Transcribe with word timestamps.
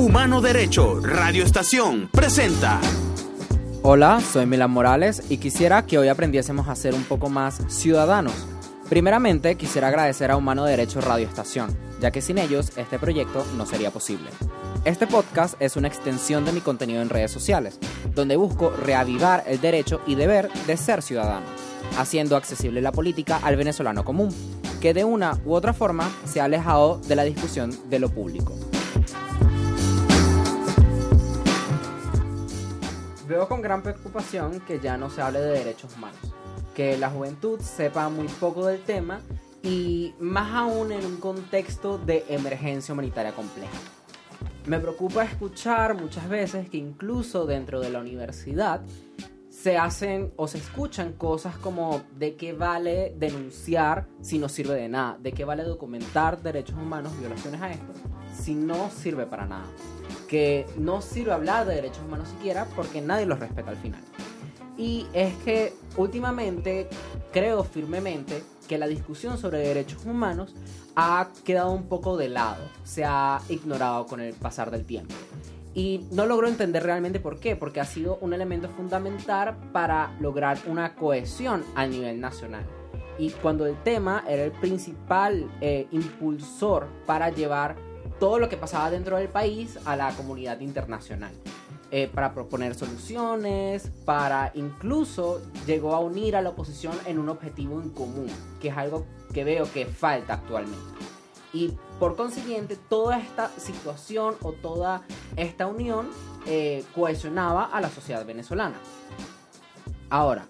Humano 0.00 0.40
Derecho, 0.40 0.98
Radio 0.98 1.44
Estación, 1.44 2.08
presenta. 2.10 2.80
Hola, 3.82 4.22
soy 4.22 4.46
Milan 4.46 4.70
Morales 4.70 5.22
y 5.28 5.36
quisiera 5.36 5.84
que 5.84 5.98
hoy 5.98 6.08
aprendiésemos 6.08 6.68
a 6.68 6.74
ser 6.74 6.94
un 6.94 7.04
poco 7.04 7.28
más 7.28 7.60
ciudadanos. 7.68 8.32
Primeramente, 8.88 9.56
quisiera 9.56 9.88
agradecer 9.88 10.30
a 10.30 10.38
Humano 10.38 10.64
Derecho 10.64 11.02
Radio 11.02 11.28
Estación, 11.28 11.76
ya 12.00 12.10
que 12.10 12.22
sin 12.22 12.38
ellos 12.38 12.72
este 12.78 12.98
proyecto 12.98 13.44
no 13.58 13.66
sería 13.66 13.90
posible. 13.90 14.30
Este 14.86 15.06
podcast 15.06 15.60
es 15.60 15.76
una 15.76 15.88
extensión 15.88 16.46
de 16.46 16.52
mi 16.52 16.62
contenido 16.62 17.02
en 17.02 17.10
redes 17.10 17.30
sociales, 17.30 17.78
donde 18.14 18.36
busco 18.36 18.70
reavivar 18.70 19.44
el 19.46 19.60
derecho 19.60 20.00
y 20.06 20.14
deber 20.14 20.50
de 20.66 20.78
ser 20.78 21.02
ciudadano, 21.02 21.44
haciendo 21.98 22.36
accesible 22.36 22.80
la 22.80 22.92
política 22.92 23.38
al 23.42 23.56
venezolano 23.56 24.02
común, 24.02 24.34
que 24.80 24.94
de 24.94 25.04
una 25.04 25.38
u 25.44 25.52
otra 25.52 25.74
forma 25.74 26.10
se 26.24 26.40
ha 26.40 26.44
alejado 26.44 27.02
de 27.06 27.16
la 27.16 27.24
discusión 27.24 27.78
de 27.90 27.98
lo 27.98 28.08
público. 28.08 28.69
Veo 33.30 33.46
con 33.46 33.62
gran 33.62 33.80
preocupación 33.80 34.58
que 34.58 34.80
ya 34.80 34.96
no 34.96 35.08
se 35.08 35.22
hable 35.22 35.38
de 35.38 35.52
derechos 35.52 35.94
humanos, 35.96 36.18
que 36.74 36.98
la 36.98 37.10
juventud 37.10 37.60
sepa 37.60 38.08
muy 38.08 38.26
poco 38.26 38.66
del 38.66 38.82
tema 38.82 39.20
y 39.62 40.12
más 40.18 40.52
aún 40.52 40.90
en 40.90 41.06
un 41.06 41.18
contexto 41.18 41.96
de 41.96 42.24
emergencia 42.28 42.92
humanitaria 42.92 43.30
compleja. 43.30 43.78
Me 44.66 44.80
preocupa 44.80 45.22
escuchar 45.22 45.94
muchas 45.94 46.28
veces 46.28 46.68
que 46.68 46.78
incluso 46.78 47.46
dentro 47.46 47.78
de 47.78 47.90
la 47.90 48.00
universidad 48.00 48.80
se 49.48 49.78
hacen 49.78 50.32
o 50.34 50.48
se 50.48 50.58
escuchan 50.58 51.12
cosas 51.12 51.56
como 51.56 52.02
de 52.18 52.34
qué 52.34 52.52
vale 52.52 53.14
denunciar 53.16 54.08
si 54.20 54.40
no 54.40 54.48
sirve 54.48 54.74
de 54.74 54.88
nada, 54.88 55.18
de 55.20 55.30
qué 55.30 55.44
vale 55.44 55.62
documentar 55.62 56.42
derechos 56.42 56.74
humanos, 56.76 57.16
violaciones 57.20 57.62
a 57.62 57.70
esto, 57.70 57.92
si 58.36 58.56
no 58.56 58.90
sirve 58.90 59.24
para 59.26 59.46
nada, 59.46 59.66
que 60.30 60.64
no 60.78 61.02
sirve 61.02 61.32
hablar 61.32 61.66
de 61.66 61.74
derechos 61.74 62.04
humanos 62.06 62.28
siquiera 62.28 62.64
porque 62.76 63.00
nadie 63.00 63.26
los 63.26 63.40
respeta 63.40 63.72
al 63.72 63.76
final. 63.76 64.00
Y 64.78 65.08
es 65.12 65.34
que 65.44 65.74
últimamente 65.96 66.88
creo 67.32 67.64
firmemente 67.64 68.44
que 68.68 68.78
la 68.78 68.86
discusión 68.86 69.38
sobre 69.38 69.58
derechos 69.58 70.06
humanos 70.06 70.54
ha 70.94 71.30
quedado 71.44 71.72
un 71.72 71.88
poco 71.88 72.16
de 72.16 72.28
lado, 72.28 72.62
se 72.84 73.04
ha 73.04 73.40
ignorado 73.48 74.06
con 74.06 74.20
el 74.20 74.32
pasar 74.34 74.70
del 74.70 74.86
tiempo. 74.86 75.14
Y 75.74 76.06
no 76.12 76.26
logro 76.26 76.46
entender 76.46 76.84
realmente 76.84 77.18
por 77.18 77.40
qué, 77.40 77.56
porque 77.56 77.80
ha 77.80 77.84
sido 77.84 78.18
un 78.20 78.32
elemento 78.32 78.68
fundamental 78.68 79.56
para 79.72 80.16
lograr 80.20 80.58
una 80.66 80.94
cohesión 80.94 81.64
a 81.74 81.86
nivel 81.86 82.20
nacional. 82.20 82.64
Y 83.18 83.30
cuando 83.30 83.66
el 83.66 83.76
tema 83.82 84.24
era 84.28 84.44
el 84.44 84.52
principal 84.52 85.50
eh, 85.60 85.88
impulsor 85.90 86.86
para 87.04 87.30
llevar 87.30 87.89
todo 88.20 88.38
lo 88.38 88.48
que 88.48 88.56
pasaba 88.56 88.90
dentro 88.90 89.16
del 89.16 89.28
país 89.28 89.78
a 89.84 89.96
la 89.96 90.14
comunidad 90.14 90.60
internacional. 90.60 91.32
Eh, 91.92 92.08
para 92.14 92.32
proponer 92.32 92.76
soluciones, 92.76 93.90
para 94.04 94.52
incluso 94.54 95.40
llegó 95.66 95.96
a 95.96 95.98
unir 95.98 96.36
a 96.36 96.42
la 96.42 96.50
oposición 96.50 96.96
en 97.04 97.18
un 97.18 97.28
objetivo 97.28 97.82
en 97.82 97.90
común, 97.90 98.28
que 98.60 98.68
es 98.68 98.76
algo 98.76 99.06
que 99.34 99.42
veo 99.42 99.68
que 99.72 99.86
falta 99.86 100.34
actualmente. 100.34 100.78
Y 101.52 101.72
por 101.98 102.14
consiguiente, 102.14 102.76
toda 102.76 103.18
esta 103.18 103.48
situación 103.58 104.36
o 104.42 104.52
toda 104.52 105.02
esta 105.34 105.66
unión 105.66 106.08
eh, 106.46 106.84
cohesionaba 106.94 107.64
a 107.64 107.80
la 107.80 107.90
sociedad 107.90 108.24
venezolana. 108.24 108.76
Ahora, 110.10 110.46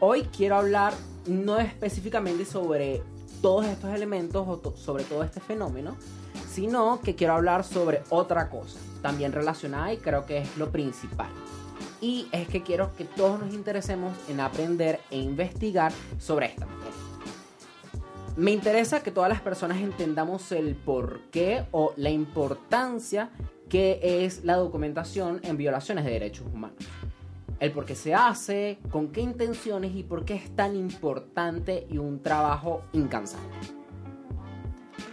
hoy 0.00 0.22
quiero 0.34 0.56
hablar 0.56 0.94
no 1.26 1.58
específicamente 1.58 2.46
sobre 2.46 3.02
todos 3.42 3.66
estos 3.66 3.92
elementos 3.94 4.48
o 4.48 4.74
sobre 4.74 5.04
todo 5.04 5.22
este 5.22 5.40
fenómeno, 5.40 5.96
sino 6.48 7.00
que 7.00 7.14
quiero 7.14 7.34
hablar 7.34 7.64
sobre 7.64 8.02
otra 8.08 8.48
cosa, 8.48 8.78
también 9.02 9.32
relacionada 9.32 9.92
y 9.92 9.98
creo 9.98 10.26
que 10.26 10.38
es 10.38 10.56
lo 10.56 10.70
principal. 10.70 11.28
Y 12.00 12.28
es 12.32 12.48
que 12.48 12.62
quiero 12.62 12.94
que 12.96 13.04
todos 13.04 13.40
nos 13.40 13.54
interesemos 13.54 14.16
en 14.28 14.40
aprender 14.40 15.00
e 15.10 15.18
investigar 15.18 15.92
sobre 16.18 16.46
esta 16.46 16.66
materia. 16.66 16.88
Me 18.36 18.52
interesa 18.52 19.02
que 19.02 19.10
todas 19.10 19.28
las 19.28 19.40
personas 19.40 19.78
entendamos 19.78 20.52
el 20.52 20.76
por 20.76 21.22
qué 21.32 21.66
o 21.72 21.92
la 21.96 22.10
importancia 22.10 23.30
que 23.68 23.98
es 24.24 24.44
la 24.44 24.56
documentación 24.56 25.40
en 25.42 25.56
violaciones 25.56 26.04
de 26.04 26.12
derechos 26.12 26.46
humanos. 26.46 26.78
El 27.58 27.72
por 27.72 27.84
qué 27.84 27.96
se 27.96 28.14
hace, 28.14 28.78
con 28.90 29.08
qué 29.08 29.20
intenciones 29.20 29.94
y 29.96 30.04
por 30.04 30.24
qué 30.24 30.34
es 30.36 30.54
tan 30.54 30.76
importante 30.76 31.86
y 31.90 31.98
un 31.98 32.22
trabajo 32.22 32.82
incansable. 32.92 33.77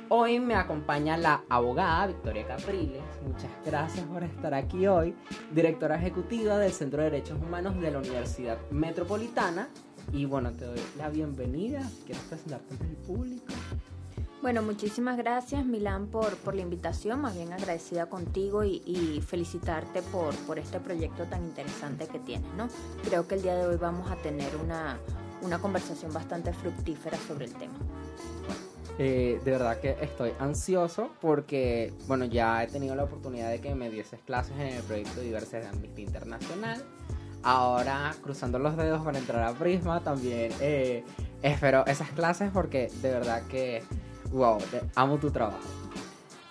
Hoy 0.10 0.40
me 0.40 0.54
acompaña 0.54 1.18
la 1.18 1.44
abogada 1.50 2.06
Victoria 2.06 2.46
Capriles. 2.46 3.02
Muchas 3.26 3.50
gracias 3.66 4.06
por 4.06 4.24
estar 4.24 4.54
aquí 4.54 4.86
hoy, 4.86 5.16
directora 5.52 5.96
ejecutiva 5.96 6.60
del 6.60 6.72
Centro 6.72 7.02
de 7.02 7.10
Derechos 7.10 7.40
Humanos 7.42 7.80
de 7.82 7.90
la 7.90 7.98
Universidad 7.98 8.60
Metropolitana. 8.70 9.68
Y 10.14 10.26
bueno, 10.26 10.52
te 10.54 10.66
doy 10.66 10.80
la 11.00 11.10
bienvenida. 11.10 11.82
¿Quieres 12.06 12.24
presentarte 12.26 12.74
ante 12.74 12.86
el 12.86 12.98
público? 12.98 13.46
Bueno, 14.44 14.62
muchísimas 14.62 15.18
gracias 15.18 15.66
Milán 15.66 16.06
por, 16.06 16.36
por 16.38 16.54
la 16.54 16.62
invitación, 16.62 17.22
más 17.22 17.34
bien 17.34 17.52
agradecida 17.52 18.06
contigo 18.06 18.64
y, 18.64 18.84
y, 18.86 19.24
felicitarte 19.26 20.04
por, 20.04 20.36
por 20.46 20.60
este 20.60 20.80
proyecto 20.80 21.24
tan 21.24 21.44
interesante 21.46 22.06
que 22.08 22.20
tienes, 22.20 22.54
¿no? 22.54 22.68
Creo 23.04 23.28
que 23.28 23.36
el 23.36 23.42
día 23.42 23.56
de 23.56 23.66
hoy 23.66 23.78
vamos 23.78 24.12
a 24.12 24.18
tener 24.18 24.56
una, 24.58 25.00
una 25.42 25.58
conversación 25.58 26.14
bastante 26.14 26.54
fructífera 26.54 27.18
sobre 27.18 27.46
el 27.46 27.54
tema. 27.54 27.74
Eh, 28.98 29.42
de 29.44 29.52
verdad 29.52 29.78
que 29.80 29.98
estoy 30.02 30.32
ansioso 30.40 31.10
porque, 31.20 31.94
bueno, 32.08 32.26
ya 32.26 32.64
he 32.64 32.68
tenido 32.68 32.96
la 32.96 33.04
oportunidad 33.04 33.50
de 33.50 33.60
que 33.60 33.76
me 33.76 33.90
dieses 33.90 34.22
clases 34.22 34.54
en 34.54 34.68
el 34.68 34.84
proyecto 34.84 35.20
Diversidad 35.20 35.62
de 35.62 35.68
Amnistía 35.68 36.06
Internacional. 36.06 36.84
Ahora, 37.44 38.16
cruzando 38.24 38.58
los 38.58 38.78
dedos 38.78 39.04
para 39.04 39.20
entrar 39.20 39.44
a 39.44 39.54
Prisma, 39.54 40.02
también 40.02 40.52
eh, 40.62 41.04
espero 41.42 41.86
esas 41.86 42.10
clases 42.12 42.50
porque 42.52 42.90
de 43.02 43.12
verdad 43.12 43.44
que, 43.48 43.84
wow, 44.32 44.58
amo 44.96 45.18
tu 45.18 45.30
trabajo. 45.30 45.60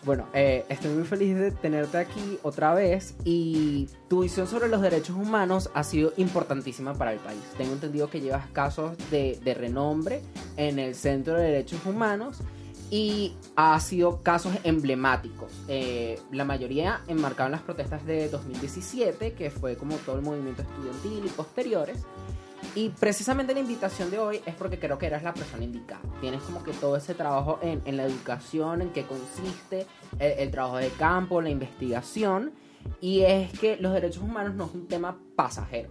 Bueno, 0.04 0.26
eh, 0.34 0.66
estoy 0.68 0.90
muy 0.90 1.04
feliz 1.04 1.34
de 1.34 1.50
tenerte 1.50 1.96
aquí 1.96 2.38
otra 2.42 2.74
vez 2.74 3.16
y 3.24 3.88
tu 4.08 4.22
visión 4.22 4.46
sobre 4.46 4.68
los 4.68 4.82
derechos 4.82 5.16
humanos 5.16 5.70
ha 5.72 5.82
sido 5.82 6.12
importantísima 6.18 6.92
para 6.92 7.12
el 7.12 7.18
país. 7.20 7.40
Tengo 7.56 7.72
entendido 7.72 8.10
que 8.10 8.20
llevas 8.20 8.46
casos 8.48 8.98
de, 9.10 9.38
de 9.42 9.54
renombre 9.54 10.20
en 10.58 10.78
el 10.78 10.94
Centro 10.94 11.34
de 11.34 11.44
Derechos 11.44 11.86
Humanos 11.86 12.42
y 12.90 13.34
ha 13.56 13.80
sido 13.80 14.22
casos 14.22 14.54
emblemáticos. 14.62 15.52
Eh, 15.68 16.18
la 16.30 16.44
mayoría 16.44 17.00
enmarcaban 17.08 17.52
las 17.52 17.62
protestas 17.62 18.04
de 18.06 18.28
2017, 18.28 19.32
que 19.32 19.50
fue 19.50 19.76
como 19.76 19.96
todo 19.96 20.16
el 20.16 20.22
movimiento 20.22 20.62
estudiantil 20.62 21.24
y 21.24 21.28
posteriores. 21.30 22.04
Y 22.74 22.88
precisamente 22.88 23.54
la 23.54 23.60
invitación 23.60 24.10
de 24.10 24.18
hoy 24.18 24.40
es 24.44 24.54
porque 24.54 24.78
creo 24.78 24.98
que 24.98 25.06
eres 25.06 25.22
la 25.22 25.32
persona 25.32 25.64
indicada. 25.64 26.02
Tienes 26.20 26.42
como 26.42 26.64
que 26.64 26.72
todo 26.72 26.96
ese 26.96 27.14
trabajo 27.14 27.60
en, 27.62 27.82
en 27.84 27.96
la 27.96 28.04
educación, 28.04 28.82
en 28.82 28.90
qué 28.90 29.04
consiste 29.04 29.86
el, 30.18 30.32
el, 30.32 30.50
trabajo 30.50 30.78
de 30.78 30.88
campo, 30.88 31.40
la 31.40 31.50
investigación. 31.50 32.52
Y 33.00 33.20
es 33.20 33.58
que 33.58 33.76
los 33.76 33.92
derechos 33.92 34.22
humanos 34.22 34.54
no 34.54 34.64
es 34.66 34.74
un 34.74 34.88
tema 34.88 35.16
pasajero. 35.36 35.90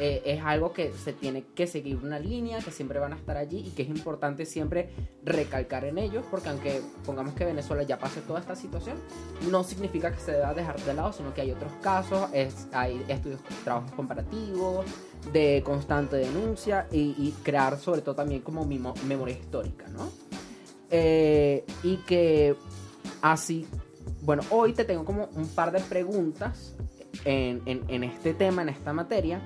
Eh, 0.00 0.22
es 0.24 0.42
algo 0.42 0.72
que 0.72 0.92
se 0.92 1.12
tiene 1.12 1.44
que 1.54 1.66
seguir 1.66 1.98
una 2.02 2.18
línea, 2.18 2.58
que 2.58 2.72
siempre 2.72 2.98
van 2.98 3.12
a 3.12 3.16
estar 3.16 3.36
allí 3.36 3.58
y 3.58 3.70
que 3.70 3.82
es 3.82 3.88
importante 3.88 4.44
siempre 4.44 4.90
recalcar 5.24 5.84
en 5.84 5.98
ellos, 5.98 6.24
porque 6.30 6.48
aunque 6.48 6.80
pongamos 7.04 7.34
que 7.34 7.44
Venezuela 7.44 7.82
ya 7.84 7.98
pase 7.98 8.20
toda 8.22 8.40
esta 8.40 8.56
situación, 8.56 8.96
no 9.50 9.62
significa 9.62 10.10
que 10.10 10.18
se 10.18 10.32
deba 10.32 10.52
dejar 10.52 10.80
de 10.80 10.94
lado, 10.94 11.12
sino 11.12 11.32
que 11.32 11.42
hay 11.42 11.52
otros 11.52 11.72
casos, 11.80 12.28
es, 12.32 12.66
hay 12.72 13.04
estudios, 13.08 13.40
trabajos 13.62 13.92
comparativos, 13.92 14.84
de 15.32 15.62
constante 15.64 16.16
denuncia 16.16 16.88
y, 16.90 17.32
crear 17.42 17.78
sobre 17.78 18.02
todo 18.02 18.14
también 18.14 18.42
como 18.42 18.64
memoria 18.64 19.34
histórica, 19.34 19.86
¿no? 19.88 20.10
Eh, 20.90 21.64
y 21.82 21.98
que 21.98 22.56
así, 23.22 23.66
bueno, 24.22 24.42
hoy 24.50 24.72
te 24.72 24.84
tengo 24.84 25.04
como 25.04 25.28
un 25.34 25.48
par 25.48 25.72
de 25.72 25.80
preguntas 25.80 26.74
en, 27.24 27.62
en, 27.66 27.84
en 27.88 28.04
este 28.04 28.34
tema, 28.34 28.62
en 28.62 28.70
esta 28.70 28.92
materia 28.92 29.40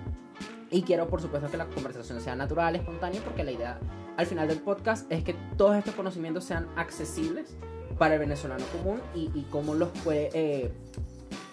y 0.71 0.83
quiero, 0.83 1.09
por 1.09 1.21
supuesto, 1.23 1.51
que 1.51 1.57
la 1.57 1.67
conversación 1.67 2.21
sea 2.21 2.37
natural, 2.37 2.77
espontánea, 2.77 3.23
porque 3.23 3.45
la 3.45 3.53
idea 3.53 3.79
al 4.17 4.27
final 4.27 4.49
del 4.49 4.61
podcast 4.61 5.11
es 5.11 5.25
que 5.25 5.35
todos 5.57 5.77
estos 5.77 5.95
conocimientos 5.95 6.45
sean 6.45 6.69
accesibles 6.77 7.55
para 7.99 8.15
el 8.15 8.21
venezolano 8.21 8.65
común 8.67 9.01
y, 9.15 9.43
cómo 9.51 9.75
los 9.75 9.89
puede 10.05 10.31
eh, 10.35 10.73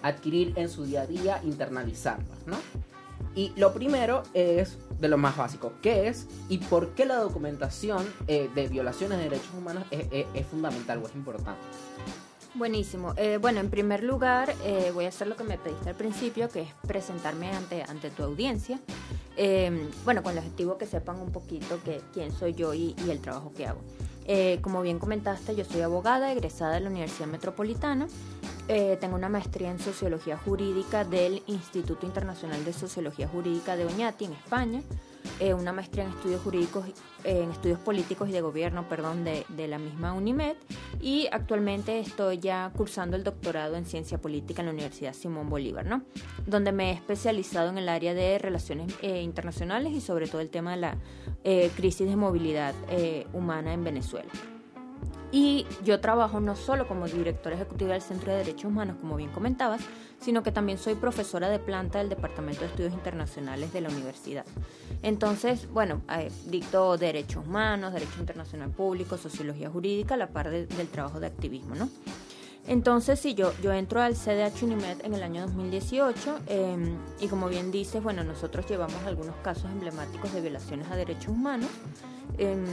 adquirir 0.02 0.52
en 0.56 0.68
su 0.68 0.84
día 0.84 1.02
a 1.02 1.06
día, 1.06 1.40
internalizarlos, 1.44 2.46
¿no? 2.46 2.56
Y 3.34 3.52
lo 3.56 3.72
primero 3.74 4.22
es 4.32 4.78
de 4.98 5.08
lo 5.08 5.18
más 5.18 5.36
básico, 5.36 5.72
¿qué 5.82 6.08
es 6.08 6.26
y 6.48 6.58
por 6.58 6.90
qué 6.94 7.04
la 7.04 7.16
documentación 7.16 8.06
eh, 8.28 8.48
de 8.54 8.68
violaciones 8.68 9.18
de 9.18 9.24
derechos 9.24 9.50
humanos 9.56 9.84
es 9.90 10.46
fundamental 10.46 11.02
o 11.02 11.06
es 11.06 11.14
importante? 11.14 11.60
Buenísimo. 12.56 13.12
Eh, 13.18 13.38
bueno, 13.38 13.60
en 13.60 13.68
primer 13.68 14.02
lugar, 14.02 14.54
eh, 14.64 14.90
voy 14.94 15.04
a 15.04 15.08
hacer 15.08 15.26
lo 15.26 15.36
que 15.36 15.44
me 15.44 15.58
pediste 15.58 15.90
al 15.90 15.94
principio, 15.94 16.48
que 16.48 16.62
es 16.62 16.68
presentarme 16.86 17.50
ante, 17.50 17.82
ante 17.82 18.08
tu 18.08 18.22
audiencia. 18.22 18.80
Eh, 19.36 19.90
bueno, 20.06 20.22
con 20.22 20.32
el 20.32 20.38
objetivo 20.38 20.78
que 20.78 20.86
sepan 20.86 21.20
un 21.20 21.32
poquito 21.32 21.78
que, 21.84 22.00
quién 22.14 22.32
soy 22.32 22.54
yo 22.54 22.72
y, 22.72 22.96
y, 23.04 23.10
el 23.10 23.20
trabajo 23.20 23.52
que 23.54 23.66
hago. 23.66 23.80
Eh, 24.24 24.58
como 24.62 24.80
bien 24.80 24.98
comentaste, 24.98 25.54
yo 25.54 25.66
soy 25.66 25.82
abogada 25.82 26.32
egresada 26.32 26.74
de 26.74 26.80
la 26.80 26.88
Universidad 26.88 27.28
Metropolitana. 27.28 28.08
Tengo 28.66 29.14
una 29.14 29.28
maestría 29.28 29.70
en 29.70 29.78
Sociología 29.78 30.36
Jurídica 30.38 31.04
del 31.04 31.42
Instituto 31.46 32.04
Internacional 32.04 32.64
de 32.64 32.72
Sociología 32.72 33.28
Jurídica 33.28 33.76
de 33.76 33.84
Oñati, 33.84 34.24
en 34.24 34.32
España. 34.32 34.82
Eh, 35.40 35.54
una 35.54 35.72
maestría 35.72 36.04
en 36.04 36.10
estudios 36.10 36.40
jurídicos, 36.42 36.86
en 37.24 37.50
estudios 37.50 37.78
políticos 37.78 38.28
y 38.28 38.32
de 38.32 38.40
gobierno, 38.40 38.88
perdón, 38.88 39.24
de, 39.24 39.44
la 39.68 39.78
misma 39.78 40.12
UNIMED. 40.12 40.56
Y 41.00 41.28
actualmente 41.32 41.98
estoy 42.00 42.38
ya 42.38 42.72
cursando 42.76 43.16
el 43.16 43.24
doctorado 43.24 43.76
en 43.76 43.84
Ciencia 43.86 44.18
Política 44.18 44.62
en 44.62 44.66
la 44.66 44.72
Universidad 44.72 45.12
Simón 45.12 45.48
Bolívar, 45.48 45.86
¿no? 45.86 46.02
Donde 46.46 46.72
me 46.72 46.90
he 46.90 46.94
especializado 46.94 47.70
en 47.70 47.78
el 47.78 47.88
área 47.88 48.14
de 48.14 48.38
relaciones 48.38 48.94
internacionales 49.02 49.92
y 49.92 50.00
sobre 50.00 50.28
todo 50.28 50.40
el 50.40 50.50
tema 50.50 50.72
de 50.72 50.76
la 50.76 50.96
crisis 51.76 52.08
de 52.08 52.16
movilidad 52.16 52.74
humana 53.32 53.72
en 53.72 53.84
Venezuela. 53.84 54.30
Y 55.38 55.66
yo 55.84 56.00
trabajo 56.00 56.40
no 56.40 56.56
solo 56.56 56.88
como 56.88 57.06
directora 57.08 57.56
ejecutiva 57.56 57.92
del 57.92 58.00
Centro 58.00 58.32
de 58.32 58.38
Derechos 58.38 58.64
Humanos, 58.64 58.96
como 58.98 59.16
bien 59.16 59.28
comentabas, 59.28 59.82
sino 60.18 60.42
que 60.42 60.50
también 60.50 60.78
soy 60.78 60.94
profesora 60.94 61.50
de 61.50 61.58
planta 61.58 61.98
del 61.98 62.08
Departamento 62.08 62.62
de 62.62 62.68
Estudios 62.68 62.94
Internacionales 62.94 63.70
de 63.70 63.82
la 63.82 63.90
universidad. 63.90 64.46
Entonces, 65.02 65.70
bueno, 65.70 66.00
eh, 66.10 66.30
dicto 66.46 66.96
derechos 66.96 67.46
humanos, 67.46 67.92
derecho 67.92 68.18
internacional 68.18 68.70
público, 68.70 69.18
sociología 69.18 69.68
jurídica, 69.68 70.16
la 70.16 70.28
par 70.28 70.48
del 70.48 70.88
trabajo 70.88 71.20
de 71.20 71.26
activismo, 71.26 71.74
¿no? 71.74 71.90
Entonces, 72.68 73.20
sí, 73.20 73.34
yo, 73.34 73.52
yo 73.62 73.72
entro 73.72 74.00
al 74.00 74.14
CDH 74.14 74.64
Unimed 74.64 75.04
en 75.04 75.14
el 75.14 75.22
año 75.22 75.42
2018 75.42 76.40
em, 76.46 76.96
y 77.20 77.28
como 77.28 77.48
bien 77.48 77.70
dices, 77.70 78.02
bueno, 78.02 78.24
nosotros 78.24 78.66
llevamos 78.66 79.02
algunos 79.06 79.36
casos 79.36 79.70
emblemáticos 79.70 80.32
de 80.32 80.40
violaciones 80.40 80.90
a 80.90 80.96
derechos 80.96 81.28
humanos. 81.28 81.70
Em, 82.38 82.64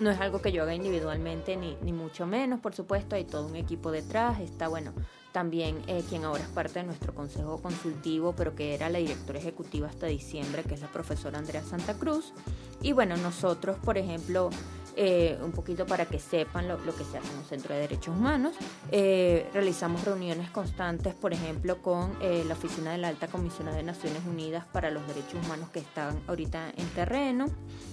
no 0.00 0.10
es 0.10 0.20
algo 0.20 0.42
que 0.42 0.50
yo 0.50 0.64
haga 0.64 0.74
individualmente, 0.74 1.56
ni, 1.56 1.76
ni 1.82 1.92
mucho 1.92 2.26
menos, 2.26 2.60
por 2.60 2.74
supuesto, 2.74 3.14
hay 3.14 3.24
todo 3.24 3.46
un 3.46 3.56
equipo 3.56 3.92
detrás, 3.92 4.40
está, 4.40 4.66
bueno, 4.66 4.92
también 5.36 5.82
eh, 5.86 6.02
quien 6.08 6.24
ahora 6.24 6.44
es 6.44 6.48
parte 6.48 6.78
de 6.78 6.86
nuestro 6.86 7.14
consejo 7.14 7.60
consultivo, 7.60 8.34
pero 8.34 8.54
que 8.56 8.74
era 8.74 8.88
la 8.88 8.98
directora 8.98 9.38
ejecutiva 9.38 9.86
hasta 9.86 10.06
diciembre, 10.06 10.62
que 10.62 10.72
es 10.72 10.80
la 10.80 10.90
profesora 10.90 11.38
Andrea 11.38 11.62
Santa 11.62 11.92
Cruz. 11.92 12.32
Y 12.80 12.92
bueno, 12.92 13.18
nosotros, 13.18 13.76
por 13.84 13.98
ejemplo, 13.98 14.48
eh, 14.98 15.38
un 15.42 15.52
poquito 15.52 15.84
para 15.84 16.06
que 16.06 16.18
sepan 16.18 16.68
lo, 16.68 16.78
que 16.78 17.04
se 17.04 17.18
hace 17.18 17.30
en 17.30 17.38
un 17.38 17.44
centro 17.44 17.74
de 17.74 17.82
derechos 17.82 18.16
humanos. 18.16 18.54
Eh, 18.90 19.46
realizamos 19.52 20.02
reuniones 20.04 20.48
constantes, 20.48 21.14
por 21.14 21.34
ejemplo, 21.34 21.82
con 21.82 22.16
eh, 22.22 22.44
la 22.48 22.54
Oficina 22.54 22.92
de 22.92 22.98
la 22.98 23.08
Alta 23.08 23.28
Comisionada 23.28 23.76
de 23.76 23.82
Naciones 23.82 24.22
Unidas 24.26 24.64
para 24.72 24.90
los 24.90 25.06
Derechos 25.06 25.44
Humanos 25.44 25.68
que 25.68 25.80
están 25.80 26.18
ahorita 26.26 26.70
en 26.76 26.88
terreno. 26.94 27.46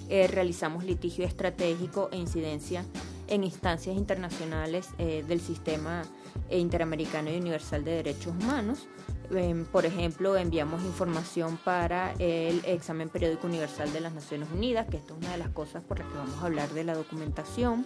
realizamos 0.10 0.86
litigio 0.86 1.26
estratégico 1.26 2.08
e 2.12 2.18
incidencia 2.18 2.86
en 3.28 3.44
instancias 3.44 3.98
internacionales 3.98 4.90
del 4.98 5.42
sistema 5.42 6.04
interamericano 6.52 7.32
y 7.32 7.38
universal 7.38 7.84
de 7.84 7.96
derechos 7.96 8.34
humanos. 8.40 8.88
Em, 9.32 9.66
por 9.66 9.86
ejemplo, 9.86 10.36
enviamos 10.38 10.84
información 10.84 11.58
para 11.64 12.14
el 12.20 12.64
examen 12.66 13.10
periódico 13.10 13.48
universal 13.48 13.92
de 13.94 14.02
las 14.02 14.14
Naciones 14.14 14.50
Unidas, 14.54 14.88
que 14.88 14.98
esto 14.98 15.14
es 15.14 15.20
una 15.20 15.32
de 15.32 15.38
las 15.38 15.50
cosas 15.50 15.84
por 15.84 16.00
las 16.00 16.08
que 16.08 16.18
vamos 16.18 16.42
a 16.42 16.46
hablar 16.46 16.70
de 16.70 16.84
la 16.84 16.94
documentación. 16.94 17.86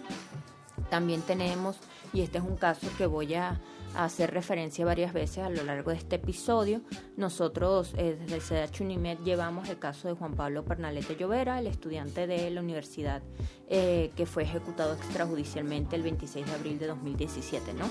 También 0.90 1.22
tenemos, 1.22 1.78
y 2.12 2.22
este 2.22 2.38
es 2.38 2.44
un 2.44 2.56
caso 2.56 2.86
que 2.96 3.06
voy 3.06 3.34
a, 3.34 3.60
hacer 3.94 4.32
referencia 4.32 4.84
varias 4.84 5.12
veces 5.12 5.38
a 5.38 5.48
lo 5.48 5.64
largo 5.64 5.90
de 5.90 5.96
este 5.96 6.16
episodio, 6.16 6.82
nosotros 7.16 7.94
eh, 7.96 8.18
desde 8.20 8.36
el 8.36 8.68
CDH 8.68 8.82
Unimed 8.82 9.18
llevamos 9.24 9.68
el 9.70 9.78
caso 9.78 10.08
de 10.08 10.14
Juan 10.14 10.34
Pablo 10.34 10.64
Pernalete 10.64 11.16
Llovera, 11.16 11.58
el 11.58 11.66
estudiante 11.66 12.26
de 12.26 12.50
la 12.50 12.60
universidad 12.60 13.22
eh, 13.68 14.12
que 14.14 14.26
fue 14.26 14.42
ejecutado 14.42 14.94
extrajudicialmente 14.94 15.96
el 15.96 16.02
26 16.02 16.46
de 16.46 16.52
abril 16.52 16.78
de 16.78 16.86
2017, 16.86 17.72
¿no? 17.74 17.88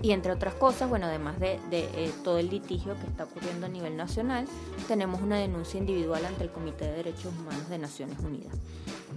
Y 0.00 0.12
entre 0.12 0.32
otras 0.32 0.54
cosas, 0.54 0.88
bueno, 0.88 1.06
además 1.06 1.40
de, 1.40 1.58
eh, 1.72 2.12
todo 2.22 2.38
el 2.38 2.50
litigio 2.50 2.94
que 3.00 3.06
está 3.06 3.24
ocurriendo 3.24 3.66
a 3.66 3.68
nivel 3.68 3.96
nacional, 3.96 4.46
tenemos 4.86 5.20
una 5.20 5.38
denuncia 5.38 5.78
individual 5.78 6.24
ante 6.24 6.44
el 6.44 6.50
Comité 6.50 6.84
de 6.84 6.92
Derechos 6.92 7.32
Humanos 7.38 7.68
de 7.68 7.78
Naciones 7.78 8.18
Unidas. 8.20 8.54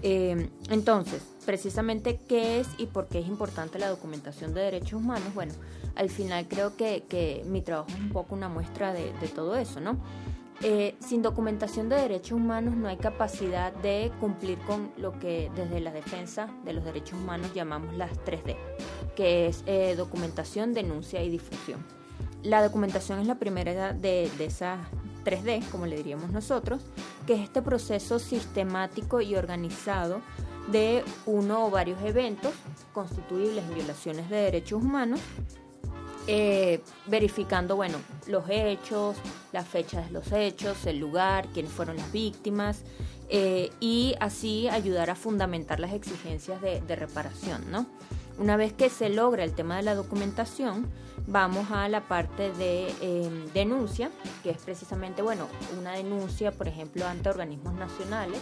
Eh, 0.02 0.50
entonces, 0.70 1.22
precisamente, 1.46 2.20
¿qué 2.28 2.60
es 2.60 2.68
y 2.78 2.88
por 2.88 3.08
qué 3.08 3.20
es 3.20 3.28
importante 3.28 3.78
la 3.78 3.90
documentación 3.90 4.54
de 4.54 4.62
derechos 4.62 4.94
humanos? 4.94 5.34
Bueno, 5.36 5.54
al 5.96 6.10
final 6.10 6.48
creo 6.48 6.76
que, 6.76 7.44
mi 7.46 7.62
trabajo 7.62 7.90
es 7.90 8.00
un 8.00 8.10
poco 8.10 8.34
una 8.36 8.50
muestra 8.50 8.94
de, 8.94 9.12
todo 9.36 9.56
eso, 9.56 9.80
¿no? 9.80 9.98
Eh, 10.64 10.96
sin 11.00 11.24
documentación 11.24 11.90
de 11.90 11.96
derechos 11.96 12.34
humanos 12.34 12.76
no 12.76 12.88
hay 12.88 12.98
capacidad 12.98 13.74
de 13.74 14.12
cumplir 14.20 14.60
con 14.60 14.92
lo 14.98 15.18
que 15.20 15.50
desde 15.56 15.80
la 15.80 15.92
defensa 15.92 16.50
de 16.64 16.74
los 16.74 16.84
derechos 16.86 17.18
humanos 17.20 17.52
llamamos 17.56 17.96
las 17.96 18.12
3D, 18.26 18.56
que 19.16 19.48
es 19.48 19.64
eh, 19.66 19.96
documentación, 19.96 20.74
denuncia 20.74 21.24
y 21.24 21.30
difusión. 21.30 21.84
La 22.44 22.64
documentación 22.64 23.20
es 23.20 23.28
la 23.28 23.36
primera 23.36 23.94
de, 23.94 24.30
de 24.38 24.46
esas 24.46 24.80
3D, 25.26 25.68
como 25.70 25.86
le 25.86 25.98
diríamos 25.98 26.32
nosotros, 26.32 26.82
que 27.28 27.34
es 27.36 27.42
este 27.42 27.62
proceso 27.62 28.20
sistemático 28.20 29.22
y 29.22 29.36
organizado 29.36 30.22
de 30.72 31.04
uno 31.26 31.68
o 31.68 31.70
varios 31.70 32.02
eventos 32.04 32.54
constituibles 32.94 33.64
en 33.64 33.76
violaciones 33.76 34.30
de 34.30 34.38
derechos 34.38 34.82
humanos 34.82 35.20
eh, 36.28 36.82
verificando, 37.08 37.76
bueno, 37.76 37.98
los 38.28 38.44
hechos, 38.50 39.18
las 39.52 39.68
fechas 39.68 40.06
de 40.06 40.12
los 40.12 40.32
hechos, 40.32 40.86
el 40.86 41.00
lugar, 41.00 41.48
quiénes 41.54 41.72
fueron 41.72 41.98
las 41.98 42.12
víctimas 42.12 42.84
eh, 43.30 43.72
y 43.80 44.16
así 44.20 44.68
ayudar 44.70 45.10
a 45.10 45.16
fundamentar 45.16 45.80
las 45.80 45.94
exigencias 45.94 46.62
de, 46.62 46.96
reparación, 46.96 47.72
¿no? 47.72 47.88
Una 48.38 48.58
vez 48.58 48.74
que 48.74 48.90
se 48.90 49.10
logra 49.10 49.44
el 49.44 49.54
tema 49.54 49.78
de 49.78 49.84
la 49.84 49.96
documentación, 49.96 50.90
vamos 51.28 51.70
a 51.72 51.88
la 51.90 52.02
parte 52.02 52.52
de 52.54 52.88
em, 53.02 53.46
denuncia, 53.54 54.12
que 54.44 54.52
es 54.52 54.58
precisamente, 54.58 55.22
bueno, 55.22 55.48
una 55.80 55.94
denuncia, 55.94 56.52
por 56.52 56.68
ejemplo, 56.68 57.06
ante 57.06 57.30
organismos 57.30 57.74
nacionales, 57.74 58.40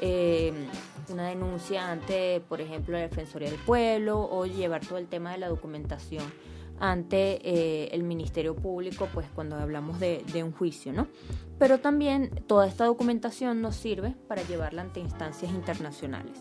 em, 0.00 0.66
una 1.10 1.28
denuncia 1.28 1.90
ante, 1.90 2.40
por 2.48 2.60
ejemplo, 2.60 2.94
la 2.94 3.02
Defensoría 3.02 3.50
del 3.50 3.60
Pueblo 3.60 4.20
o 4.20 4.46
llevar 4.46 4.84
todo 4.84 4.98
el 4.98 5.06
tema 5.06 5.32
de 5.32 5.38
la 5.38 5.48
documentación 5.48 6.24
ante 6.78 7.40
eh, 7.42 7.88
el 7.92 8.02
Ministerio 8.02 8.54
Público, 8.54 9.08
pues 9.12 9.26
cuando 9.34 9.56
hablamos 9.56 10.00
de, 10.00 10.24
un 10.42 10.52
juicio, 10.52 10.92
¿no? 10.92 11.06
Pero 11.58 11.78
también 11.78 12.30
toda 12.46 12.66
esta 12.66 12.84
documentación 12.84 13.62
nos 13.62 13.76
sirve 13.76 14.14
para 14.28 14.42
llevarla 14.42 14.82
ante 14.82 15.00
instancias 15.00 15.52
internacionales. 15.52 16.38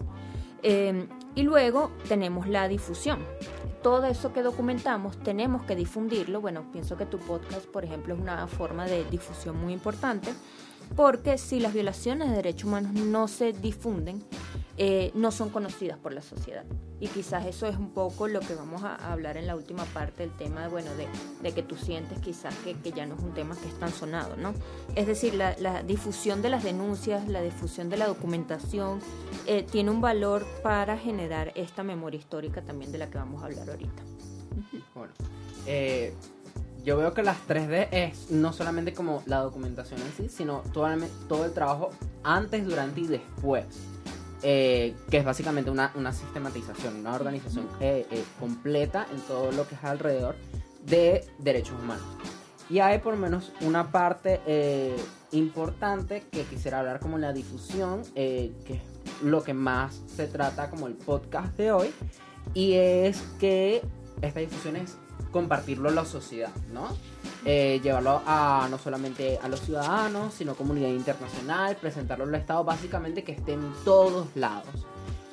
Em, 0.62 1.07
y 1.35 1.44
luego 1.44 1.91
tenemos 2.07 2.47
la 2.47 2.68
difusión. 2.68 3.19
Todo 3.81 4.06
eso 4.06 4.31
que 4.31 4.41
documentamos 4.41 5.18
tenemos 5.19 5.63
que 5.63 5.75
difundirlo. 5.75 6.39
Bueno, 6.39 6.71
pienso 6.71 6.95
que 6.95 7.06
tu 7.06 7.19
podcast, 7.19 7.65
por 7.65 7.83
ejemplo, 7.83 8.13
es 8.13 8.19
una 8.19 8.47
forma 8.47 8.85
de 8.85 9.03
difusión 9.06 9.59
muy 9.59 9.73
importante, 9.73 10.33
porque 10.95 11.37
si 11.37 11.59
las 11.59 11.73
violaciones 11.73 12.30
de 12.30 12.37
derechos 12.37 12.66
humanos 12.66 12.94
no 12.94 13.28
se 13.28 13.52
difunden, 13.52 14.23
eh, 14.77 15.11
no 15.13 15.31
son 15.31 15.49
conocidas 15.49 15.97
por 15.99 16.13
la 16.13 16.21
sociedad. 16.21 16.63
Y 16.99 17.07
quizás 17.07 17.45
eso 17.45 17.68
es 17.68 17.75
un 17.75 17.92
poco 17.92 18.27
lo 18.27 18.39
que 18.39 18.56
vamos 18.56 18.83
a 18.83 18.95
hablar 19.11 19.37
en 19.37 19.45
la 19.45 19.56
última 19.56 19.83
parte 19.85 20.23
del 20.23 20.35
tema, 20.35 20.68
bueno, 20.69 20.89
de, 20.95 21.51
que 21.51 21.61
tú 21.61 21.75
sientes 21.75 22.18
quizás 22.19 22.56
que, 22.63 22.75
ya 22.92 23.06
no 23.06 23.15
es 23.15 23.21
un 23.21 23.33
tema 23.33 23.56
que 23.56 23.68
es 23.68 23.77
tan 23.77 23.92
sonado, 23.92 24.35
¿no? 24.37 24.53
Es 24.95 25.06
decir, 25.06 25.35
la, 25.35 25.83
difusión 25.83 26.42
de 26.42 26.49
las 26.49 26.63
denuncias, 26.63 27.27
la 27.27 27.42
difusión 27.42 27.89
de 27.89 27.97
la 27.97 28.07
documentación, 28.07 28.99
eh, 29.45 29.63
tiene 29.63 29.92
un 29.92 30.01
valor 30.01 30.45
para 30.63 30.97
generar 30.97 31.51
esta 31.56 31.83
memoria 31.83 32.19
histórica 32.19 32.61
también 32.61 32.92
de 32.92 32.97
la 32.99 33.09
que 33.09 33.18
vamos 33.18 33.44
a 33.44 33.47
hablar 33.47 33.69
ahorita. 33.69 34.01
Bueno, 34.95 35.13
eh, 35.68 36.13
yo 36.83 36.97
veo 36.97 37.13
que 37.13 37.21
las 37.21 37.37
3D 37.47 37.89
es 37.92 38.31
no 38.31 38.53
solamente 38.53 38.94
como 38.94 39.23
la 39.25 39.39
documentación 39.39 40.01
en 40.01 40.11
sí, 40.13 40.30
sino 40.30 40.61
todo 40.73 40.87
todo 41.27 41.45
el 41.45 41.53
trabajo 41.53 41.89
antes, 42.23 42.65
durante 42.65 43.01
y 43.01 43.07
después 43.07 43.65
eh, 44.44 44.94
que 45.09 45.18
es 45.18 45.26
básicamente 45.26 45.71
una, 45.71 45.92
sistematización, 46.12 46.97
una 46.97 47.16
organización 47.16 47.68
eh, 47.80 48.06
eh, 48.12 48.23
completa 48.40 49.07
en 49.12 49.21
todo 49.21 49.52
lo 49.54 49.66
que 49.68 49.76
es 49.76 49.83
alrededor 49.83 50.35
de 50.85 51.26
derechos 51.40 51.80
humanos. 51.81 52.06
Y 52.69 52.80
hay 52.80 53.00
por 53.00 53.14
lo 53.14 53.19
menos 53.19 53.54
una 53.62 53.92
parte 53.92 54.42
importante 55.31 56.23
que 56.31 56.44
quisiera 56.44 56.80
hablar 56.80 57.00
como 57.00 57.18
la 57.18 57.31
difusión, 57.31 58.04
que 58.14 58.54
es 58.68 58.81
lo 59.23 59.44
que 59.44 59.54
más 59.54 60.02
se 60.07 60.28
trata 60.28 60.69
como 60.69 60.88
el 60.88 60.94
podcast 60.94 61.56
de 61.57 61.71
hoy, 61.71 61.94
y 62.54 62.73
es 62.73 63.21
que 63.40 63.81
esta 64.21 64.40
difusión 64.40 64.78
es 64.78 64.97
compartirlo 65.33 65.90
en 65.90 65.95
la 65.95 66.06
sociedad, 66.06 66.54
¿no? 66.73 66.87
Eh, 67.44 67.81
llevarlo 67.83 68.21
a 68.25 68.69
no 68.71 68.78
solamente 68.78 69.37
a 69.44 69.49
los 69.49 69.59
ciudadanos, 69.59 70.33
sino 70.33 70.56
comunidad 70.56 70.87
internacional, 70.87 71.75
presentarlo 71.75 72.23
al 72.23 72.35
Estado, 72.35 72.63
básicamente 72.63 73.25
que 73.25 73.33
esté 73.33 73.54
en 73.54 73.73
todos 73.83 74.28
lados. 74.35 74.85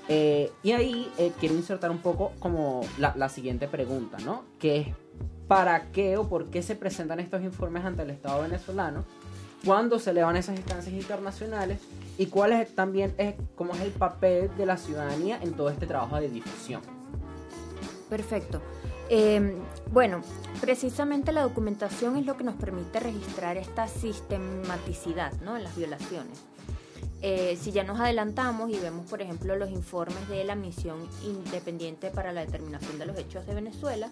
Eh, 0.09 0.51
y 0.65 0.73
ahí 0.73 1.09
eh, 1.19 1.31
quiero 1.39 1.55
insertar 1.55 1.93
un 1.93 1.99
poco 1.99 2.33
como 2.41 2.81
la, 2.99 3.15
la, 3.17 3.29
siguiente 3.29 3.69
pregunta, 3.69 4.19
¿no? 4.25 4.43
Que 4.59 4.81
es, 4.81 4.89
¿para 5.47 5.93
qué 5.93 6.17
o 6.17 6.29
por 6.29 6.47
qué 6.47 6.63
se 6.63 6.75
presentan 6.75 7.21
estos 7.21 7.43
informes 7.43 7.85
ante 7.85 8.03
el 8.03 8.11
Estado 8.11 8.43
venezolano? 8.43 9.05
cuándo 9.65 9.99
se 9.99 10.11
elevan 10.11 10.37
esas 10.37 10.57
instancias 10.57 10.95
internacionales 10.95 11.81
y 12.19 12.27
cuál 12.27 12.53
es 12.53 12.75
también 12.75 13.15
es, 13.19 13.35
cómo 13.57 13.75
es 13.75 13.81
el 13.81 13.91
papel 13.91 14.51
de 14.57 14.67
la 14.67 14.77
ciudadanía 14.77 15.39
en 15.43 15.53
todo 15.55 15.71
este 15.71 15.87
trabajo 15.87 16.17
de 16.17 16.29
difusión. 16.29 16.83
Perfecto. 18.09 18.61
Eh, 19.13 19.57
bueno, 19.91 20.23
precisamente 20.61 21.33
la 21.33 21.43
documentación 21.43 22.17
es 22.17 22.27
lo 22.27 22.37
que 22.37 22.45
nos 22.45 22.55
permite 22.55 23.01
registrar 23.01 23.57
esta 23.57 23.89
sistematicidad 23.89 25.33
¿no? 25.41 25.57
en 25.57 25.65
las 25.65 25.75
violaciones. 25.77 26.39
Eh, 27.21 27.59
si 27.61 27.73
ya 27.73 27.83
nos 27.83 27.99
adelantamos 27.99 28.71
y 28.71 28.79
vemos, 28.79 29.11
por 29.11 29.21
ejemplo, 29.21 29.57
los 29.57 29.71
informes 29.71 30.29
de 30.29 30.45
la 30.45 30.55
misión 30.55 30.97
independiente 31.25 32.11
para 32.11 32.33
la 32.33 32.45
determinación 32.45 33.01
de 33.01 33.07
los 33.07 33.19
hechos 33.19 33.47
de 33.49 33.55
Venezuela, 33.55 34.11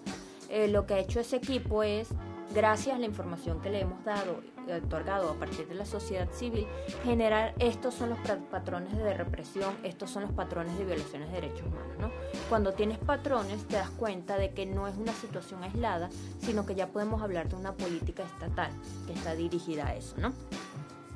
eh, 0.48 0.66
lo 0.66 0.84
que 0.84 0.94
ha 0.94 0.98
hecho 0.98 1.20
ese 1.20 1.36
equipo 1.36 1.84
es, 1.84 2.08
gracias 2.52 2.96
a 2.96 2.98
la 2.98 3.06
información 3.06 3.62
que 3.62 3.70
le 3.70 3.82
hemos 3.82 4.04
dado, 4.04 4.40
otorgado 4.76 5.30
a 5.30 5.34
partir 5.34 5.66
de 5.66 5.74
la 5.74 5.86
sociedad 5.86 6.30
civil, 6.32 6.66
generar 7.04 7.54
estos 7.58 7.94
son 7.94 8.10
los 8.10 8.18
patrones 8.50 8.96
de 8.96 9.14
represión, 9.14 9.74
estos 9.82 10.10
son 10.10 10.22
los 10.22 10.32
patrones 10.32 10.76
de 10.78 10.84
violaciones 10.84 11.30
de 11.32 11.40
derechos 11.40 11.66
humanos. 11.66 11.96
¿no? 11.98 12.10
Cuando 12.48 12.72
tienes 12.72 12.98
patrones 12.98 13.66
te 13.66 13.76
das 13.76 13.90
cuenta 13.90 14.36
de 14.36 14.52
que 14.52 14.66
no 14.66 14.86
es 14.88 14.96
una 14.96 15.12
situación 15.12 15.62
aislada, 15.64 16.10
sino 16.40 16.66
que 16.66 16.74
ya 16.74 16.88
podemos 16.88 17.22
hablar 17.22 17.48
de 17.48 17.56
una 17.56 17.72
política 17.72 18.22
estatal 18.24 18.70
que 19.06 19.12
está 19.12 19.34
dirigida 19.34 19.88
a 19.88 19.94
eso. 19.94 20.14
¿no? 20.18 20.32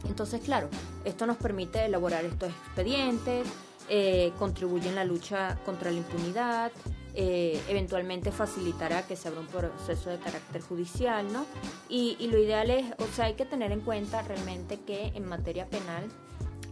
Entonces, 0.09 0.41
claro, 0.41 0.69
esto 1.05 1.27
nos 1.27 1.37
permite 1.37 1.85
elaborar 1.85 2.25
estos 2.25 2.51
expedientes, 2.51 3.47
eh, 3.89 4.33
contribuye 4.39 4.89
en 4.89 4.95
la 4.95 5.05
lucha 5.05 5.59
contra 5.65 5.91
la 5.91 5.99
impunidad, 5.99 6.73
eh, 7.15 7.61
eventualmente 7.69 8.33
facilitará 8.33 9.07
que 9.07 9.17
se 9.17 9.29
abra 9.29 9.41
un 9.41 9.47
proceso 9.47 10.11
de 10.11 10.19
carácter 10.19 10.63
judicial, 10.63 11.33
¿no? 11.33 11.45
Y, 11.89 12.17
y, 12.19 12.29
lo 12.29 12.39
ideal 12.39 12.71
es, 12.71 12.87
o 12.99 13.07
sea, 13.15 13.27
hay 13.27 13.35
que 13.35 13.45
tener 13.45 13.73
en 13.73 13.81
cuenta 13.81 14.23
realmente 14.23 14.81
que 14.81 15.13
en 15.15 15.27
materia 15.27 15.67
penal 15.67 16.09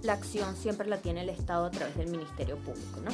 la 0.02 0.14
acción 0.14 0.56
siempre 0.56 0.88
la 0.88 0.98
tiene 0.98 1.22
el 1.22 1.28
Estado 1.28 1.66
a 1.66 1.70
través 1.70 1.96
del 1.96 2.08
Ministerio 2.08 2.56
Público, 2.56 3.00
¿no? 3.04 3.10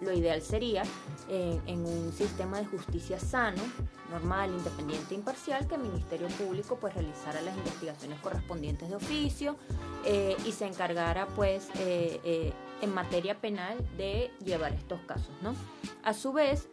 Lo 0.00 0.12
ideal 0.12 0.40
sería 0.40 0.84
eh, 1.28 1.60
en 1.66 1.84
un 1.84 2.12
sistema 2.12 2.58
de 2.58 2.66
justicia 2.66 3.18
sano, 3.18 3.62
normal, 4.10 4.50
independiente 4.50 5.14
e 5.14 5.18
imparcial, 5.18 5.66
que 5.66 5.74
el 5.74 5.80
Ministerio 5.80 6.28
Público 6.28 6.78
pues 6.80 6.94
realizara 6.94 7.42
las 7.42 7.56
investigaciones 7.56 8.20
correspondientes 8.20 8.88
de 8.88 8.94
oficio 8.94 9.56
eh, 10.04 10.36
y 10.46 10.52
se 10.52 10.66
encargara 10.66 11.26
pues 11.34 11.68
eh, 11.78 12.52
en 12.82 12.94
materia 12.94 13.40
penal 13.40 13.76
de 13.96 14.30
llevar 14.44 14.72
estos 14.72 15.00
casos, 15.02 15.30
¿no? 15.42 15.54
A 16.02 16.14
su 16.14 16.32
vez, 16.32 16.68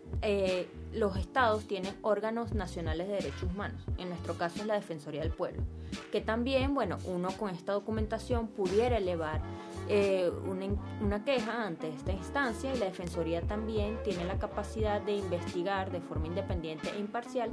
los 0.94 1.18
estados 1.18 1.66
tienen 1.68 1.94
órganos 2.02 2.54
nacionales 2.54 3.08
de 3.08 3.16
derechos 3.16 3.44
humanos, 3.44 3.82
en 3.98 4.10
nuestro 4.10 4.36
caso 4.36 4.62
es 4.62 4.66
la 4.66 4.76
Defensoría 4.76 5.22
del 5.22 5.32
Pueblo, 5.32 5.64
que 6.12 6.22
también, 6.22 6.74
bueno, 6.74 6.98
uno 7.06 7.30
con 7.38 7.50
esta 7.50 7.74
documentación 7.74 8.48
pudiera 8.48 8.98
elevar 8.98 9.42
eh, 9.88 10.32
una, 10.48 10.66
una, 11.02 11.24
queja 11.24 11.64
ante 11.66 11.90
esta 11.90 12.12
instancia 12.12 12.74
y 12.74 12.80
la 12.80 12.86
Defensoría 12.86 13.42
también 13.42 14.02
tiene 14.04 14.26
la 14.26 14.40
capacidad 14.40 15.00
de 15.02 15.18
investigar 15.18 15.92
de 15.92 16.02
forma 16.02 16.26
independiente 16.26 16.90
e 16.90 17.00
imparcial 17.00 17.52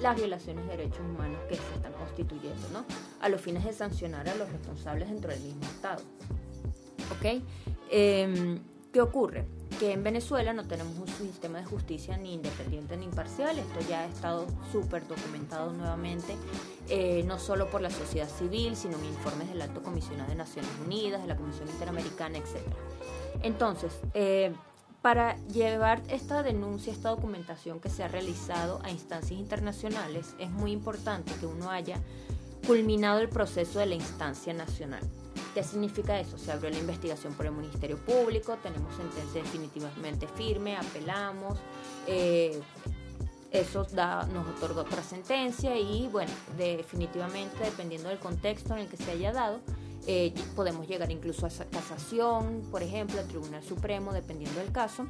las 0.00 0.16
violaciones 0.16 0.64
de 0.66 0.76
derechos 0.76 1.00
humanos 1.00 1.40
que 1.48 1.56
se 1.56 1.74
están 1.74 1.92
constituyendo, 1.94 2.68
¿no? 2.72 2.84
A 3.20 3.28
los 3.28 3.40
fines 3.40 3.64
de 3.64 3.72
sancionar 3.72 4.28
a 4.28 4.34
los 4.36 4.50
responsables 4.52 5.08
dentro 5.08 5.30
del 5.30 5.40
mismo 5.40 5.64
Estado. 5.64 6.02
¿Ok? 7.18 7.42
Em, 7.94 8.58
¿Qué 8.90 9.02
ocurre? 9.02 9.46
Que 9.78 9.92
en 9.92 10.02
Venezuela 10.02 10.54
no 10.54 10.66
tenemos 10.66 10.98
un 10.98 11.06
sistema 11.06 11.58
de 11.58 11.64
justicia 11.66 12.16
ni 12.16 12.32
independiente 12.34 12.96
ni 12.96 13.04
imparcial. 13.04 13.58
Esto 13.58 13.80
ya 13.88 14.00
ha 14.00 14.06
estado 14.06 14.46
súper 14.70 15.06
documentado 15.06 15.72
nuevamente, 15.72 16.34
eh, 16.88 17.22
no 17.26 17.38
solo 17.38 17.70
por 17.70 17.82
la 17.82 17.90
sociedad 17.90 18.28
civil, 18.28 18.76
sino 18.76 18.98
en 18.98 19.04
informes 19.04 19.48
del 19.50 19.60
Alto 19.60 19.82
Comisionado 19.82 20.30
de 20.30 20.36
Naciones 20.36 20.70
Unidas, 20.86 21.20
de 21.20 21.28
la 21.28 21.36
Comisión 21.36 21.68
Interamericana, 21.68 22.38
etc. 22.38 22.60
Entonces, 23.42 23.92
eh, 24.14 24.54
para 25.02 25.36
llevar 25.48 26.02
esta 26.08 26.42
denuncia, 26.42 26.92
esta 26.92 27.10
documentación 27.10 27.80
que 27.80 27.90
se 27.90 28.04
ha 28.04 28.08
realizado 28.08 28.80
a 28.84 28.90
instancias 28.90 29.38
internacionales, 29.38 30.34
es 30.38 30.50
muy 30.50 30.72
importante 30.72 31.32
que 31.40 31.46
uno 31.46 31.70
haya 31.70 32.00
culminado 32.66 33.20
el 33.20 33.28
proceso 33.28 33.80
de 33.80 33.86
la 33.86 33.94
instancia 33.96 34.54
nacional. 34.54 35.02
¿Qué 35.54 35.62
significa 35.62 36.18
eso? 36.18 36.38
Se 36.38 36.50
abrió 36.50 36.70
la 36.70 36.78
investigación 36.78 37.34
por 37.34 37.46
el 37.46 37.52
Ministerio 37.52 37.98
Público, 37.98 38.56
tenemos 38.62 38.94
sentencia 38.94 39.42
definitivamente 39.42 40.26
firme, 40.26 40.76
apelamos, 40.76 41.58
eh, 42.06 42.60
eso 43.50 43.86
nos 43.94 44.46
otorga 44.56 44.80
otra 44.80 45.02
sentencia 45.02 45.76
y 45.78 46.08
bueno, 46.08 46.32
definitivamente 46.56 47.62
dependiendo 47.62 48.08
del 48.08 48.18
contexto 48.18 48.72
en 48.72 48.80
el 48.80 48.88
que 48.88 48.96
se 48.96 49.10
haya 49.10 49.30
dado, 49.32 49.60
eh, 50.06 50.32
podemos 50.56 50.88
llegar 50.88 51.10
incluso 51.12 51.46
a 51.46 51.50
casación, 51.50 52.62
por 52.70 52.82
ejemplo, 52.82 53.20
al 53.20 53.28
Tribunal 53.28 53.62
Supremo, 53.62 54.12
dependiendo 54.12 54.58
del 54.58 54.72
caso. 54.72 55.06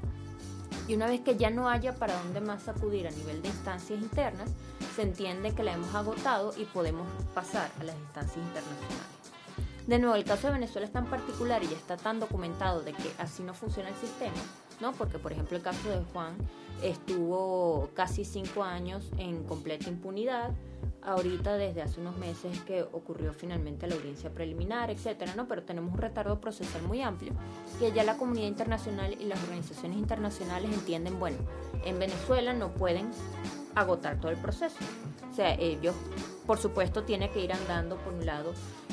Y 0.88 0.94
una 0.94 1.06
vez 1.06 1.20
que 1.20 1.36
ya 1.36 1.50
no 1.50 1.68
haya 1.68 1.94
para 1.94 2.20
dónde 2.20 2.40
más 2.40 2.66
acudir 2.66 3.06
a 3.06 3.10
nivel 3.12 3.40
de 3.42 3.48
instancias 3.48 4.00
internas, 4.00 4.50
se 4.96 5.02
entiende 5.02 5.54
que 5.54 5.62
la 5.62 5.74
hemos 5.74 5.94
agotado 5.94 6.52
y 6.56 6.64
podemos 6.64 7.06
pasar 7.34 7.70
a 7.80 7.84
las 7.84 7.96
instancias 7.96 8.38
internacionales. 8.38 9.21
De 9.86 9.98
nuevo, 9.98 10.14
el 10.14 10.24
caso 10.24 10.46
de 10.46 10.54
Venezuela 10.54 10.86
es 10.86 10.92
tan 10.92 11.06
particular 11.06 11.62
y 11.62 11.68
ya 11.68 11.76
está 11.76 11.96
tan 11.96 12.20
documentado 12.20 12.82
de 12.82 12.92
que 12.92 13.10
así 13.18 13.42
no 13.42 13.52
funciona 13.52 13.88
el 13.88 13.96
sistema, 13.96 14.36
¿no? 14.80 14.92
Porque, 14.92 15.18
por 15.18 15.32
ejemplo, 15.32 15.56
el 15.56 15.62
caso 15.62 15.88
de 15.88 16.04
Juan 16.12 16.36
estuvo 16.82 17.90
casi 17.94 18.24
cinco 18.24 18.62
años 18.62 19.10
en 19.18 19.42
completa 19.44 19.88
impunidad. 19.88 20.50
Ahorita, 21.02 21.56
desde 21.56 21.82
hace 21.82 22.00
unos 22.00 22.16
meses 22.16 22.60
que 22.60 22.82
ocurrió 22.82 23.32
finalmente 23.32 23.88
la 23.88 23.96
audiencia 23.96 24.30
preliminar, 24.30 24.88
etcétera, 24.90 25.34
¿no? 25.34 25.48
Pero 25.48 25.64
tenemos 25.64 25.92
un 25.92 25.98
retardo 25.98 26.40
procesal 26.40 26.82
muy 26.82 27.02
amplio 27.02 27.32
que 27.80 27.90
ya 27.90 28.04
la 28.04 28.16
comunidad 28.16 28.46
internacional 28.46 29.16
y 29.20 29.24
las 29.24 29.42
organizaciones 29.42 29.98
internacionales 29.98 30.72
entienden, 30.72 31.18
bueno, 31.18 31.38
en 31.84 31.98
Venezuela 31.98 32.52
no 32.52 32.72
pueden 32.72 33.10
agotar 33.74 34.20
todo 34.20 34.30
el 34.30 34.38
proceso. 34.38 34.76
O 35.30 35.34
sea, 35.34 35.54
ellos, 35.54 35.96
por 36.46 36.58
supuesto, 36.58 37.02
tiene 37.02 37.30
que 37.30 37.42
ir 37.42 37.52
andando 37.52 37.96
por 37.96 38.12
un 38.12 38.26
lado 38.26 38.52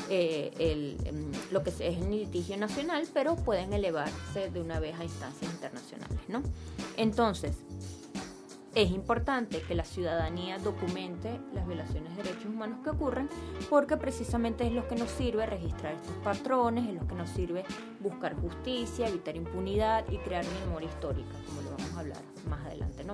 eh, 0.09 0.51
el, 0.59 0.97
em, 1.05 1.31
lo 1.51 1.63
que 1.63 1.69
es 1.69 1.81
el 1.81 2.09
litigio 2.09 2.57
nacional, 2.57 3.07
pero 3.13 3.35
pueden 3.35 3.73
elevarse 3.73 4.49
de 4.49 4.61
una 4.61 4.79
vez 4.79 4.99
a 4.99 5.03
instancias 5.03 5.51
internacionales, 5.51 6.19
¿no? 6.27 6.41
Entonces, 6.97 7.57
es 8.75 8.91
importante 8.91 9.61
que 9.61 9.75
la 9.75 9.83
ciudadanía 9.83 10.59
documente 10.59 11.39
las 11.53 11.67
violaciones 11.67 12.15
de 12.15 12.23
derechos 12.23 12.45
humanos 12.45 12.79
que 12.83 12.91
ocurren 12.91 13.27
porque 13.69 13.97
precisamente 13.97 14.65
es 14.65 14.73
lo 14.73 14.87
que 14.87 14.95
nos 14.95 15.09
sirve 15.09 15.45
registrar 15.45 15.95
estos 15.95 16.15
patrones, 16.23 16.87
es 16.87 16.93
lo 16.93 17.07
que 17.07 17.15
nos 17.15 17.29
sirve 17.29 17.65
buscar 17.99 18.35
justicia, 18.35 19.07
evitar 19.07 19.35
impunidad 19.35 20.05
y 20.09 20.17
crear 20.17 20.45
memoria 20.65 20.87
histórica, 20.87 21.31
como 21.47 21.61
lo 21.61 21.71
vamos 21.71 21.93
a 21.95 21.99
hablar 21.99 22.21
más 22.47 22.65
adelante, 22.65 23.03
¿no? 23.03 23.13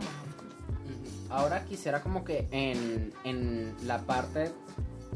Ahora 1.30 1.66
quisiera 1.66 2.02
como 2.02 2.24
que 2.24 2.48
en, 2.52 3.14
en 3.24 3.76
la 3.88 4.00
parte, 4.00 4.52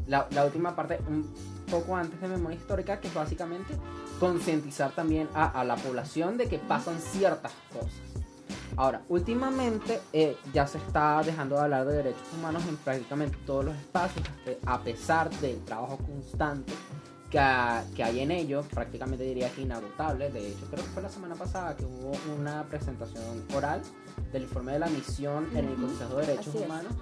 la, 0.06 0.26
la 0.30 0.44
última 0.44 0.74
parte, 0.74 0.98
un 1.08 1.32
poco 1.70 1.96
antes 1.96 2.20
de 2.20 2.28
memoria 2.28 2.58
histórica, 2.58 3.00
que 3.00 3.08
es 3.08 3.14
básicamente 3.14 3.74
concientizar 4.18 4.92
también 4.92 5.28
a, 5.34 5.64
la 5.64 5.76
población 5.76 6.36
de 6.36 6.48
que 6.48 6.58
pasan 6.58 6.98
ciertas 7.00 7.52
cosas. 7.72 7.90
Ahora, 8.76 9.02
últimamente 9.08 10.00
eh, 10.12 10.36
ya 10.52 10.66
se 10.66 10.78
está 10.78 11.22
dejando 11.24 11.56
de 11.56 11.62
hablar 11.62 11.86
de 11.86 11.96
derechos 11.96 12.22
humanos 12.38 12.62
en 12.68 12.76
prácticamente 12.76 13.36
todos 13.44 13.64
los 13.64 13.76
espacios, 13.76 14.24
a 14.64 14.80
pesar 14.80 15.30
del 15.30 15.58
trabajo 15.64 15.98
constante 15.98 16.72
que, 17.30 17.38
hay 17.38 18.20
en 18.20 18.30
ello, 18.30 18.62
prácticamente 18.62 19.24
diría 19.24 19.50
que 19.50 19.62
inagotable. 19.62 20.30
De 20.30 20.48
hecho, 20.48 20.66
creo 20.70 20.84
que 20.84 20.90
fue 20.90 21.02
la 21.02 21.08
semana 21.08 21.34
pasada 21.34 21.76
que 21.76 21.84
hubo 21.84 22.12
una 22.38 22.64
presentación 22.64 23.44
oral 23.54 23.80
del 24.32 24.42
informe 24.42 24.72
de 24.72 24.80
la 24.80 24.88
misión 24.88 25.48
en 25.54 25.68
el 25.68 25.74
Consejo 25.74 26.16
de 26.16 26.26
Derechos 26.26 26.54
Humanos 26.54 26.92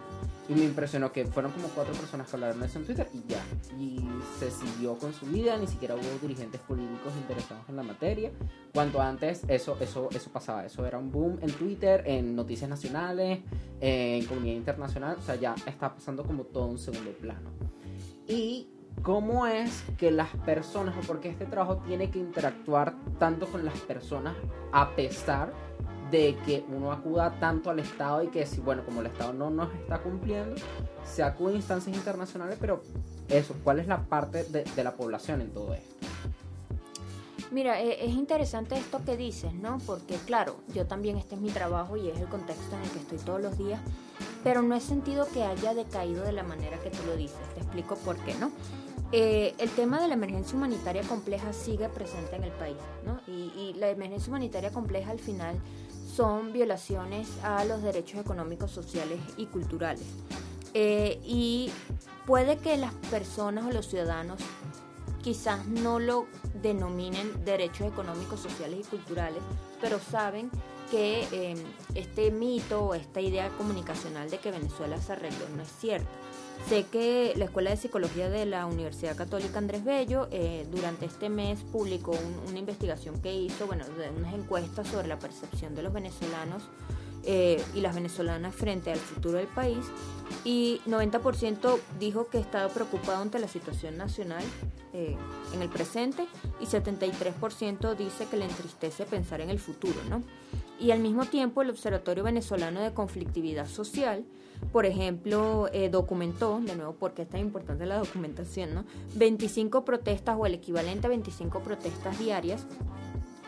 y 0.49 0.55
me 0.55 0.64
impresionó 0.64 1.12
que 1.12 1.26
fueron 1.26 1.52
como 1.52 1.69
cuatro 1.69 1.93
personas 1.93 2.28
que 2.28 2.37
hablaron 2.37 2.61
de 2.61 2.67
eso 2.67 2.78
en 2.78 2.87
Twitter 2.87 3.09
y 3.12 3.23
ya. 3.28 3.45
Y 3.78 4.09
se 4.38 4.50
siguió 4.50 4.97
con 4.97 5.12
su 5.12 5.26
vida, 5.26 5.57
ni 5.59 5.67
siquiera 5.67 5.95
hubo 5.95 6.19
dirigentes 6.23 6.61
políticos 6.62 7.12
interesados 7.17 7.69
en 7.69 7.76
la 7.76 7.83
materia. 7.83 8.31
Cuanto 8.73 9.00
antes 9.00 9.43
eso, 9.49 9.76
eso, 9.81 10.09
eso 10.11 10.31
pasaba, 10.31 10.64
eso 10.64 10.87
era 10.87 10.99
un 10.99 11.12
boom 11.12 11.38
en 11.43 11.52
Twitter, 11.52 12.02
en 12.07 12.35
noticias 12.35 12.71
nacionales, 12.71 13.40
en 13.81 14.25
comunidad 14.25 14.57
internacional, 14.57 15.17
o 15.19 15.23
sea, 15.23 15.35
ya 15.37 15.55
está 15.67 15.95
pasando 15.95 16.25
como 16.25 16.45
todo 16.45 16.67
un 16.67 16.78
segundo 16.78 17.11
plano. 17.12 17.50
Y 18.26 18.69
cómo 19.02 19.47
es 19.47 19.85
que 19.99 20.11
las 20.11 20.28
personas, 20.47 20.97
o 20.97 21.07
porque 21.07 21.28
este 21.28 21.45
trabajo 21.45 21.83
tiene 21.87 22.11
que 22.11 22.19
interactuar 22.19 22.95
tanto 23.19 23.47
con 23.47 23.64
las 23.64 23.78
personas 23.81 24.35
a 24.73 24.95
pesar 24.97 25.52
de 26.10 26.36
que 26.46 26.64
uno 26.68 26.92
acuda 26.92 27.38
tanto 27.38 27.70
al 27.70 27.78
Estado 27.78 28.22
y 28.22 28.28
que 28.28 28.46
si, 28.46 28.60
bueno, 28.60 28.84
como 28.84 29.00
el 29.00 29.06
Estado 29.06 29.32
no 29.32 29.50
nos 29.50 29.72
está 29.74 29.98
cumpliendo, 29.98 30.56
se 31.04 31.22
acude 31.22 31.54
a 31.54 31.56
instancias 31.56 31.96
internacionales, 31.96 32.56
pero 32.60 32.82
eso, 33.28 33.54
¿cuál 33.62 33.78
es 33.78 33.86
la 33.86 34.02
parte 34.02 34.44
de, 34.44 34.84
la 34.84 34.92
población 34.92 35.40
en 35.40 35.50
todo 35.50 35.74
esto? 35.74 35.94
Mira, 37.50 37.80
e, 37.80 38.04
es 38.04 38.14
interesante 38.14 38.76
esto 38.76 39.00
que 39.04 39.16
dices, 39.16 39.52
¿no? 39.54 39.78
Porque 39.86 40.16
claro, 40.16 40.56
yo 40.74 40.86
también 40.86 41.16
este 41.16 41.34
es 41.34 41.40
mi 41.40 41.50
trabajo 41.50 41.96
y 41.96 42.08
es 42.08 42.18
el 42.18 42.28
contexto 42.28 42.76
en 42.76 42.82
el 42.82 42.90
que 42.90 42.98
estoy 42.98 43.18
todos 43.18 43.40
los 43.40 43.58
días. 43.58 43.80
pero 44.44 44.62
no 44.62 44.74
he 44.74 44.80
sentido 44.80 45.26
que 45.32 45.42
haya 45.42 45.74
decaído 45.74 46.22
de 46.22 46.32
la 46.32 46.42
manera 46.42 46.78
que 46.78 46.90
tú 46.90 46.98
lo 47.06 47.16
dices. 47.16 47.38
Te 47.54 47.60
explico 47.60 47.96
por 47.96 48.16
qué, 48.18 48.34
¿no? 48.34 48.50
Eh, 49.10 49.54
el 49.58 49.70
tema 49.70 50.00
de 50.00 50.08
la 50.08 50.14
emergencia 50.14 50.56
humanitaria 50.56 51.02
compleja 51.02 51.52
sigue 51.52 51.88
presente 51.88 52.36
en 52.36 52.44
el 52.44 52.52
país, 52.52 52.76
¿no? 53.04 53.20
Y, 53.26 53.52
y 53.58 53.74
la 53.74 53.88
emergencia 53.88 54.30
humanitaria 54.30 54.70
compleja 54.70 55.10
al 55.10 55.18
final 55.18 55.56
son 56.18 56.52
violaciones 56.52 57.28
a 57.44 57.64
los 57.64 57.80
derechos 57.80 58.18
económicos, 58.18 58.72
sociales 58.72 59.20
y 59.37 59.46
culturales. 59.46 60.02
Eh, 60.75 61.20
y 61.25 61.70
puede 62.26 62.56
que 62.56 62.76
las 62.76 62.92
personas 63.08 63.64
o 63.66 63.70
los 63.70 63.87
ciudadanos 63.87 64.40
quizás 65.22 65.64
no 65.68 66.00
lo 66.00 66.26
denominen 66.60 67.44
derechos 67.44 67.87
económicos, 67.87 68.40
sociales 68.40 68.80
y 68.80 68.90
culturales, 68.90 69.40
pero 69.80 70.00
saben 70.00 70.50
que 70.90 71.22
eh, 71.30 71.54
este 71.94 72.32
mito 72.32 72.82
o 72.82 72.94
esta 72.94 73.20
idea 73.20 73.48
comunicacional 73.50 74.28
de 74.28 74.38
que 74.38 74.50
Venezuela 74.50 75.00
se 75.00 75.12
arregló 75.12 75.48
no 75.54 75.62
es 75.62 75.70
cierta. 75.70 76.10
Sé 76.66 76.84
que 76.84 77.32
la 77.36 77.46
Escuela 77.46 77.70
de 77.70 77.76
Psicología 77.76 78.28
de 78.28 78.44
la 78.44 78.66
Universidad 78.66 79.16
Católica 79.16 79.58
Andrés 79.58 79.84
Bello 79.84 80.28
eh, 80.30 80.66
durante 80.70 81.06
este 81.06 81.28
mes 81.30 81.60
publicó 81.72 82.14
una 82.46 82.58
investigación 82.58 83.20
que 83.22 83.34
hizo, 83.34 83.66
bueno, 83.66 83.84
de 83.86 84.10
unas 84.10 84.34
encuestas 84.34 84.88
sobre 84.88 85.08
la 85.08 85.18
percepción 85.18 85.74
de 85.74 85.82
los 85.82 85.92
venezolanos 85.92 86.62
eh, 87.24 87.62
y 87.74 87.80
las 87.80 87.94
venezolanas 87.94 88.54
frente 88.54 88.92
al 88.92 88.98
futuro 88.98 89.38
del 89.38 89.48
país 89.48 89.84
y 90.44 90.80
90% 90.86 91.78
dijo 91.98 92.28
que 92.28 92.38
estaba 92.38 92.68
preocupado 92.72 93.22
ante 93.22 93.38
la 93.38 93.48
situación 93.48 93.96
nacional 93.96 94.44
eh, 94.92 95.16
en 95.52 95.62
el 95.62 95.68
presente 95.68 96.26
y 96.60 96.66
73% 96.66 97.96
dice 97.96 98.26
que 98.26 98.36
le 98.36 98.44
entristece 98.44 99.04
pensar 99.04 99.40
en 99.40 99.50
el 99.50 99.58
futuro, 99.58 99.96
¿no? 100.08 100.22
Y 100.78 100.90
al 100.92 101.00
mismo 101.00 101.25
tiempo 101.25 101.62
el 101.62 101.70
Observatorio 101.70 102.25
Venezolano 102.25 102.80
de 102.80 102.92
Conflictividad 102.92 103.66
Social 103.66 104.25
por 104.73 104.87
ejemplo, 104.87 105.68
eh, 105.73 105.88
documentó, 105.88 106.61
de 106.61 106.76
nuevo, 106.76 106.94
porque 106.94 107.23
es 107.23 107.28
tan 107.28 107.40
importante 107.40 107.87
la 107.87 107.99
documentación, 107.99 108.75
¿no? 108.75 108.85
25 109.14 109.85
protestas 109.85 110.37
o 110.38 110.47
el 110.47 110.54
equivalente 110.54 111.06
a 111.06 111.11
25 111.11 111.61
protestas 111.61 112.18
diarias 112.18 112.66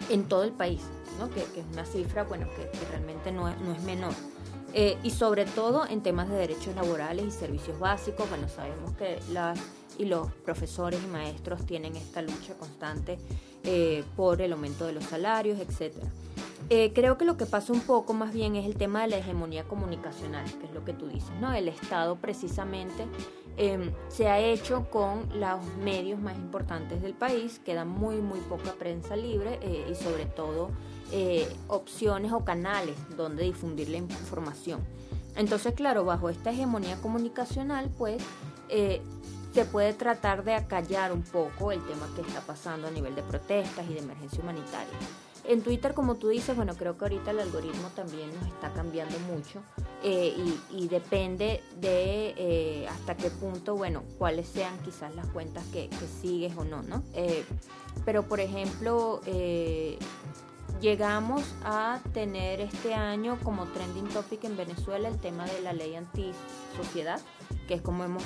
en 0.09 0.25
todo 0.25 0.45
el 0.45 0.53
país, 0.53 0.81
¿no? 1.19 1.29
Que, 1.31 1.41
es 1.41 1.67
una 1.73 1.85
cifra, 1.85 2.25
bueno, 2.25 2.47
que, 2.57 2.71
realmente 2.89 3.33
no 3.33 3.49
es, 3.49 3.61
no 3.61 3.73
es 3.73 3.83
menor. 3.83 4.15
Eh, 4.73 4.97
y 5.03 5.11
sobre 5.11 5.45
todo 5.45 5.85
en 5.87 6.01
temas 6.01 6.29
de 6.31 6.37
derechos 6.37 6.75
laborales 6.77 7.27
y 7.27 7.31
servicios 7.33 7.79
básicos, 7.79 8.29
bueno, 8.31 8.49
sabemos 8.49 8.93
que 8.97 9.19
las 9.33 9.59
y 10.01 10.07
los 10.07 10.33
profesores 10.33 10.99
y 11.05 11.07
maestros 11.09 11.67
tienen 11.67 11.95
esta 11.95 12.23
lucha 12.23 12.55
constante 12.59 13.19
eh, 13.65 14.03
por 14.17 14.41
el 14.41 14.55
aumento 14.55 14.87
de 14.87 14.95
los 14.95 15.05
salarios, 15.05 15.61
etcétera. 15.61 16.07
Eh, 16.71 16.93
creo 16.95 17.19
que 17.19 17.27
lo 17.27 17.37
que 17.37 17.45
pasa 17.45 17.75
un 17.75 17.81
poco 17.81 18.15
más 18.15 18.33
bien 18.33 18.57
es 18.57 18.65
el 18.65 18.77
tema 18.77 19.03
de 19.03 19.09
la 19.09 19.19
hegemonía 19.19 19.65
comunicacional, 19.65 20.47
que 20.59 20.67
es 20.67 20.73
lo 20.73 20.87
que 20.87 20.95
tú 20.95 21.07
dices, 21.07 21.33
¿no? 21.39 21.53
El 21.53 21.69
Estado 21.69 22.17
precisamente 22.17 23.07
em, 23.59 23.93
se 24.09 24.29
ha 24.29 24.39
hecho 24.39 24.89
con 24.89 25.29
los 25.39 25.63
medios 25.85 26.19
más 26.19 26.37
importantes 26.37 27.03
del 27.03 27.13
país, 27.13 27.61
queda 27.63 27.85
muy, 27.85 28.17
muy 28.17 28.41
poca 28.41 28.73
prensa 28.73 29.17
libre 29.17 29.59
eh, 29.61 29.87
y 29.91 29.95
sobre 29.97 30.25
todo 30.25 30.71
opciones 31.67 32.33
o 32.33 32.45
canales 32.45 32.95
donde 33.17 33.43
difundir 33.43 33.89
la 33.89 33.97
información. 33.99 34.81
Entonces, 35.35 35.75
claro, 35.75 36.05
bajo 36.05 36.31
esta 36.31 36.53
hegemonía 36.53 36.97
comunicacional, 37.03 37.91
pues 37.99 38.23
se 39.53 39.65
puede 39.65 39.93
tratar 39.93 40.45
de 40.45 40.55
acallar 40.55 41.13
un 41.13 41.23
poco 41.23 41.73
el 41.73 41.85
tema 41.87 42.09
que 42.15 42.23
está 42.23 42.41
pasando 42.41 42.89
a 42.89 42.91
nivel 42.91 43.15
de 43.15 43.23
protestas 43.23 43.85
y 43.89 43.95
de 43.95 44.01
emergencia 44.01 44.43
humanitaria. 44.43 44.99
En 45.45 45.63
Twitter, 45.63 45.95
como 45.95 46.17
tú 46.17 46.29
dices, 46.29 46.55
bueno, 46.55 46.75
creo 46.77 46.97
que 46.99 47.07
ahorita 47.07 47.31
el 47.31 47.41
algoritmo 47.41 47.89
también 47.97 48.33
nos 48.35 48.47
está 48.47 48.73
cambiando 48.73 49.19
mucho 49.21 49.61
eh, 50.03 50.37
y, 50.71 50.89
depende 50.89 51.63
de 51.81 52.35
eh, 52.37 52.89
hasta 52.89 53.17
qué 53.17 53.31
punto, 53.31 53.75
bueno, 53.75 54.05
cuáles 54.19 54.47
sean 54.47 54.79
quizás 54.85 55.15
las 55.17 55.27
cuentas 55.29 55.65
que, 55.73 55.89
sigues 56.21 56.57
o 56.57 56.65
no, 56.65 56.83
¿no? 56.83 57.03
Eh, 57.15 57.45
pero, 58.05 58.25
por 58.25 58.39
ejemplo, 58.39 59.21
llegamos 60.81 61.43
a 61.65 62.01
tener 62.13 62.61
este 62.61 62.95
año 62.95 63.39
como 63.43 63.67
trending 63.67 64.09
topic 64.09 64.45
en 64.45 64.57
Venezuela 64.57 65.09
el 65.09 65.19
tema 65.19 65.45
de 65.47 65.61
la 65.61 65.73
ley 65.73 65.95
antisociedad, 65.95 67.21
que 67.69 67.75
es 67.75 67.83
como 67.83 68.05
hemos 68.05 68.25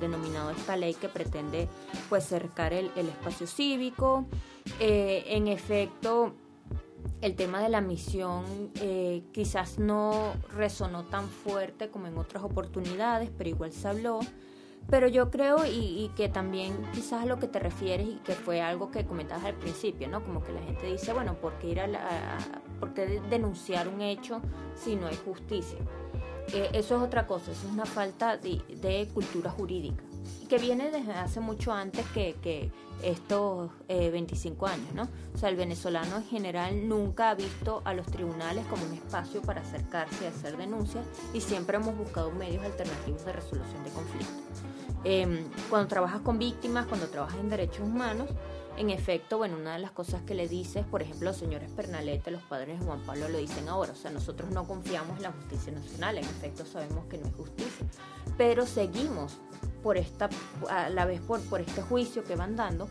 denominado 0.00 0.50
esta 0.50 0.76
ley 0.76 0.94
que 0.94 1.08
pretende 1.08 1.68
pues 2.08 2.24
cercar 2.24 2.72
el, 2.72 2.90
el 2.96 3.08
espacio 3.08 3.46
cívico. 3.46 4.26
en 4.78 5.48
efecto, 5.48 6.34
el 7.22 7.36
tema 7.36 7.62
de 7.62 7.68
la 7.68 7.80
misión 7.80 8.44
eh, 8.80 9.22
quizás 9.32 9.78
no 9.78 10.34
resonó 10.54 11.04
tan 11.04 11.28
fuerte 11.28 11.88
como 11.88 12.08
en 12.08 12.18
otras 12.18 12.42
oportunidades, 12.42 13.30
pero 13.36 13.48
igual 13.48 13.72
se 13.72 13.88
habló. 13.88 14.20
Pero 14.90 15.08
yo 15.08 15.30
creo 15.30 15.64
y, 15.64 16.10
que 16.16 16.28
también 16.28 16.76
quizás 16.92 17.22
a 17.22 17.26
lo 17.26 17.38
que 17.38 17.48
te 17.48 17.58
refieres 17.58 18.06
y 18.06 18.16
que 18.24 18.34
fue 18.34 18.60
algo 18.60 18.90
que 18.90 19.06
comentabas 19.06 19.44
al 19.44 19.54
principio, 19.54 20.08
¿no? 20.08 20.22
Como 20.22 20.42
que 20.42 20.52
la 20.52 20.60
gente 20.60 20.86
dice, 20.86 21.12
bueno, 21.12 21.34
¿por 21.34 21.54
qué, 21.54 21.68
ir 21.68 21.80
a, 21.80 21.86
la, 21.86 22.38
¿por 22.78 22.92
qué 22.92 23.20
denunciar 23.30 23.88
un 23.88 24.02
hecho 24.02 24.42
si 24.74 24.96
no 24.96 25.06
hay 25.06 25.16
justicia? 25.16 25.78
Eh, 26.52 26.70
eso 26.74 26.96
es 26.96 27.02
otra 27.02 27.26
cosa, 27.26 27.52
eso 27.52 27.66
es 27.66 27.72
una 27.72 27.86
falta 27.86 28.36
de 28.36 29.08
cultura 29.14 29.50
jurídica 29.50 30.02
que 30.52 30.58
viene 30.58 30.90
desde 30.90 31.12
hace 31.12 31.40
mucho 31.40 31.72
antes 31.72 32.04
que, 32.12 32.70
estos 33.02 33.70
25 33.88 34.66
eh, 34.66 34.70
años, 34.70 34.94
¿no? 34.94 35.08
O 35.34 35.38
sea, 35.38 35.48
el 35.48 35.56
venezolano 35.56 36.16
en 36.16 36.24
general 36.24 36.88
nunca 36.88 37.30
ha 37.30 37.34
visto 37.34 37.82
a 37.84 37.94
los 37.94 38.06
tribunales 38.06 38.64
como 38.66 38.84
un 38.84 38.92
espacio 38.92 39.42
para 39.42 39.60
acercarse 39.60 40.24
y 40.24 40.26
hacer 40.26 40.56
denuncias 40.56 41.04
y 41.34 41.40
siempre 41.40 41.76
hemos 41.76 41.96
buscado 41.96 42.30
medios 42.30 42.64
alternativos 42.64 43.24
de 43.24 43.32
resolución 43.32 43.84
de 43.84 43.90
conflictos. 43.90 44.62
Em, 45.04 45.44
cuando 45.68 45.88
trabajas 45.88 46.20
con 46.20 46.38
víctimas, 46.38 46.86
cuando 46.86 47.08
trabajas 47.08 47.38
en 47.40 47.48
derechos 47.48 47.80
humanos, 47.80 48.28
en 48.76 48.88
efecto, 48.90 49.36
bueno, 49.36 49.56
una 49.56 49.74
de 49.74 49.80
las 49.80 49.90
cosas 49.90 50.22
que 50.22 50.34
le 50.34 50.48
dices, 50.48 50.86
por 50.86 51.02
ejemplo, 51.02 51.30
los 51.30 51.36
señores 51.36 51.70
Pernalete, 51.72 52.30
los 52.30 52.42
padres 52.42 52.78
de 52.78 52.86
Juan 52.86 53.00
Pablo 53.00 53.28
lo 53.28 53.38
dicen 53.38 53.68
ahora, 53.68 53.92
o 53.92 53.96
sea, 53.96 54.10
nosotros 54.10 54.50
no 54.50 54.66
confiamos 54.66 55.16
en 55.18 55.24
la 55.24 55.32
justicia 55.32 55.72
nacional, 55.72 56.18
en 56.18 56.24
efecto 56.24 56.64
sabemos 56.64 57.04
que 57.06 57.18
no 57.18 57.26
es 57.26 57.34
justicia, 57.34 57.86
pero 58.38 58.64
seguimos 58.64 59.38
por 59.82 59.96
esta, 59.96 60.28
a 60.68 60.88
la 60.88 61.04
vez 61.04 61.20
por, 61.20 61.40
por 61.42 61.60
este 61.60 61.82
juicio 61.82 62.24
que 62.24 62.36
van 62.36 62.56
dando, 62.56 62.88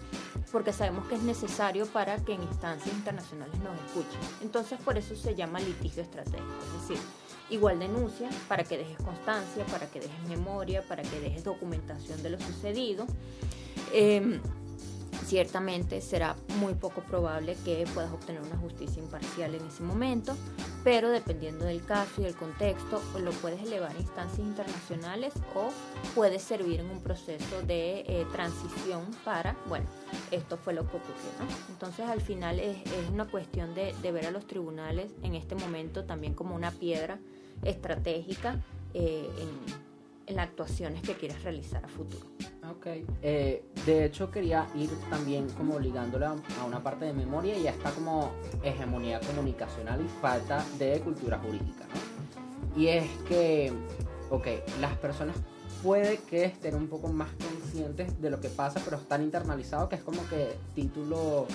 porque 0.51 0.73
sabemos 0.73 1.08
que 1.08 1.15
es 1.15 1.23
necesario 1.23 1.86
para 1.88 2.17
que 2.17 2.34
en 2.34 2.43
instancias 2.43 2.93
internacionales 2.95 3.58
nos 3.60 3.75
escuchen. 3.86 4.19
Entonces, 4.41 4.80
por 4.82 4.97
eso 4.97 5.15
se 5.15 5.36
llama 5.36 5.60
litigio 5.60 6.04
estratégico, 6.04 6.43
es 6.75 6.88
decir, 6.88 7.04
igual 7.49 7.80
denuncia 7.80 8.30
para 8.47 8.63
que 8.63 8.77
dejes 8.77 8.97
constancia, 8.97 9.65
para 9.65 9.89
que 9.89 9.99
dejes 9.99 10.27
memoria, 10.27 10.82
para 10.88 11.04
que 11.04 11.19
dejes 11.19 11.43
documentación 11.43 12.21
de 12.23 12.30
lo 12.32 12.39
sucedido. 12.39 13.06
Eh, 13.93 14.39
Ciertamente 15.25 16.01
será 16.01 16.36
muy 16.60 16.73
poco 16.73 17.01
probable 17.01 17.55
que 17.63 17.86
puedas 17.93 18.12
obtener 18.12 18.41
una 18.41 18.57
justicia 18.57 19.01
imparcial 19.01 19.55
en 19.55 19.65
ese 19.65 19.84
momento, 19.84 20.36
pero 20.84 21.10
dependiendo 21.10 21.65
del 21.65 21.86
caso 21.86 22.21
y 22.21 22.23
del 22.23 22.36
contexto, 22.36 23.01
lo 23.19 23.31
puedes 23.31 23.62
elevar 23.62 23.91
a 23.91 23.99
instancias 23.99 24.39
internacionales 24.39 25.34
o 25.55 25.69
puedes 26.15 26.41
servir 26.41 26.79
en 26.79 26.89
un 26.89 27.01
proceso 27.01 27.62
de 27.62 27.99
eh, 28.07 28.25
transición 28.31 29.05
para, 29.23 29.55
bueno, 29.67 29.86
esto 30.31 30.57
fue 30.57 30.73
lo 30.73 30.81
que 30.81 30.97
ocurrió. 30.97 31.13
Entonces 31.69 32.07
al 32.07 32.21
final 32.21 32.60
es, 32.60 32.77
una 33.12 33.25
cuestión 33.25 33.73
de, 33.75 33.93
ver 34.12 34.25
a 34.25 34.31
los 34.31 34.47
tribunales 34.47 35.12
en 35.23 35.36
este 35.36 35.55
momento 35.55 36.03
también 36.03 36.34
como 36.34 36.55
una 36.55 36.71
piedra 36.71 37.19
estratégica 37.63 38.60
eh, 38.93 39.29
en 39.39 39.90
las 40.36 40.48
actuaciones 40.48 41.02
que 41.02 41.15
quieres 41.15 41.41
realizar 41.44 41.84
a 41.84 41.88
futuro. 41.88 42.26
Ok, 42.70 42.88
eh, 43.22 43.65
de 43.86 44.06
hecho 44.06 44.32
quería 44.32 44.67
ir 44.76 44.89
también 45.10 45.50
como 45.52 45.80
ligándola 45.80 46.36
a 46.60 46.65
una 46.65 46.82
parte 46.82 47.06
de 47.06 47.13
memoria 47.13 47.58
y 47.58 47.63
ya 47.63 47.72
está 47.72 47.91
como 47.91 48.32
hegemonía 48.63 49.20
comunicacional 49.20 50.02
y 50.02 50.08
falta 50.22 50.65
de 50.78 51.00
cultura 51.02 51.38
jurídica, 51.39 51.86
¿no? 51.86 52.82
Y 52.82 52.88
es 52.88 53.10
que, 53.28 53.74
ok, 54.30 54.48
las 54.80 54.96
personas 54.98 55.36
puede 55.84 56.17
que 56.17 56.46
estén 56.46 56.76
un 56.76 56.88
poco 56.88 57.10
más 57.10 57.30
conscientes 57.34 58.22
de 58.22 58.30
lo 58.30 58.39
que 58.39 58.50
pasa, 58.50 58.80
pero 58.86 58.98
están 58.98 59.24
internalizados, 59.24 59.89
que 59.89 59.96
es 59.96 60.04
como 60.04 60.26
que 60.30 60.56
título 60.76 61.48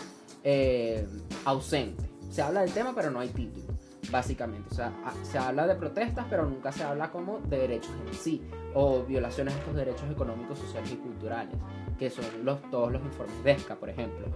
eh, 0.45 1.07
ausente. 1.45 2.05
Se 2.31 2.43
habla 2.43 2.61
del 2.61 2.73
tema, 2.73 2.95
pero 2.95 3.11
no 3.11 3.21
hay 3.21 3.29
título 3.29 3.66
básicamente. 4.11 4.69
O 4.71 4.75
sea, 4.75 4.93
se 5.23 5.39
habla 5.39 5.67
de 5.67 5.75
protestas, 5.75 6.27
pero 6.29 6.47
nunca 6.47 6.73
se 6.73 6.85
habla 6.85 7.11
como 7.11 7.41
de 7.41 7.59
derechos 7.59 7.93
en 8.07 8.15
sí, 8.15 8.43
o 8.75 9.03
violaciones 9.03 9.55
de 9.55 9.61
estos 9.61 9.75
derechos 9.75 10.11
económicos, 10.11 10.59
sociales 10.59 10.93
y 10.93 10.97
culturales, 10.97 11.55
que 11.99 12.11
son 12.11 12.25
los, 12.45 12.61
todos 12.71 12.93
los 12.93 13.03
informes 13.03 13.43
de 13.45 13.53
ESCA, 13.53 13.77
por 13.77 13.91
ejemplo. 13.91 14.27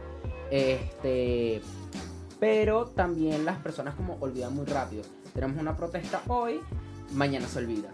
Este, 0.51 1.61
pero 2.39 2.87
también 2.87 3.45
las 3.45 3.59
personas 3.59 3.95
como 3.95 4.17
olvidan 4.21 4.55
muy 4.55 4.67
rápido. 4.67 5.03
Tenemos 5.35 5.61
una 5.61 5.77
protesta 5.77 6.23
hoy, 6.29 6.61
mañana 7.13 7.47
se 7.47 7.59
olvida. 7.59 7.91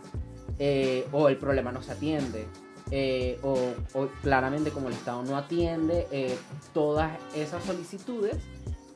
Eh, 0.58 1.06
o 1.12 1.28
el 1.28 1.36
problema 1.36 1.72
no 1.72 1.82
se 1.82 1.92
atiende. 1.92 2.46
Eh, 2.92 3.40
o, 3.42 3.56
claramente 4.22 4.70
como 4.70 4.86
el 4.86 4.94
Estado 4.94 5.24
no 5.24 5.36
atiende 5.36 6.06
eh, 6.12 6.38
todas 6.72 7.10
esas 7.34 7.64
solicitudes, 7.64 8.36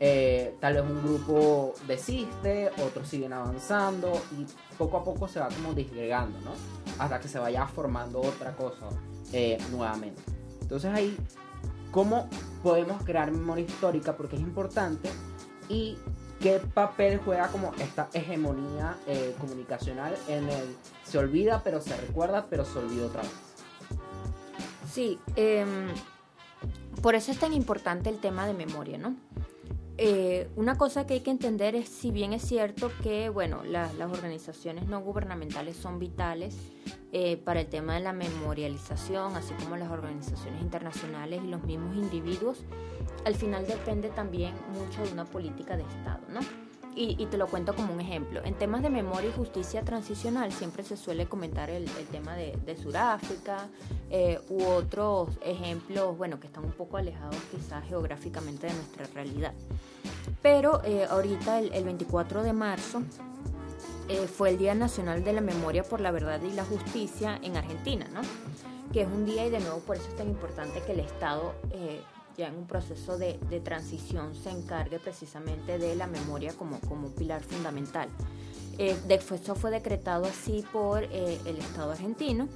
eh, 0.03 0.57
tal 0.61 0.75
vez 0.75 0.83
un 0.83 1.03
grupo 1.03 1.75
desiste, 1.87 2.71
otros 2.83 3.07
siguen 3.07 3.35
avanzando 3.35 4.11
y 4.33 4.47
poco 4.79 4.97
a 4.97 5.05
poco 5.05 5.29
se 5.29 5.41
va 5.41 5.49
como 5.49 5.75
disgregando, 5.75 6.41
¿no? 6.41 6.53
Hasta 6.99 7.21
que 7.21 7.29
se 7.29 7.39
vaya 7.39 7.67
formando 7.67 8.19
otra 8.23 8.57
cosa 8.57 8.89
eh, 9.35 9.59
nuevamente. 9.71 10.23
Entonces 10.63 10.91
ahí, 10.95 11.15
¿cómo 11.91 12.31
podemos 12.63 13.03
crear 13.05 13.31
memoria 13.31 13.67
histórica? 13.67 14.17
Porque 14.17 14.37
es 14.37 14.43
importante 14.43 15.11
y 15.69 15.99
qué 16.41 16.61
papel 16.61 17.21
juega 17.23 17.49
como 17.49 17.75
esta 17.75 18.09
hegemonía 18.15 18.97
eh, 19.07 19.37
comunicacional 19.39 20.17
en 20.29 20.49
el 20.49 20.77
se 21.05 21.19
olvida 21.19 21.61
pero 21.63 21.83
se 21.83 21.95
recuerda 21.97 22.47
pero 22.49 22.65
se 22.65 22.79
olvida 22.79 23.05
otra 23.05 23.21
vez. 23.21 23.33
Sí, 24.91 25.19
em, 25.37 25.89
por 27.03 27.15
eso 27.15 27.31
es 27.31 27.39
tan 27.39 27.53
importante 27.53 28.09
el 28.09 28.19
tema 28.19 28.47
de 28.47 28.55
memoria, 28.55 28.97
¿no? 28.97 29.15
Eh, 30.03 30.49
una 30.57 30.79
cosa 30.79 31.07
que 31.07 31.13
hay 31.13 31.21
que 31.21 31.31
entender 31.31 31.75
es, 31.75 31.91
si 31.91 32.11
bien 32.11 32.33
es 32.33 32.41
cierto 32.41 32.91
que, 33.03 33.29
bueno, 33.29 33.63
las 33.65 33.93
organizaciones 34.01 34.89
no 34.89 35.03
gubernamentales 35.03 35.77
son 35.77 35.99
vitales 35.99 36.57
eh, 37.13 37.37
para 37.37 37.61
el 37.61 37.67
tema 37.67 37.97
de 37.97 38.01
la 38.01 38.15
memorialización, 38.15 39.37
así 39.37 39.53
como 39.63 39.77
las 39.77 39.91
organizaciones 39.91 40.63
internacionales 40.63 41.43
y 41.45 41.49
los 41.49 41.63
mismos 41.65 41.97
individuos, 41.97 42.65
al 43.27 43.35
final 43.35 43.67
depende 43.67 44.09
también 44.09 44.55
mucho 44.73 45.05
de 45.05 45.13
una 45.13 45.27
política 45.27 45.77
de 45.77 45.83
Estado, 45.83 46.21
¿no? 46.31 46.41
Y, 46.97 47.25
te 47.27 47.39
lo 47.39 47.47
cuento 47.47 47.75
como 47.75 47.95
un 47.95 48.01
ejemplo. 48.01 48.43
En 48.45 48.55
temas 48.55 48.83
de 48.83 48.91
memoria 48.91 49.31
y 49.31 49.33
justicia 49.33 49.85
transicional 49.85 50.51
siempre 50.51 50.83
se 50.83 50.97
suele 50.97 51.27
comentar 51.27 51.71
el, 51.71 51.85
tema 52.11 52.35
de, 52.35 52.77
Sudáfrica 52.77 53.69
eh, 54.11 54.41
u 54.49 54.65
otros 54.65 55.29
ejemplos, 55.45 56.19
bueno, 56.19 56.41
que 56.41 56.49
están 56.49 56.65
un 56.65 56.73
poco 56.73 56.97
alejados 56.97 57.37
quizás 57.53 57.87
geográficamente 57.87 58.67
de 58.67 58.75
nuestra 58.75 59.07
realidad. 59.15 59.55
Pero 60.43 60.83
eh, 60.85 61.07
ahorita, 61.09 61.59
el, 61.61 61.85
24 61.85 62.43
de 62.43 62.53
marzo, 62.53 63.03
eh, 64.09 64.27
fue 64.27 64.51
el 64.51 64.59
Día 64.59 64.75
Nacional 64.75 65.23
de 65.23 65.33
la 65.33 65.41
Memoria 65.41 65.83
por 65.83 66.01
la 66.01 66.11
Verdad 66.11 66.41
y 66.43 66.53
la 66.53 66.65
Justicia 66.65 67.39
en 67.43 67.57
Argentina, 67.57 68.07
¿no? 68.13 68.21
Que 68.93 69.03
es 69.03 69.09
un 69.09 69.25
día 69.25 69.47
y 69.47 69.51
de 69.51 69.61
nuevo 69.61 69.79
por 69.81 69.97
eso 69.97 70.09
es 70.09 70.17
tan 70.17 70.29
importante 70.29 70.83
que 70.83 70.93
el 70.93 71.01
Estado 71.01 71.55
ya 72.37 72.49
en 72.49 72.57
un 72.57 72.67
proceso 72.67 73.19
de, 73.19 73.35
transición 73.63 74.35
se 74.35 74.51
encargue 74.51 74.99
precisamente 74.99 75.79
de 75.79 75.95
la 75.95 76.07
memoria 76.07 76.53
como, 76.55 76.81
como 76.81 77.09
un 77.09 77.13
pilar 77.13 77.43
fundamental. 77.43 78.09
Eh, 78.79 78.97
eso 79.09 79.55
fue 79.55 79.71
decretado 79.71 80.25
así 80.25 80.65
por 80.73 81.05
eh, 81.05 81.39
el 81.45 81.59
Estado 81.59 81.93
argentino 81.93 82.49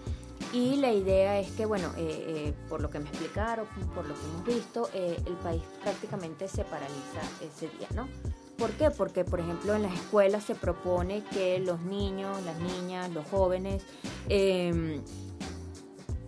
y 0.53 0.77
la 0.77 0.93
idea 0.93 1.39
es 1.39 1.51
que, 1.53 1.67
bueno, 1.67 1.89
eh, 1.97 2.25
eh, 2.29 2.55
por 2.69 2.81
lo 2.81 2.91
que 2.91 2.99
me 2.99 3.09
explicaron, 3.09 3.67
por 3.95 4.07
lo 4.07 4.15
que 4.15 4.21
hemos 4.21 4.45
visto, 4.45 4.89
el 4.93 5.37
país 5.43 5.63
prácticamente 5.83 6.49
se 6.49 6.65
paraliza 6.65 7.21
ese 7.41 7.69
día, 7.79 7.89
¿no? 7.95 8.09
¿Por 8.57 8.71
qué? 8.73 8.91
Porque, 8.91 9.25
por 9.25 9.41
ejemplo, 9.41 9.75
en 9.75 9.83
las 9.83 9.95
escuelas 9.95 10.45
se 10.45 10.55
propone 10.55 11.25
que 11.25 11.59
los 11.59 11.81
niños, 11.81 12.41
las 12.45 12.59
niñas, 12.61 13.11
los 13.11 13.27
jóvenes 13.27 13.83
em, 14.29 15.03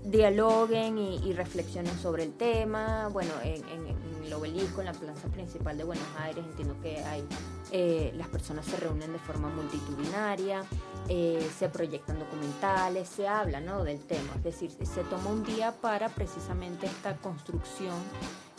dialoguen 0.06 0.98
y, 0.98 1.32
reflexionen 1.32 1.98
sobre 1.98 2.22
el 2.22 2.32
tema. 2.32 3.08
Bueno, 3.08 3.32
en, 3.42 3.62
el 4.24 4.32
obelisco, 4.32 4.80
en 4.80 4.86
la 4.86 4.92
plaza 4.92 5.28
principal 5.28 5.76
de 5.76 5.84
Buenos 5.84 6.06
Aires, 6.18 6.44
entiendo 6.44 6.74
que 6.82 6.98
hay 6.98 7.24
eh, 7.72 8.12
las 8.16 8.28
personas 8.28 8.64
se 8.64 8.76
reúnen 8.76 9.12
de 9.12 9.18
forma 9.18 9.48
multitudinaria, 9.48 10.64
eh, 11.08 11.48
se 11.58 11.68
proyectan 11.68 12.18
documentales, 12.18 13.08
se 13.08 13.26
habla 13.26 13.60
¿no? 13.60 13.84
del 13.84 14.00
tema. 14.00 14.32
Es 14.36 14.44
decir, 14.44 14.70
se 14.70 15.02
toma 15.04 15.30
un 15.30 15.44
día 15.44 15.72
para 15.72 16.08
precisamente 16.08 16.86
esta 16.86 17.16
construcción 17.16 17.94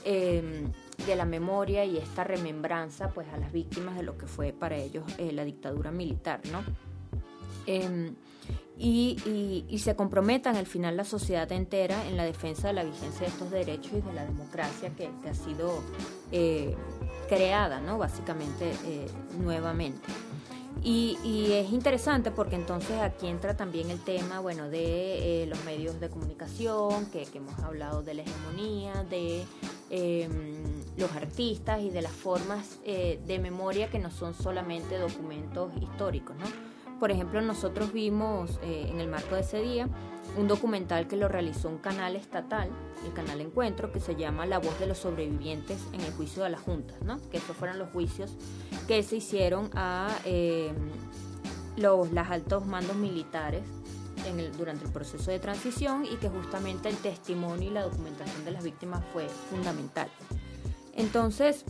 em, 0.04 0.72
de 1.06 1.16
la 1.16 1.26
memoria 1.26 1.86
y 1.86 1.98
esta 1.98 2.24
remembranza 2.24 3.10
pues, 3.10 3.28
a 3.30 3.38
las 3.38 3.52
víctimas 3.54 3.96
de 3.96 4.04
lo 4.04 4.18
que 4.18 4.28
fue 4.28 4.52
para 4.52 4.76
ellos 4.76 5.04
eh, 5.18 5.32
la 5.32 5.46
dictadura 5.46 5.92
militar. 5.92 6.42
¿no? 6.52 6.64
Y, 8.80 9.78
se 9.80 9.96
comprometan 9.96 10.56
al 10.56 10.66
final 10.66 10.98
la 10.98 11.04
sociedad 11.04 11.52
entera 11.52 12.08
en 12.08 12.18
la 12.18 12.26
defensa 12.26 12.68
de 12.68 12.74
la 12.74 12.84
vigencia 12.84 13.22
de 13.22 13.28
estos 13.28 13.50
derechos 13.50 13.92
y 13.94 14.02
de 14.02 14.14
la 14.14 14.26
democracia 14.26 14.92
que, 14.96 15.10
ha 15.28 15.34
sido 15.34 15.82
eh, 16.32 16.76
creada, 17.30 17.80
¿no? 17.80 17.98
Básicamente 17.98 18.72
eh, 18.86 19.08
nuevamente. 19.40 20.08
Y, 20.84 21.18
y, 21.24 21.54
es 21.54 21.72
interesante 21.72 22.30
porque 22.30 22.56
entonces 22.56 23.00
aquí 23.02 23.28
entra 23.28 23.58
también 23.58 23.90
el 23.90 24.00
tema, 24.00 24.40
bueno, 24.40 24.70
de 24.70 25.44
eh, 25.44 25.48
los 25.48 25.64
medios 25.66 26.00
de 26.00 26.10
comunicación, 26.10 27.08
que, 27.08 27.26
que, 27.26 27.40
hemos 27.40 27.58
hablado 27.60 28.04
de 28.04 28.14
la 28.14 28.22
hegemonía, 28.22 29.04
de 29.10 29.44
em, 29.90 30.32
los 30.98 31.12
artistas 31.14 31.82
y 31.82 31.90
de 31.90 32.04
las 32.04 32.12
formas 32.12 32.80
de 32.84 33.40
memoria 33.40 33.90
que 33.90 33.98
no 33.98 34.12
son 34.12 34.36
solamente 34.36 35.00
documentos 35.00 35.72
históricos, 35.82 36.36
¿no? 36.38 36.67
Por 37.00 37.12
ejemplo, 37.12 37.42
nosotros 37.42 37.94
vimos 37.94 38.60
eh, 38.64 38.88
en 38.90 39.00
el 39.00 39.08
marco 39.08 39.36
de 39.36 39.42
ese 39.42 39.62
día 39.62 39.88
un 40.38 40.48
documental 40.48 41.08
que 41.08 41.16
lo 41.16 41.28
realizó 41.28 41.70
un 41.70 41.78
canal 41.78 42.16
estatal, 42.16 42.70
el 43.06 43.14
canal 43.14 43.42
Encuentro, 43.42 43.92
que 43.92 44.00
se 44.00 44.16
llama 44.16 44.46
La 44.46 44.60
voz 44.60 44.80
de 44.80 44.88
los 44.88 44.98
sobrevivientes 44.98 45.80
en 45.94 46.02
el 46.02 46.12
juicio 46.14 46.44
de 46.44 46.50
las 46.50 46.62
juntas, 46.62 46.98
¿no? 47.02 47.20
que 47.30 47.38
esos 47.38 47.56
fueron 47.56 47.80
los 47.80 47.90
juicios 47.90 48.36
que 48.88 49.04
se 49.04 49.18
hicieron 49.18 49.70
a 49.74 50.10
eh, 50.26 50.74
los 51.76 52.12
las 52.12 52.30
altos 52.30 52.66
mandos 52.66 52.96
militares 52.96 53.64
en 54.28 54.40
el, 54.40 54.56
durante 54.58 54.86
el 54.86 54.92
proceso 54.92 55.32
de 55.32 55.40
transición 55.40 56.06
y 56.06 56.16
que 56.18 56.30
justamente 56.30 56.90
el 56.90 56.98
testimonio 56.98 57.70
y 57.70 57.74
la 57.74 57.84
documentación 57.84 58.44
de 58.46 58.52
las 58.52 58.64
víctimas 58.64 59.04
fue 59.14 59.28
fundamental. 59.50 60.10
Entonces, 60.94 61.64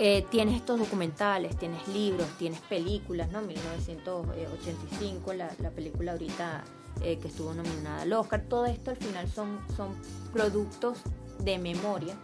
eh, 0.00 0.24
tienes 0.30 0.54
estos 0.54 0.78
documentales, 0.78 1.56
tienes 1.56 1.86
libros, 1.88 2.26
tienes 2.38 2.60
películas, 2.60 3.32
¿no? 3.32 3.42
1985, 3.42 5.32
la, 5.32 5.50
la 5.58 5.70
película 5.70 6.12
ahorita 6.12 6.62
eh, 7.02 7.18
que 7.18 7.26
estuvo 7.26 7.52
nominada 7.52 8.02
al 8.02 8.12
Oscar, 8.12 8.42
todo 8.48 8.66
esto 8.66 8.92
al 8.92 8.96
final 8.96 9.28
son, 9.28 9.58
son 9.76 9.88
productos 10.32 10.98
de 11.40 11.58
memoria 11.58 12.14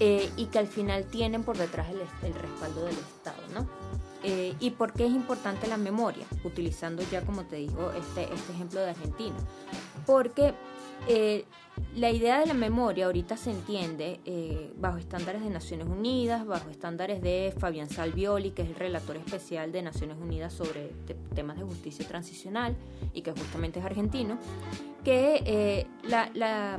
eh, 0.00 0.28
y 0.36 0.46
que 0.46 0.58
al 0.58 0.66
final 0.66 1.04
tienen 1.04 1.44
por 1.44 1.56
detrás 1.56 1.88
el, 1.90 2.00
el 2.26 2.34
respaldo 2.34 2.86
del 2.86 2.96
Estado, 2.96 3.42
¿no? 3.54 3.68
¿Y 4.58 4.70
por 4.70 4.92
qué 4.92 5.06
es 5.06 5.12
importante 5.12 5.68
la 5.68 5.76
memoria? 5.76 6.26
Utilizando 6.42 7.00
ya, 7.12 7.24
como 7.24 7.44
te 7.44 7.56
digo, 7.56 7.92
este, 7.92 8.24
este 8.34 8.52
ejemplo 8.54 8.80
de 8.80 8.90
Argentina. 8.90 9.36
Porque 10.04 10.52
la 11.94 12.10
idea 12.10 12.38
de 12.40 12.46
la 12.46 12.54
memoria 12.54 13.06
ahorita 13.06 13.36
se 13.36 13.50
entiende 13.50 14.20
eh, 14.26 14.72
bajo 14.76 14.98
estándares 14.98 15.42
de 15.42 15.48
Naciones 15.48 15.88
Unidas, 15.88 16.46
bajo 16.46 16.68
estándares 16.68 17.22
de 17.22 17.54
Fabián 17.58 17.88
Salvioli, 17.88 18.50
que 18.50 18.62
es 18.62 18.68
el 18.68 18.74
relator 18.74 19.16
especial 19.16 19.72
de 19.72 19.82
Naciones 19.82 20.18
Unidas 20.20 20.52
sobre 20.52 20.92
temas 21.34 21.56
de 21.56 21.64
justicia 21.64 22.06
transicional 22.06 22.76
y 23.14 23.22
que 23.22 23.32
justamente 23.32 23.80
es 23.80 23.86
argentino, 23.86 24.38
que 25.04 25.42
eh, 25.46 25.86
la, 26.04 26.78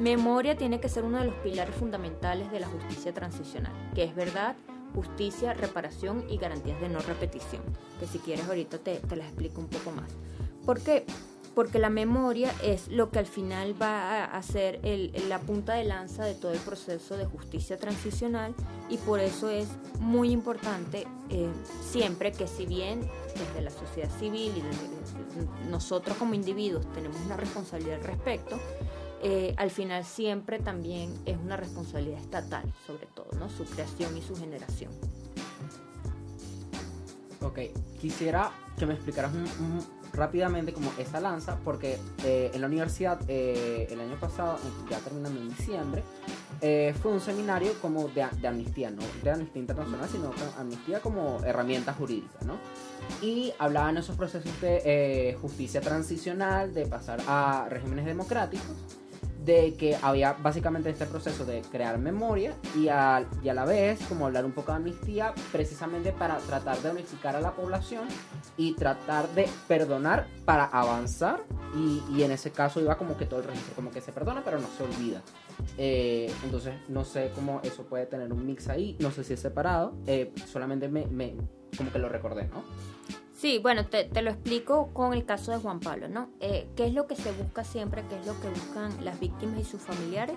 memoria 0.00 0.56
tiene 0.56 0.80
que 0.80 0.88
ser 0.88 1.02
uno 1.02 1.18
de 1.18 1.24
los 1.24 1.34
pilares 1.36 1.74
fundamentales 1.74 2.52
de 2.52 2.60
la 2.60 2.68
justicia 2.68 3.12
transicional, 3.12 3.72
que 3.94 4.04
es 4.04 4.14
verdad, 4.14 4.54
justicia, 4.94 5.54
reparación 5.54 6.24
y 6.28 6.36
garantías 6.36 6.80
de 6.80 6.88
no 6.88 7.00
repetición, 7.00 7.62
que 7.98 8.06
si 8.06 8.18
quieres 8.18 8.46
ahorita 8.46 8.78
te, 8.78 8.96
te 8.96 9.16
las 9.16 9.26
explico 9.26 9.60
un 9.60 9.66
poco 9.66 9.90
más. 9.90 10.10
¿Por 10.64 10.80
qué? 10.80 11.04
Porque 11.58 11.80
la 11.80 11.90
memoria 11.90 12.54
es 12.62 12.86
lo 12.86 13.10
que 13.10 13.18
al 13.18 13.26
final 13.26 13.74
va 13.82 14.26
a 14.26 14.42
ser 14.44 14.78
la 15.26 15.40
punta 15.40 15.74
de 15.74 15.82
lanza 15.82 16.24
de 16.24 16.34
todo 16.34 16.52
el 16.52 16.60
proceso 16.60 17.16
de 17.16 17.24
justicia 17.24 17.76
transicional 17.76 18.54
y 18.88 18.96
por 18.98 19.18
eso 19.18 19.50
es 19.50 19.66
muy 19.98 20.30
importante 20.30 21.08
eh, 21.30 21.48
siempre 21.82 22.30
que 22.30 22.46
si 22.46 22.64
bien 22.64 23.00
desde 23.34 23.60
la 23.60 23.70
sociedad 23.70 24.08
civil 24.20 24.52
y 24.56 24.60
desde 24.60 25.68
nosotros 25.68 26.16
como 26.16 26.34
individuos 26.34 26.86
tenemos 26.92 27.16
una 27.26 27.36
responsabilidad 27.36 27.96
al 27.96 28.04
respecto, 28.04 28.56
eh, 29.24 29.52
al 29.56 29.72
final 29.72 30.04
siempre 30.04 30.60
también 30.60 31.12
es 31.26 31.38
una 31.38 31.56
responsabilidad 31.56 32.20
estatal, 32.20 32.72
sobre 32.86 33.08
todo, 33.08 33.30
¿no? 33.36 33.50
su 33.50 33.64
creación 33.64 34.16
y 34.16 34.22
su 34.22 34.36
generación. 34.36 34.92
Ok, 37.40 37.58
quisiera 38.00 38.52
que 38.78 38.86
me 38.86 38.94
explicaras 38.94 39.32
un 39.34 39.97
rápidamente 40.12 40.72
como 40.72 40.92
esa 40.98 41.20
lanza, 41.20 41.56
porque 41.64 41.98
eh, 42.24 42.50
en 42.52 42.60
la 42.60 42.66
universidad 42.66 43.18
eh, 43.28 43.86
el 43.90 44.00
año 44.00 44.16
pasado, 44.18 44.58
ya 44.90 44.98
terminando 44.98 45.40
en 45.40 45.48
diciembre, 45.48 46.02
eh, 46.60 46.94
fue 47.00 47.12
un 47.12 47.20
seminario 47.20 47.72
como 47.80 48.08
de, 48.08 48.22
amnistía, 48.22 48.90
no 48.90 49.02
de 49.22 49.30
amnistía 49.30 49.60
internacional, 49.60 50.08
sino 50.08 50.32
amnistía 50.58 51.00
como 51.00 51.42
herramienta 51.44 51.92
jurídica, 51.92 52.38
¿no? 52.44 52.58
Y 53.22 53.52
hablaban 53.58 53.96
esos 53.96 54.16
procesos 54.16 54.60
de 54.60 55.36
justicia 55.40 55.80
transicional, 55.80 56.74
de 56.74 56.86
pasar 56.86 57.20
a 57.26 57.66
regímenes 57.70 58.06
democráticos, 58.06 58.76
de 59.48 59.72
que 59.74 59.96
había 60.02 60.34
básicamente 60.34 60.90
este 60.90 61.06
proceso 61.06 61.46
de 61.46 61.62
crear 61.62 61.98
memoria 61.98 62.54
y 62.76 62.88
a, 62.88 63.26
y 63.42 63.48
a 63.48 63.54
la 63.54 63.64
vez 63.64 63.98
como 64.06 64.26
hablar 64.26 64.44
un 64.44 64.52
poco 64.52 64.72
de 64.72 64.76
amnistía 64.76 65.32
precisamente 65.50 66.12
para 66.12 66.36
tratar 66.36 66.76
de 66.82 66.90
unificar 66.90 67.34
a 67.34 67.40
la 67.40 67.52
población 67.52 68.06
y 68.58 68.74
tratar 68.74 69.26
de 69.30 69.48
perdonar 69.66 70.26
para 70.44 70.66
avanzar 70.66 71.40
y, 71.74 72.02
y 72.14 72.24
en 72.24 72.32
ese 72.32 72.50
caso 72.50 72.78
iba 72.78 72.98
como 72.98 73.16
que 73.16 73.24
todo 73.24 73.40
el 73.40 73.46
registro, 73.46 73.74
como 73.74 73.90
que 73.90 74.02
se 74.02 74.12
perdona 74.12 74.44
pero 74.44 74.58
no 74.58 74.68
se 74.76 74.84
olvida. 74.84 75.22
Eh, 75.78 76.30
entonces 76.44 76.74
no 76.88 77.06
sé 77.06 77.32
cómo 77.34 77.62
eso 77.64 77.84
puede 77.84 78.04
tener 78.04 78.30
un 78.30 78.44
mix 78.44 78.68
ahí, 78.68 78.98
no 79.00 79.10
sé 79.10 79.24
si 79.24 79.32
es 79.32 79.40
separado, 79.40 79.94
eh, 80.06 80.30
solamente 80.46 80.90
me, 80.90 81.06
me, 81.06 81.34
como 81.74 81.90
que 81.90 81.98
lo 81.98 82.10
recordé, 82.10 82.48
¿no? 82.48 82.64
Sí, 83.38 83.60
bueno, 83.60 83.86
te, 83.86 84.02
te, 84.02 84.20
lo 84.20 84.30
explico 84.30 84.88
con 84.92 85.14
el 85.14 85.24
caso 85.24 85.52
de 85.52 85.58
Juan 85.58 85.78
Pablo, 85.78 86.08
¿no? 86.08 86.28
Eh, 86.40 86.66
¿Qué 86.74 86.88
es 86.88 86.92
lo 86.92 87.06
que 87.06 87.14
se 87.14 87.30
busca 87.30 87.62
siempre? 87.62 88.02
¿Qué 88.08 88.18
es 88.18 88.26
lo 88.26 88.38
que 88.40 88.48
buscan 88.48 89.04
las 89.04 89.20
víctimas 89.20 89.60
y 89.60 89.64
sus 89.64 89.80
familiares? 89.80 90.34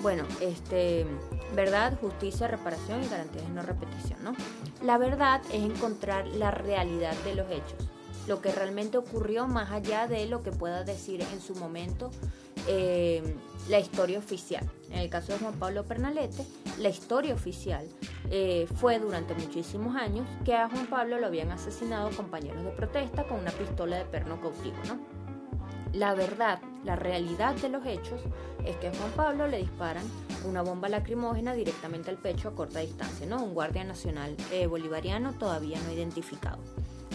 Bueno, 0.00 0.24
este, 0.40 1.04
verdad, 1.54 1.98
justicia, 2.00 2.48
reparación 2.48 3.04
y 3.04 3.08
garantías 3.08 3.46
de 3.46 3.52
no 3.52 3.60
repetición, 3.60 4.24
¿no? 4.24 4.32
La 4.82 4.96
verdad 4.96 5.42
es 5.52 5.62
encontrar 5.62 6.26
la 6.28 6.50
realidad 6.50 7.12
de 7.26 7.34
los 7.34 7.50
hechos, 7.50 7.90
lo 8.26 8.40
que 8.40 8.52
realmente 8.52 8.96
ocurrió 8.96 9.46
más 9.46 9.70
allá 9.70 10.06
de 10.06 10.24
lo 10.24 10.42
que 10.42 10.50
pueda 10.50 10.82
decir 10.82 11.20
en 11.20 11.42
su 11.42 11.54
momento 11.56 12.10
eh, 12.68 13.22
la 13.68 13.78
historia 13.78 14.18
oficial. 14.18 14.68
En 14.90 14.98
el 14.98 15.08
caso 15.08 15.32
de 15.32 15.38
Juan 15.38 15.54
Pablo 15.54 15.84
Pernalete, 15.84 16.44
la 16.78 16.88
historia 16.88 17.34
oficial 17.34 17.86
eh, 18.30 18.66
fue 18.76 18.98
durante 18.98 19.34
muchísimos 19.34 19.94
años 19.94 20.26
que 20.44 20.54
a 20.54 20.68
Juan 20.68 20.86
Pablo 20.86 21.18
lo 21.18 21.26
habían 21.26 21.50
asesinado 21.50 22.10
compañeros 22.10 22.64
de 22.64 22.70
protesta 22.70 23.24
con 23.24 23.38
una 23.40 23.52
pistola 23.52 23.98
de 23.98 24.04
perno 24.04 24.40
cautivo, 24.40 24.76
¿no? 24.88 24.98
La 25.92 26.14
verdad, 26.14 26.60
la 26.84 26.96
realidad 26.96 27.56
de 27.56 27.68
los 27.68 27.84
hechos 27.84 28.20
es 28.64 28.76
que 28.76 28.88
a 28.88 28.94
Juan 28.94 29.10
Pablo 29.12 29.48
le 29.48 29.58
disparan 29.58 30.04
una 30.44 30.62
bomba 30.62 30.88
lacrimógena 30.88 31.52
directamente 31.52 32.10
al 32.10 32.16
pecho 32.16 32.48
a 32.48 32.54
corta 32.54 32.80
distancia, 32.80 33.26
¿no? 33.26 33.42
Un 33.42 33.54
guardia 33.54 33.84
nacional 33.84 34.36
eh, 34.52 34.66
bolivariano 34.66 35.32
todavía 35.32 35.78
no 35.84 35.92
identificado. 35.92 36.58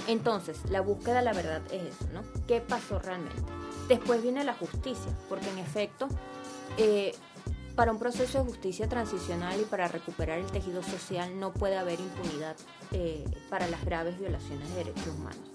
Entonces, 0.07 0.59
la 0.69 0.81
búsqueda 0.81 1.15
de 1.15 1.21
la 1.23 1.33
verdad 1.33 1.61
es 1.71 1.95
eso, 1.95 2.07
¿no? 2.13 2.21
¿Qué 2.47 2.61
pasó 2.61 2.99
realmente? 2.99 3.41
Después 3.87 4.21
viene 4.21 4.43
la 4.43 4.53
justicia, 4.53 5.11
porque 5.29 5.49
en 5.49 5.59
efecto, 5.59 6.07
eh, 6.77 7.13
para 7.75 7.91
un 7.91 7.99
proceso 7.99 8.39
de 8.39 8.45
justicia 8.45 8.87
transicional 8.87 9.59
y 9.59 9.65
para 9.65 9.87
recuperar 9.87 10.39
el 10.39 10.45
tejido 10.45 10.81
social 10.81 11.39
no 11.39 11.53
puede 11.53 11.77
haber 11.77 11.99
impunidad 11.99 12.55
eh, 12.91 13.25
para 13.49 13.67
las 13.67 13.83
graves 13.83 14.17
violaciones 14.19 14.69
de 14.69 14.75
derechos 14.75 15.07
humanos. 15.07 15.49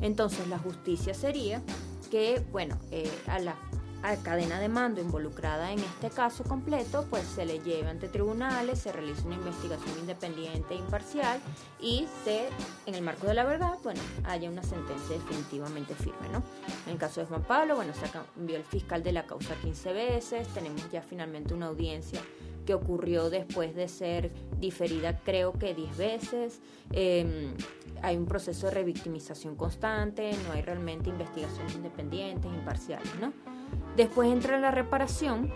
Entonces, 0.00 0.46
la 0.48 0.58
justicia 0.58 1.14
sería 1.14 1.62
que, 2.10 2.44
bueno, 2.52 2.78
eh, 2.90 3.10
a 3.26 3.38
la 3.38 3.56
a 4.04 4.16
cadena 4.16 4.60
de 4.60 4.68
mando 4.68 5.00
involucrada 5.00 5.72
en 5.72 5.78
este 5.78 6.10
caso 6.10 6.44
completo, 6.44 7.06
pues 7.08 7.24
se 7.24 7.46
le 7.46 7.60
lleva 7.60 7.88
ante 7.88 8.06
tribunales, 8.06 8.78
se 8.78 8.92
realiza 8.92 9.24
una 9.24 9.36
investigación 9.36 9.98
independiente 9.98 10.74
e 10.74 10.76
imparcial 10.76 11.40
y 11.80 12.06
se, 12.22 12.48
en 12.84 12.94
el 12.94 13.02
marco 13.02 13.26
de 13.26 13.34
la 13.34 13.44
verdad, 13.44 13.78
bueno, 13.82 14.00
haya 14.24 14.50
una 14.50 14.62
sentencia 14.62 15.16
definitivamente 15.16 15.94
firme, 15.94 16.28
¿no? 16.30 16.42
En 16.86 16.92
el 16.92 16.98
caso 16.98 17.20
de 17.20 17.26
Juan 17.26 17.44
Pablo, 17.44 17.76
bueno, 17.76 17.94
se 17.94 18.06
cambió 18.10 18.56
el 18.56 18.64
fiscal 18.64 19.02
de 19.02 19.12
la 19.12 19.24
causa 19.24 19.54
15 19.54 19.92
veces, 19.94 20.48
tenemos 20.48 20.90
ya 20.92 21.00
finalmente 21.00 21.54
una 21.54 21.66
audiencia 21.66 22.20
que 22.66 22.74
ocurrió 22.74 23.30
después 23.30 23.74
de 23.74 23.88
ser 23.88 24.30
diferida 24.58 25.18
creo 25.24 25.52
que 25.52 25.74
10 25.74 25.96
veces. 25.96 26.60
Eh, 26.92 27.54
hay 28.02 28.16
un 28.16 28.26
proceso 28.26 28.66
de 28.66 28.72
revictimización 28.72 29.56
constante, 29.56 30.32
no 30.46 30.52
hay 30.52 30.60
realmente 30.60 31.08
investigaciones 31.08 31.74
independientes, 31.74 32.50
imparciales, 32.52 33.14
¿no? 33.18 33.53
Después 33.96 34.32
entra 34.32 34.58
la 34.58 34.70
reparación, 34.70 35.52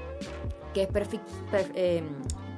que 0.73 0.83
es 0.83 0.89
eh, 1.75 2.03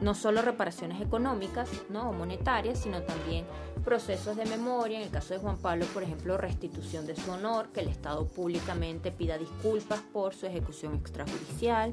no 0.01 0.15
solo 0.15 0.43
reparaciones 0.43 1.01
económicas 1.01 1.69
¿no? 1.89 2.11
o 2.11 2.13
monetarias, 2.13 2.81
sino 2.81 3.03
también 3.03 3.45
procesos 3.85 4.37
de 4.37 4.45
memoria. 4.45 4.99
En 4.99 5.05
el 5.05 5.11
caso 5.11 5.35
de 5.35 5.41
Juan 5.41 5.57
Pablo, 5.57 5.87
por 5.87 6.03
ejemplo, 6.03 6.37
restitución 6.37 7.07
de 7.07 7.17
su 7.17 7.31
honor, 7.31 7.69
que 7.73 7.81
el 7.81 7.89
Estado 7.89 8.27
públicamente 8.27 9.11
pida 9.11 9.39
disculpas 9.39 10.01
por 10.13 10.35
su 10.35 10.47
ejecución 10.47 10.95
extrajudicial. 10.95 11.93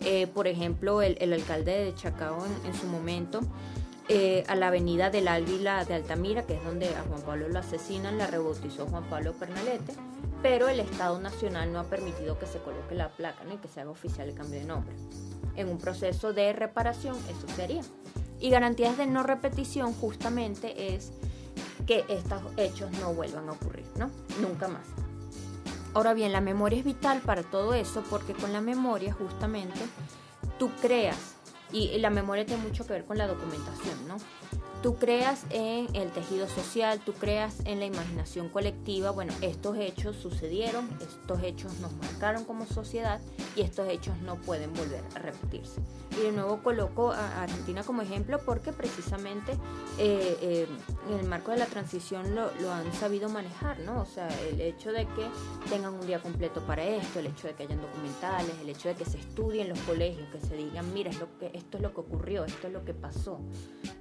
Eh, 0.00 0.28
por 0.28 0.46
ejemplo, 0.46 1.02
el, 1.02 1.32
alcalde 1.32 1.84
de 1.84 1.94
Chacao 1.94 2.38
en, 2.64 2.74
su 2.74 2.86
momento, 2.86 3.40
eh, 4.08 4.44
a 4.46 4.54
la 4.54 4.68
avenida 4.68 5.10
del 5.10 5.26
Ávila 5.26 5.84
de 5.84 5.94
Altamira, 5.94 6.46
que 6.46 6.54
es 6.54 6.64
donde 6.64 6.88
a 6.88 7.02
Juan 7.02 7.22
Pablo 7.22 7.48
lo 7.48 7.58
asesinan, 7.58 8.16
la 8.16 8.28
rebautizó 8.28 8.86
Juan 8.86 9.04
Pablo 9.10 9.32
Pernalete 9.32 9.94
pero 10.42 10.68
el 10.68 10.80
Estado 10.80 11.18
Nacional 11.20 11.72
no 11.72 11.80
ha 11.80 11.84
permitido 11.84 12.38
que 12.38 12.46
se 12.46 12.58
coloque 12.58 12.94
la 12.94 13.10
placa 13.10 13.44
¿no? 13.44 13.54
y 13.54 13.58
que 13.58 13.68
se 13.68 13.80
haga 13.80 13.90
oficial 13.90 14.28
el 14.28 14.34
cambio 14.34 14.60
de 14.60 14.66
nombre. 14.66 14.94
En 15.56 15.68
un 15.68 15.78
proceso 15.78 16.32
de 16.32 16.52
reparación 16.52 17.16
eso 17.28 17.46
se 17.54 17.62
haría. 17.62 17.82
Y 18.40 18.50
garantías 18.50 18.96
de 18.96 19.06
no 19.06 19.22
repetición 19.22 19.92
justamente 19.92 20.94
es 20.94 21.12
que 21.86 22.04
estos 22.08 22.42
hechos 22.56 22.90
no 23.00 23.12
vuelvan 23.14 23.48
a 23.48 23.52
ocurrir, 23.52 23.86
¿no? 23.96 24.10
Nunca 24.40 24.68
más. 24.68 24.86
Ahora 25.94 26.14
bien, 26.14 26.32
la 26.32 26.40
memoria 26.40 26.78
es 26.78 26.84
vital 26.84 27.20
para 27.20 27.42
todo 27.42 27.74
eso 27.74 28.04
porque 28.08 28.34
con 28.34 28.52
la 28.52 28.60
memoria 28.60 29.12
justamente 29.12 29.80
tú 30.58 30.70
creas, 30.80 31.34
y 31.72 31.98
la 31.98 32.10
memoria 32.10 32.46
tiene 32.46 32.62
mucho 32.62 32.86
que 32.86 32.94
ver 32.94 33.04
con 33.04 33.18
la 33.18 33.26
documentación, 33.26 34.06
¿no? 34.06 34.16
Tú 34.82 34.96
creas 34.96 35.44
en 35.50 35.94
el 35.94 36.10
tejido 36.10 36.48
social, 36.48 37.00
tú 37.00 37.12
creas 37.12 37.56
en 37.64 37.80
la 37.80 37.86
imaginación 37.86 38.48
colectiva, 38.48 39.10
bueno, 39.10 39.32
estos 39.40 39.76
hechos 39.78 40.16
sucedieron, 40.16 40.88
estos 41.00 41.42
hechos 41.42 41.78
nos 41.80 41.92
marcaron 41.94 42.44
como 42.44 42.66
sociedad 42.66 43.20
y 43.56 43.62
estos 43.62 43.88
hechos 43.88 44.16
no 44.18 44.36
pueden 44.36 44.72
volver 44.74 45.02
a 45.14 45.18
repetirse. 45.18 45.80
Y 46.18 46.22
de 46.22 46.32
nuevo 46.32 46.62
coloco 46.62 47.12
a 47.12 47.42
Argentina 47.42 47.82
como 47.82 48.02
ejemplo 48.02 48.38
porque 48.44 48.72
precisamente 48.72 49.52
eh, 49.98 50.36
eh, 50.40 50.66
en 51.10 51.18
el 51.18 51.26
marco 51.26 51.50
de 51.50 51.58
la 51.58 51.66
transición 51.66 52.34
lo, 52.34 52.50
lo, 52.60 52.72
han 52.72 52.92
sabido 52.92 53.28
manejar, 53.28 53.78
¿no? 53.80 54.00
O 54.00 54.06
sea, 54.06 54.28
el 54.50 54.60
hecho 54.60 54.92
de 54.92 55.06
que 55.06 55.26
tengan 55.68 55.94
un 55.94 56.06
día 56.06 56.20
completo 56.20 56.60
para 56.66 56.84
esto, 56.84 57.18
el 57.18 57.26
hecho 57.26 57.48
de 57.48 57.54
que 57.54 57.64
hayan 57.64 57.80
documentales, 57.80 58.52
el 58.60 58.68
hecho 58.68 58.88
de 58.88 58.94
que 58.94 59.04
se 59.04 59.18
estudien 59.18 59.66
en 59.66 59.70
los 59.70 59.80
colegios, 59.80 60.28
que 60.30 60.40
se 60.40 60.56
digan, 60.56 60.92
mira, 60.92 61.10
es 61.10 61.18
lo 61.18 61.38
que, 61.38 61.50
esto 61.54 61.78
es 61.78 61.82
lo 61.82 61.92
que 61.92 62.00
ocurrió, 62.00 62.44
esto 62.44 62.66
es 62.68 62.72
lo 62.72 62.84
que 62.84 62.94
pasó. 62.94 63.40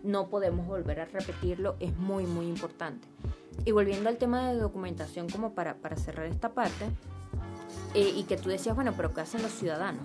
No 0.03 0.29
podemos 0.29 0.66
volver 0.67 0.99
a 0.99 1.05
repetirlo 1.05 1.75
es 1.79 1.95
muy, 1.97 2.25
muy 2.25 2.47
importante. 2.47 3.07
Y 3.65 3.71
volviendo 3.71 4.09
al 4.09 4.17
tema 4.17 4.49
de 4.49 4.59
documentación, 4.59 5.29
como 5.29 5.53
para, 5.53 5.75
para 5.75 5.97
cerrar 5.97 6.27
esta 6.27 6.49
parte, 6.49 6.85
eh, 7.93 8.13
y 8.15 8.23
que 8.23 8.37
tú 8.37 8.49
decías, 8.49 8.75
bueno, 8.75 8.93
pero 8.95 9.13
¿qué 9.13 9.21
hacen 9.21 9.41
los 9.41 9.51
ciudadanos? 9.51 10.03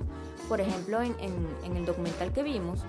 Por 0.49 0.61
ejemplo, 0.61 1.03
en, 1.03 1.15
en, 1.21 1.77
el 1.77 1.85
documental 1.85 2.33
que 2.33 2.43
vimos, 2.43 2.81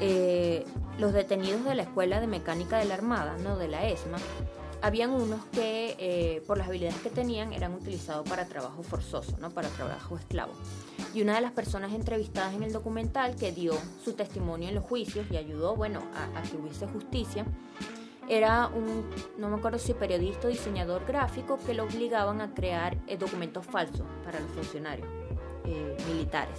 eh, 0.00 0.64
los 0.98 1.12
detenidos 1.12 1.64
de 1.64 1.74
la 1.74 1.82
Escuela 1.82 2.20
de 2.20 2.26
Mecánica 2.26 2.78
de 2.78 2.84
la 2.84 2.94
Armada, 2.94 3.36
¿no? 3.38 3.56
de 3.56 3.68
la 3.68 3.88
ESMA, 3.88 4.18
habían 4.82 5.10
unos 5.10 5.44
que 5.46 5.96
eh, 5.98 6.42
por 6.46 6.58
las 6.58 6.68
habilidades 6.68 7.00
que 7.00 7.10
tenían 7.10 7.52
eran 7.52 7.74
utilizados 7.74 8.28
para 8.28 8.46
trabajo 8.46 8.82
forzoso, 8.82 9.36
¿no? 9.40 9.50
para 9.50 9.68
trabajo 9.68 10.16
esclavo. 10.16 10.52
Y 11.14 11.22
una 11.22 11.34
de 11.34 11.40
las 11.40 11.52
personas 11.52 11.92
entrevistadas 11.92 12.54
en 12.54 12.62
el 12.62 12.72
documental 12.72 13.36
que 13.36 13.52
dio 13.52 13.72
su 14.02 14.12
testimonio 14.12 14.68
en 14.68 14.74
los 14.74 14.84
juicios 14.84 15.26
y 15.30 15.36
ayudó 15.36 15.74
bueno, 15.74 16.02
a, 16.14 16.42
que 16.42 16.56
hubiese 16.56 16.86
justicia, 16.86 17.44
era 18.28 18.66
un, 18.68 19.08
no 19.38 19.48
me 19.48 19.56
acuerdo 19.56 19.78
si 19.78 19.94
periodista 19.94 20.48
o 20.48 20.50
diseñador 20.50 21.06
gráfico, 21.06 21.58
que 21.64 21.72
lo 21.72 21.84
obligaban 21.84 22.40
a 22.40 22.52
crear 22.54 22.98
eh, 23.06 23.16
documentos 23.16 23.64
falsos 23.64 24.06
para 24.24 24.38
los 24.38 24.50
funcionarios 24.50 25.08
eh, 25.64 25.96
militares. 26.08 26.58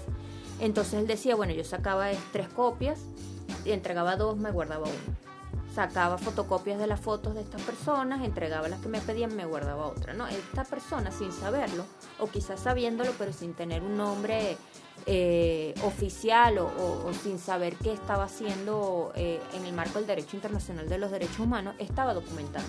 Entonces 0.60 0.96
él 0.96 1.08
decía, 1.08 1.36
bueno, 1.36 1.54
yo 1.54 1.64
sacaba 1.64 2.10
tres 2.34 2.50
copias, 2.50 3.00
entregaba 3.66 4.16
dos, 4.16 4.36
me 4.38 4.52
guardaba 4.52 4.88
una 4.88 5.29
sacaba 5.80 6.18
fotocopias 6.18 6.78
de 6.78 6.88
las 6.88 7.00
fotos 7.00 7.36
de 7.36 7.40
estas 7.40 7.62
personas, 7.62 8.26
entregaba 8.26 8.68
las 8.68 8.82
que 8.82 8.90
me 8.90 9.00
pedían, 9.00 9.34
me 9.34 9.46
guardaba 9.46 9.88
otra, 9.88 10.12
¿no? 10.12 10.28
Esta 10.28 10.66
persona 10.66 11.10
sin 11.10 11.32
saberlo, 11.32 11.86
o 12.20 12.28
quizás 12.28 12.60
sabiéndolo, 12.60 13.14
pero 13.18 13.32
sin 13.32 13.54
tener 13.54 13.82
un 13.82 13.96
nombre 13.96 14.58
eh, 15.06 15.74
oficial 15.86 16.58
o, 16.58 17.14
sin 17.24 17.40
saber 17.40 17.78
qué 17.78 17.94
estaba 17.94 18.26
haciendo 18.26 19.14
eh, 19.16 19.40
en 19.54 19.66
el 19.66 19.72
marco 19.72 20.00
del 20.00 20.08
derecho 20.08 20.36
internacional 20.36 20.90
de 20.90 20.98
los 20.98 21.12
derechos 21.12 21.40
humanos, 21.40 21.76
estaba 21.80 22.14
documentando. 22.14 22.68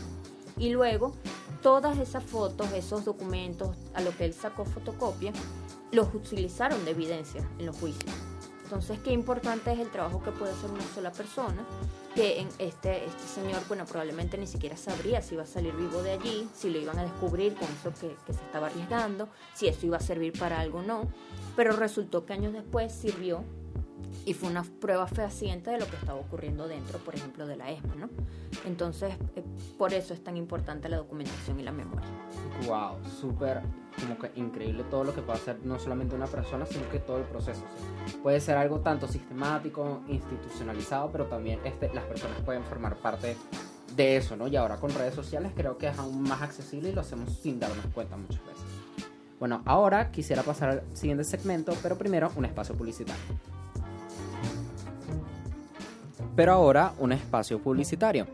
Y 0.57 0.71
luego, 0.71 1.13
todas 1.61 1.99
esas 1.99 2.23
fotos, 2.23 2.71
esos 2.75 3.05
documentos 3.05 3.77
a 3.93 4.03
lo 4.03 4.17
que 4.17 4.25
él 4.25 4.35
sacó 4.35 4.65
fotocopia, 4.65 5.33
los 5.91 6.15
utilizaron 6.15 6.85
de 6.85 6.93
evidencia 6.93 7.45
en 7.59 7.67
los 7.67 7.77
juicios. 7.77 8.13
Entonces, 8.71 9.01
qué 9.01 9.11
importante 9.11 9.73
es 9.73 9.81
el 9.81 9.91
trabajo 9.91 10.23
que 10.23 10.31
puede 10.31 10.53
hacer 10.53 10.71
una 10.71 10.85
sola 10.95 11.11
persona, 11.11 11.67
que 12.15 12.39
en 12.39 12.47
este, 12.61 13.05
este 13.05 13.27
señor, 13.27 13.63
bueno, 13.67 13.85
probablemente 13.85 14.39
ni 14.39 14.47
siquiera 14.47 14.77
sabría 14.77 15.21
si 15.23 15.35
iba 15.35 15.43
a 15.43 15.47
salir 15.47 15.75
vivo 15.75 16.01
de 16.03 16.13
allí, 16.13 16.49
si 16.55 16.71
lo 16.71 16.79
iban 16.79 16.97
a 16.97 17.03
descubrir 17.03 17.57
con 17.57 17.67
eso 17.67 17.93
que, 18.01 18.15
que 18.25 18.33
se 18.33 18.41
estaba 18.45 18.69
arriesgando, 18.69 19.29
si 19.55 19.67
eso 19.67 19.87
iba 19.87 19.97
a 19.97 20.01
servir 20.01 20.39
para 20.39 20.61
algo 20.61 20.79
o 20.79 20.83
no, 20.83 21.09
pero 21.57 21.73
resultó 21.73 22.25
que 22.25 22.33
años 22.33 22.53
después 22.53 22.93
sirvió 22.93 23.43
y 24.25 24.35
fue 24.35 24.49
una 24.49 24.63
prueba 24.63 25.07
fehaciente 25.07 25.71
de 25.71 25.79
lo 25.79 25.87
que 25.87 25.97
estaba 25.97 26.19
ocurriendo 26.19 26.69
dentro, 26.69 26.99
por 26.99 27.15
ejemplo, 27.15 27.47
de 27.47 27.57
la 27.57 27.71
ESMA, 27.71 27.95
¿no? 27.95 28.11
Entonces, 28.67 29.15
eh, 29.37 29.43
por 29.79 29.95
eso 29.95 30.15
es 30.15 30.23
tan 30.23 30.37
importante 30.37 30.89
la 30.89 30.99
documentación 30.99 31.59
y 31.61 31.63
la 31.63 31.73
memoria. 31.73 32.09
Wow, 32.67 32.99
súper 33.21 33.63
como 34.01 34.19
que 34.19 34.31
increíble 34.37 34.85
todo 34.85 35.05
lo 35.05 35.15
que 35.15 35.21
puede 35.21 35.39
hacer 35.39 35.59
no 35.65 35.79
solamente 35.79 36.15
una 36.15 36.27
persona, 36.27 36.67
sino 36.67 36.89
que 36.91 36.99
todo 36.99 37.19
el 37.19 37.25
proceso. 37.25 37.63
puede 38.23 38.41
ser 38.41 38.57
algo 38.57 38.81
tanto 38.81 39.09
sistemático, 39.09 40.03
institucionalizado, 40.09 41.11
pero 41.11 41.27
también 41.27 41.61
este, 41.65 41.93
las 41.93 42.05
personas 42.05 42.41
pueden 42.43 42.63
formar 42.65 42.97
parte 42.97 43.37
de 43.97 44.17
eso, 44.17 44.37
¿no? 44.37 44.47
Y 44.47 44.57
ahora 44.57 44.77
con 44.77 44.93
redes 44.95 45.15
sociales 45.15 45.53
creo 45.55 45.77
que 45.77 45.89
es 45.89 45.99
aún 45.99 46.23
más 46.23 46.43
accesible 46.43 46.91
y 46.91 46.93
lo 46.93 47.01
hacemos 47.01 47.31
sin 47.39 47.59
darnos 47.59 47.85
cuenta 47.93 48.17
muchas 48.17 48.41
veces. 48.47 48.65
Bueno, 49.39 49.63
ahora 49.65 50.11
quisiera 50.11 50.43
pasar 50.43 50.69
al 50.69 50.97
siguiente 50.97 51.25
segmento, 51.25 51.75
pero 51.83 51.97
primero 51.97 52.31
un 52.37 52.45
espacio 52.45 52.75
publicitario. 52.77 53.25
Pero 56.37 56.53
ahora 56.53 56.93
un 56.99 57.13
espacio 57.13 57.61
publicitario. 57.61 58.27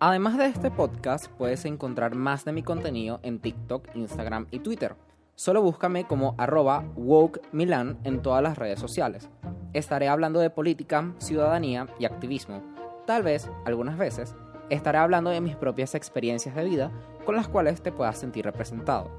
Además 0.00 0.36
de 0.36 0.46
este 0.46 0.70
podcast, 0.70 1.28
puedes 1.28 1.64
encontrar 1.64 2.14
más 2.14 2.44
de 2.44 2.52
mi 2.52 2.62
contenido 2.62 3.20
en 3.22 3.38
TikTok, 3.38 3.94
Instagram 3.94 4.46
y 4.50 4.58
Twitter. 4.58 4.96
Solo 5.34 5.62
búscame 5.62 6.06
como 6.06 6.34
arroba 6.38 6.84
WokeMilan 6.96 7.98
en 8.04 8.20
todas 8.20 8.42
las 8.42 8.58
redes 8.58 8.78
sociales. 8.78 9.28
Estaré 9.72 10.08
hablando 10.08 10.40
de 10.40 10.50
política, 10.50 11.14
ciudadanía 11.18 11.86
y 11.98 12.04
activismo. 12.04 12.62
Tal 13.06 13.22
vez, 13.22 13.50
algunas 13.64 13.96
veces, 13.96 14.34
estaré 14.70 14.98
hablando 14.98 15.30
de 15.30 15.40
mis 15.40 15.56
propias 15.56 15.94
experiencias 15.94 16.54
de 16.54 16.64
vida 16.64 16.90
con 17.24 17.36
las 17.36 17.48
cuales 17.48 17.80
te 17.82 17.92
puedas 17.92 18.18
sentir 18.18 18.44
representado. 18.44 19.10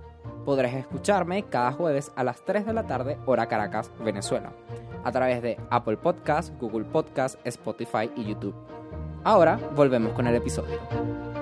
Podrás 0.45 0.73
escucharme 0.73 1.43
cada 1.43 1.71
jueves 1.71 2.12
a 2.15 2.23
las 2.23 2.43
3 2.43 2.65
de 2.65 2.73
la 2.73 2.86
tarde, 2.86 3.17
hora 3.26 3.47
Caracas, 3.47 3.91
Venezuela, 4.04 4.52
a 5.04 5.12
través 5.12 5.42
de 5.42 5.58
Apple 5.70 5.98
Podcast, 5.98 6.54
Google 6.60 6.86
Podcast, 6.86 7.39
Spotify 7.46 8.10
y 8.16 8.26
YouTube. 8.26 8.56
Ahora 9.24 9.58
volvemos 9.76 10.13
con 10.13 10.28
el 10.28 10.36
episodio. 10.36 11.33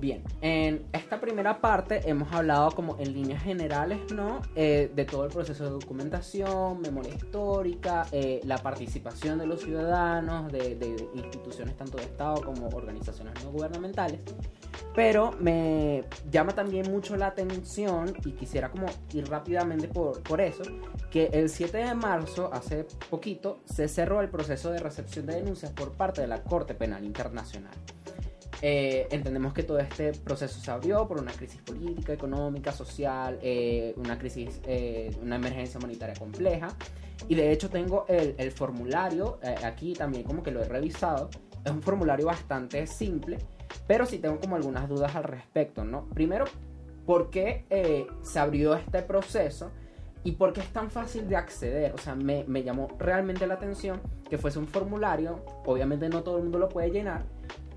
Bien, 0.00 0.22
en 0.40 0.86
esta 0.94 1.20
primera 1.20 1.60
parte 1.60 2.08
hemos 2.08 2.32
hablado 2.32 2.70
como 2.70 2.96
en 2.98 3.12
líneas 3.12 3.42
generales, 3.42 4.00
¿no? 4.14 4.40
Eh, 4.54 4.90
de 4.94 5.04
todo 5.04 5.26
el 5.26 5.30
proceso 5.30 5.64
de 5.64 5.70
documentación, 5.70 6.80
memoria 6.80 7.12
histórica, 7.12 8.06
eh, 8.10 8.40
la 8.44 8.56
participación 8.56 9.38
de 9.38 9.46
los 9.46 9.60
ciudadanos, 9.60 10.50
de, 10.50 10.76
de, 10.76 11.06
instituciones 11.12 11.76
tanto 11.76 11.98
de 11.98 12.04
Estado 12.04 12.40
como 12.42 12.68
organizaciones 12.68 13.44
no 13.44 13.50
gubernamentales. 13.50 14.22
Pero 14.94 15.32
me 15.38 16.04
llama 16.30 16.54
también 16.54 16.90
mucho 16.90 17.14
la 17.16 17.26
atención 17.26 18.14
y 18.24 18.32
quisiera 18.32 18.70
como 18.70 18.86
ir 19.12 19.28
rápidamente 19.28 19.86
por, 19.86 20.22
por 20.22 20.40
eso, 20.40 20.62
que 21.10 21.26
el 21.26 21.50
7 21.50 21.76
de 21.76 21.94
marzo, 21.94 22.48
hace 22.54 22.86
poquito, 23.10 23.60
se 23.66 23.86
cerró 23.86 24.22
el 24.22 24.30
proceso 24.30 24.70
de 24.70 24.78
recepción 24.78 25.26
de 25.26 25.34
denuncias 25.34 25.72
por 25.72 25.92
parte 25.92 26.22
de 26.22 26.26
la 26.26 26.42
Corte 26.42 26.74
Penal 26.74 27.04
Internacional. 27.04 27.74
Eh, 28.62 29.08
entendemos 29.10 29.54
que 29.54 29.62
todo 29.62 29.78
este 29.78 30.12
proceso 30.12 30.60
se 30.60 30.70
abrió 30.70 31.08
por 31.08 31.18
una 31.20 31.32
crisis 31.32 31.62
política, 31.62 32.12
económica, 32.12 32.72
social, 32.72 33.38
eh, 33.42 33.94
una 33.96 34.18
crisis, 34.18 34.60
eh, 34.66 35.16
una 35.22 35.36
emergencia 35.36 35.78
humanitaria 35.78 36.14
compleja. 36.14 36.68
Y 37.28 37.34
de 37.34 37.52
hecho 37.52 37.70
tengo 37.70 38.04
el, 38.08 38.34
el 38.38 38.50
formulario, 38.50 39.38
aquí 39.62 39.92
también 39.92 40.24
como 40.24 40.42
que 40.42 40.50
lo 40.50 40.62
he 40.62 40.68
revisado, 40.68 41.28
es 41.64 41.70
un 41.70 41.82
formulario 41.82 42.26
bastante 42.26 42.86
simple, 42.86 43.38
pero 43.86 44.06
sí 44.06 44.18
tengo 44.18 44.40
como 44.40 44.56
algunas 44.56 44.88
dudas 44.88 45.14
al 45.14 45.24
respecto, 45.24 45.84
¿no? 45.84 46.06
Primero, 46.06 46.46
¿por 47.04 47.28
qué 47.28 47.66
se 48.22 48.38
abrió 48.38 48.74
este 48.74 49.02
proceso? 49.02 49.70
¿Y 50.24 50.32
por 50.32 50.54
qué 50.54 50.60
es 50.60 50.72
tan 50.72 50.90
fácil 50.90 51.28
de 51.28 51.36
acceder? 51.36 51.92
O 51.92 51.98
sea, 51.98 52.14
me, 52.14 52.44
me 52.44 52.62
llamó 52.62 52.88
realmente 52.98 53.46
la 53.46 53.54
atención 53.54 54.00
que 54.28 54.38
fuese 54.38 54.58
un 54.58 54.66
formulario, 54.66 55.44
obviamente 55.66 56.08
no 56.08 56.22
todo 56.22 56.38
el 56.38 56.44
mundo 56.44 56.58
lo 56.58 56.70
puede 56.70 56.90
llenar, 56.90 57.24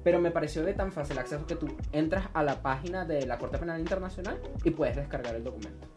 pero 0.03 0.19
me 0.19 0.31
pareció 0.31 0.63
de 0.63 0.73
tan 0.73 0.91
fácil 0.91 1.17
acceso 1.17 1.45
que 1.45 1.55
tú 1.55 1.67
entras 1.91 2.27
a 2.33 2.43
la 2.43 2.61
página 2.61 3.05
de 3.05 3.25
la 3.25 3.37
Corte 3.37 3.57
Penal 3.57 3.79
Internacional 3.79 4.39
y 4.63 4.71
puedes 4.71 4.95
descargar 4.95 5.35
el 5.35 5.43
documento. 5.43 5.87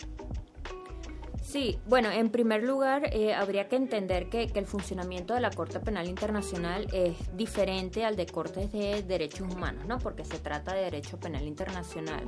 Sí, 1.42 1.78
bueno, 1.86 2.10
en 2.10 2.30
primer 2.30 2.64
lugar, 2.64 3.08
eh, 3.12 3.32
habría 3.32 3.68
que 3.68 3.76
entender 3.76 4.28
que, 4.28 4.48
que, 4.48 4.58
el 4.58 4.66
funcionamiento 4.66 5.32
de 5.32 5.40
la 5.40 5.50
Corte 5.50 5.78
Penal 5.78 6.08
Internacional 6.08 6.88
es 6.92 7.16
diferente 7.36 8.04
al 8.04 8.16
de 8.16 8.26
Cortes 8.26 8.72
de 8.72 9.02
Derechos 9.02 9.54
Humanos, 9.54 9.86
¿no? 9.86 9.98
Porque 9.98 10.24
se 10.24 10.38
trata 10.40 10.74
de 10.74 10.82
derecho 10.82 11.18
penal 11.20 11.46
internacional. 11.46 12.24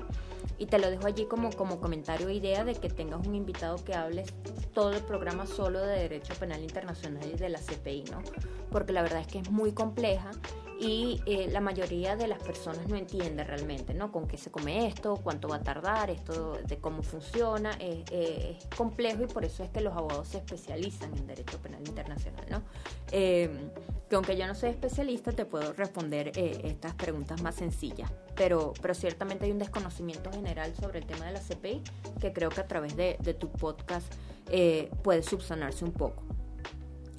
Y 0.59 0.67
te 0.67 0.79
lo 0.79 0.91
dejo 0.91 1.07
allí 1.07 1.27
como, 1.27 1.51
como 1.53 1.81
comentario 1.81 2.29
e 2.29 2.35
idea 2.35 2.65
de 2.65 2.75
que 2.75 2.89
tengas 2.89 3.27
un 3.27 3.35
invitado 3.35 3.77
que 3.85 3.95
hable 3.95 4.25
todo 4.75 4.93
el 4.93 5.03
programa 5.03 5.47
solo 5.47 5.81
de 5.81 5.99
derecho 5.99 6.35
penal 6.35 6.63
internacional 6.63 7.25
y 7.33 7.37
de 7.37 7.49
la 7.49 7.61
CPI, 7.61 8.05
¿no? 8.11 8.23
Porque 8.71 8.93
la 8.93 9.03
verdad 9.03 9.21
es 9.21 9.29
que 9.29 9.39
es 9.39 9.51
muy 9.51 9.73
compleja 9.73 10.31
y 10.81 11.21
eh, 11.27 11.49
la 11.51 11.61
mayoría 11.61 12.17
de 12.17 12.29
las 12.29 12.41
personas 12.41 12.87
no 12.89 12.97
entiende 12.97 13.43
realmente, 13.43 13.95
¿no? 13.95 14.13
Con 14.13 14.29
qué 14.29 14.37
se 14.37 14.51
come 14.51 14.87
esto, 14.87 15.17
cuánto 15.23 15.49
va 15.49 15.57
a 15.57 15.63
tardar, 15.63 16.11
esto 16.11 16.59
de 16.65 16.79
cómo 16.79 17.03
funciona, 17.03 17.73
es 17.81 18.65
complejo 18.77 19.25
y 19.25 19.27
por 19.27 19.45
eso 19.45 19.65
es 19.65 19.71
que 19.71 19.81
los 19.81 19.97
abogados 19.97 20.29
se 20.29 20.39
especializan 20.39 21.17
en 21.17 21.27
derecho 21.27 21.59
penal 21.59 21.81
internacional, 21.87 22.47
¿no? 22.49 22.63
Que 24.09 24.17
aunque 24.17 24.37
yo 24.37 24.47
no 24.47 24.55
soy 24.55 24.71
especialista, 24.71 25.33
te 25.33 25.45
puedo 25.45 25.73
responder 25.73 26.33
eh, 26.37 26.61
estas 26.65 26.95
preguntas 26.95 27.43
más 27.43 27.57
sencillas, 27.57 28.11
pero, 28.39 28.73
pero 28.81 28.95
ciertamente 28.95 29.45
hay 29.45 29.51
un 29.51 29.59
desconocimiento 29.59 30.31
general 30.31 30.73
sobre 30.81 31.01
el 31.01 31.07
tema 31.07 31.27
de 31.27 31.33
la 31.33 31.41
CPI 31.41 31.83
que 32.21 32.33
creo 32.33 32.49
que 32.51 32.61
a 32.61 32.69
través 32.69 32.97
de, 32.97 33.17
tu 33.39 33.51
podcast 33.51 34.11
eh, 34.47 34.91
puede 35.03 35.23
subsanarse 35.23 35.85
un 35.85 35.93
poco. 35.93 36.23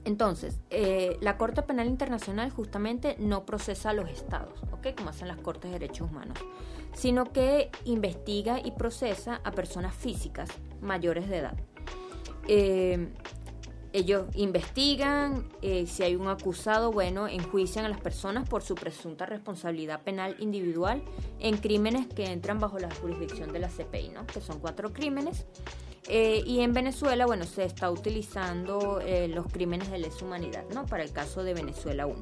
Entonces, 0.05 0.59
eh, 0.69 1.17
la 1.19 1.37
Corte 1.37 1.61
Penal 1.61 1.87
Internacional 1.87 2.49
justamente 2.49 3.17
no 3.19 3.45
procesa 3.45 3.89
a 3.89 3.93
los 3.93 4.09
estados, 4.09 4.63
¿ok? 4.71 4.95
Como 4.95 5.09
hacen 5.09 5.27
las 5.27 5.37
Cortes 5.37 5.71
de 5.71 5.77
Derechos 5.77 6.09
Humanos, 6.09 6.39
sino 6.93 7.25
que 7.25 7.69
investiga 7.83 8.59
y 8.63 8.71
procesa 8.71 9.41
a 9.43 9.51
personas 9.51 9.93
físicas 9.93 10.49
mayores 10.81 11.29
de 11.29 11.37
edad. 11.37 11.57
Eh, 12.47 13.09
ellos 13.91 14.27
investigan, 14.35 15.49
eh, 15.61 15.87
si 15.87 16.03
hay 16.03 16.15
un 16.15 16.27
acusado, 16.27 16.91
bueno, 16.91 17.27
enjuician 17.27 17.85
a 17.85 17.89
las 17.89 17.99
personas 17.99 18.47
por 18.47 18.61
su 18.61 18.75
presunta 18.75 19.25
responsabilidad 19.25 20.01
penal 20.01 20.35
individual 20.39 21.01
en 21.39 21.57
crímenes 21.57 22.07
que 22.07 22.25
entran 22.25 22.59
bajo 22.59 22.77
la 22.77 22.93
jurisdicción 22.95 23.51
de 23.51 23.59
la 23.59 23.67
CPI, 23.67 24.09
¿no? 24.09 24.27
Que 24.27 24.41
son 24.41 24.59
cuatro 24.59 24.93
crímenes. 24.93 25.45
Eh, 26.07 26.43
y 26.45 26.59
en 26.59 26.73
Venezuela, 26.73 27.25
bueno, 27.25 27.45
se 27.45 27.65
está 27.65 27.89
utilizando 27.89 28.99
eh, 29.01 29.27
los 29.27 29.47
crímenes 29.47 29.89
de 29.89 29.97
lesa 29.97 30.23
humanidad, 30.23 30.65
¿no? 30.73 30.85
Para 30.85 31.03
el 31.03 31.11
caso 31.11 31.43
de 31.43 31.55
Venezuela 31.55 32.05
1. 32.05 32.17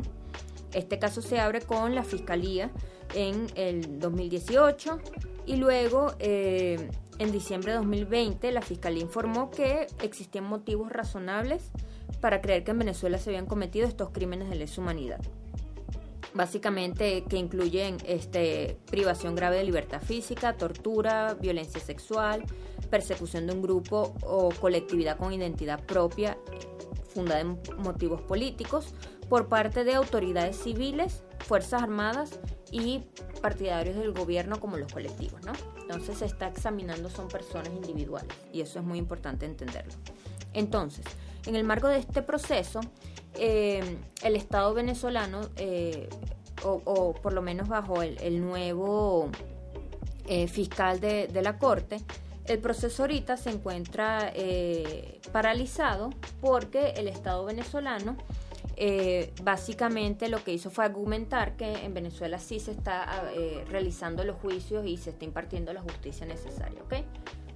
Este 0.73 0.99
caso 0.99 1.21
se 1.21 1.39
abre 1.39 1.61
con 1.61 1.95
la 1.95 2.03
Fiscalía 2.03 2.71
en 3.13 3.47
el 3.55 3.99
2018 3.99 4.99
y 5.45 5.55
luego 5.57 6.13
en 7.19 7.31
diciembre 7.31 7.71
de 7.71 7.77
2020 7.79 8.51
la 8.51 8.61
Fiscalía 8.61 9.01
informó 9.01 9.49
que 9.49 9.87
existían 10.01 10.45
motivos 10.45 10.91
razonables 10.91 11.71
para 12.21 12.41
creer 12.41 12.63
que 12.63 12.71
en 12.71 12.79
Venezuela 12.79 13.17
se 13.17 13.29
habían 13.29 13.45
cometido 13.45 13.87
estos 13.87 14.09
crímenes 14.09 14.49
de 14.49 14.55
lesa 14.55 14.81
humanidad 14.81 15.19
básicamente 16.33 17.23
que 17.23 17.37
incluyen 17.37 17.97
este, 18.05 18.77
privación 18.89 19.35
grave 19.35 19.57
de 19.57 19.63
libertad 19.63 20.01
física, 20.01 20.53
tortura, 20.53 21.33
violencia 21.33 21.81
sexual, 21.81 22.43
persecución 22.89 23.47
de 23.47 23.53
un 23.53 23.61
grupo 23.61 24.13
o 24.23 24.49
colectividad 24.49 25.17
con 25.17 25.33
identidad 25.33 25.83
propia 25.83 26.37
fundada 27.13 27.41
en 27.41 27.59
motivos 27.79 28.21
políticos 28.21 28.93
por 29.27 29.47
parte 29.47 29.83
de 29.83 29.95
autoridades 29.95 30.57
civiles, 30.57 31.23
fuerzas 31.39 31.81
armadas 31.81 32.39
y 32.71 33.03
partidarios 33.41 33.97
del 33.97 34.13
gobierno 34.13 34.59
como 34.59 34.77
los 34.77 34.91
colectivos, 34.93 35.41
¿no? 35.43 35.53
Entonces 35.87 36.17
se 36.17 36.25
está 36.25 36.47
examinando 36.47 37.09
son 37.09 37.29
personas 37.29 37.69
individuales 37.69 38.35
y 38.51 38.59
eso 38.59 38.79
es 38.79 38.85
muy 38.85 38.99
importante 38.99 39.45
entenderlo. 39.45 39.93
Entonces, 40.53 41.05
en 41.45 41.55
el 41.55 41.63
marco 41.63 41.87
de 41.87 41.99
este 41.99 42.21
proceso, 42.21 42.81
eh, 43.35 43.97
el 44.21 44.35
Estado 44.35 44.73
venezolano, 44.73 45.47
eh, 45.55 46.09
o, 46.65 47.13
por 47.13 47.31
lo 47.31 47.41
menos 47.41 47.69
bajo 47.69 48.01
el, 48.01 48.41
nuevo 48.41 49.29
eh, 50.25 50.49
fiscal 50.49 50.99
de, 50.99 51.29
la 51.41 51.57
Corte, 51.57 52.01
el 52.45 52.59
proceso 52.59 53.03
ahorita 53.03 53.37
se 53.37 53.51
encuentra 53.51 54.33
paralizado 55.31 56.09
porque 56.41 56.95
el 56.97 57.07
Estado 57.07 57.45
venezolano 57.45 58.17
básicamente 59.43 60.29
lo 60.29 60.43
que 60.43 60.53
hizo 60.53 60.69
fue 60.69 60.85
argumentar 60.85 61.55
que 61.55 61.85
en 61.85 61.93
Venezuela 61.93 62.39
sí 62.39 62.59
se 62.59 62.71
está 62.71 63.23
realizando 63.69 64.23
los 64.23 64.35
juicios 64.37 64.85
y 64.85 64.97
se 64.97 65.09
está 65.11 65.25
impartiendo 65.25 65.73
la 65.73 65.81
justicia 65.81 66.25
necesaria. 66.25 66.81
¿ok? 66.83 66.95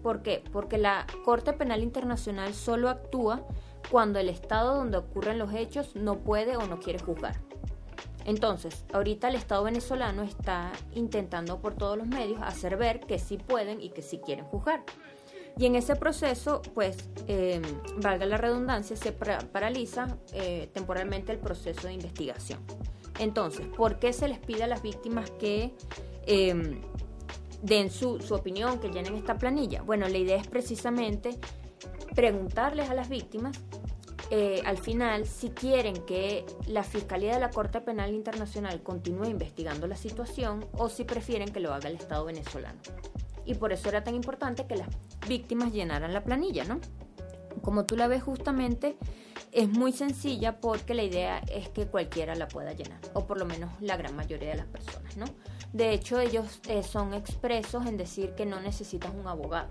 ¿Por 0.02 0.24
qué? 0.24 0.44
Porque 0.52 0.78
la 0.78 1.06
Corte 1.24 1.54
Penal 1.54 1.84
Internacional 1.84 2.54
solo 2.54 2.90
actúa 2.90 3.46
cuando 3.92 4.20
el 4.20 4.30
Estado 4.30 4.76
donde 4.76 4.98
ocurren 4.98 5.38
los 5.38 5.54
hechos 5.54 5.96
no 5.96 6.20
puede 6.20 6.58
o 6.58 6.66
no 6.66 6.80
quiere 6.80 6.98
juzgar. 7.00 7.36
Entonces, 8.26 8.86
ahorita 8.94 9.30
el 9.30 9.36
Estado 9.36 9.64
venezolano 9.64 10.22
está 10.22 10.72
intentando 10.94 11.60
por 11.60 11.74
todos 11.74 11.98
los 11.98 12.08
medios 12.08 12.40
hacer 12.44 12.78
ver 12.78 13.00
que 13.00 13.18
sí 13.18 13.38
pueden 13.38 13.82
y 13.82 13.90
que 13.90 14.02
sí 14.02 14.20
quieren 14.20 14.46
juzgar. 14.46 14.84
Y 15.58 15.66
en 15.66 15.76
ese 15.76 15.96
proceso, 15.96 16.62
pues, 16.74 16.98
em, 17.28 17.62
valga 17.98 18.26
la 18.26 18.38
redundancia, 18.38 18.96
se 18.96 19.12
paraliza 19.12 20.18
eh, 20.34 20.70
temporalmente 20.74 21.32
el 21.32 21.40
proceso 21.40 21.88
de 21.88 21.94
investigación. 21.94 22.60
Entonces, 23.20 23.68
¿por 23.68 24.00
qué 24.00 24.14
se 24.14 24.28
les 24.28 24.40
pide 24.40 24.64
a 24.64 24.68
las 24.68 24.82
víctimas 24.82 25.30
que 25.32 25.76
em, 26.26 26.82
den 27.62 27.92
su, 27.92 28.20
su 28.20 28.34
opinión, 28.34 28.80
que 28.80 28.90
llenen 28.90 29.16
esta 29.16 29.38
planilla? 29.38 29.82
Bueno, 29.82 30.08
la 30.08 30.18
idea 30.18 30.38
es 30.38 30.48
precisamente 30.48 31.38
preguntarles 32.16 32.90
a 32.90 32.94
las 32.94 33.10
víctimas 33.10 33.60
eh, 34.34 34.62
al 34.66 34.78
final 34.78 35.28
si 35.28 35.50
quieren 35.50 36.06
que 36.06 36.46
la 36.66 36.84
Fiscalía 36.84 37.34
de 37.34 37.42
la 37.42 37.50
Corte 37.50 37.82
Penal 37.82 38.14
Internacional 38.14 38.82
continúe 38.82 39.26
investigando 39.26 39.88
la 39.88 39.98
situación 39.98 40.66
o 40.72 40.88
si 40.88 41.04
prefieren 41.04 41.52
que 41.52 41.60
lo 41.60 41.74
haga 41.74 41.90
el 41.90 41.98
Estado 41.98 42.24
venezolano. 42.24 42.80
Y 43.46 43.56
por 43.56 43.74
eso 43.74 43.90
era 43.90 44.04
tan 44.04 44.16
importante 44.16 44.68
que 44.68 44.76
las 44.76 44.88
víctimas 45.28 45.74
llenaran 45.74 46.14
la 46.14 46.24
planilla, 46.24 46.64
¿no? 46.66 46.80
Como 47.62 47.86
tú 47.86 47.96
la 47.98 48.08
ves 48.08 48.24
justamente, 48.24 48.98
es 49.52 49.70
muy 49.70 49.92
sencilla 49.92 50.60
porque 50.60 50.94
la 50.94 51.04
idea 51.04 51.40
es 51.40 51.70
que 51.70 51.88
cualquiera 51.88 52.36
la 52.36 52.48
pueda 52.48 52.74
llenar, 52.74 53.00
o 53.14 53.26
por 53.26 53.38
lo 53.38 53.46
menos 53.46 53.70
la 53.82 53.98
gran 53.98 54.16
mayoría 54.16 54.50
de 54.50 54.58
las 54.58 54.68
personas, 54.68 55.18
¿no? 55.18 55.26
De 55.74 55.94
hecho, 55.94 56.20
ellos 56.20 56.60
eh, 56.68 56.84
son 56.84 57.14
expresos 57.14 57.86
en 57.86 57.98
decir 57.98 58.34
que 58.36 58.46
no 58.46 58.60
necesitas 58.62 59.12
un 59.14 59.28
abogado. 59.28 59.70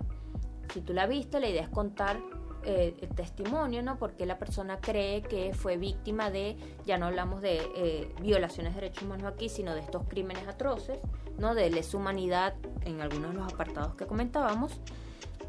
Si 0.73 0.81
tú 0.81 0.93
la 0.93 1.05
viste, 1.05 1.39
la 1.39 1.49
idea 1.49 1.63
es 1.63 1.69
contar 1.69 2.19
eh, 2.63 2.95
el 3.01 3.09
testimonio, 3.09 3.81
¿no? 3.81 3.97
Porque 3.97 4.25
la 4.25 4.37
persona 4.37 4.79
cree 4.79 5.21
que 5.21 5.53
fue 5.53 5.77
víctima 5.77 6.29
de, 6.29 6.57
ya 6.85 6.97
no 6.97 7.07
hablamos 7.07 7.41
de 7.41 7.61
eh, 7.75 8.13
violaciones 8.21 8.75
de 8.75 8.81
derechos 8.81 9.03
humanos 9.03 9.31
aquí, 9.33 9.49
sino 9.49 9.73
de 9.73 9.81
estos 9.81 10.03
crímenes 10.07 10.47
atroces, 10.47 10.99
¿no? 11.37 11.55
De 11.55 11.69
lesa 11.69 11.97
humanidad 11.97 12.53
en 12.85 13.01
algunos 13.01 13.31
de 13.31 13.37
los 13.37 13.51
apartados 13.51 13.95
que 13.95 14.05
comentábamos. 14.05 14.79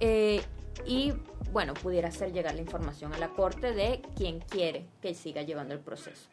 Eh, 0.01 0.43
y 0.87 1.13
bueno, 1.53 1.75
pudiera 1.75 2.09
hacer 2.09 2.33
llegar 2.33 2.55
la 2.55 2.61
información 2.61 3.13
a 3.13 3.19
la 3.19 3.29
corte 3.29 3.73
de 3.73 4.03
quien 4.17 4.41
quiere 4.41 4.87
que 5.01 5.15
siga 5.15 5.43
llevando 5.43 5.75
el 5.75 5.81
proceso. 5.81 6.29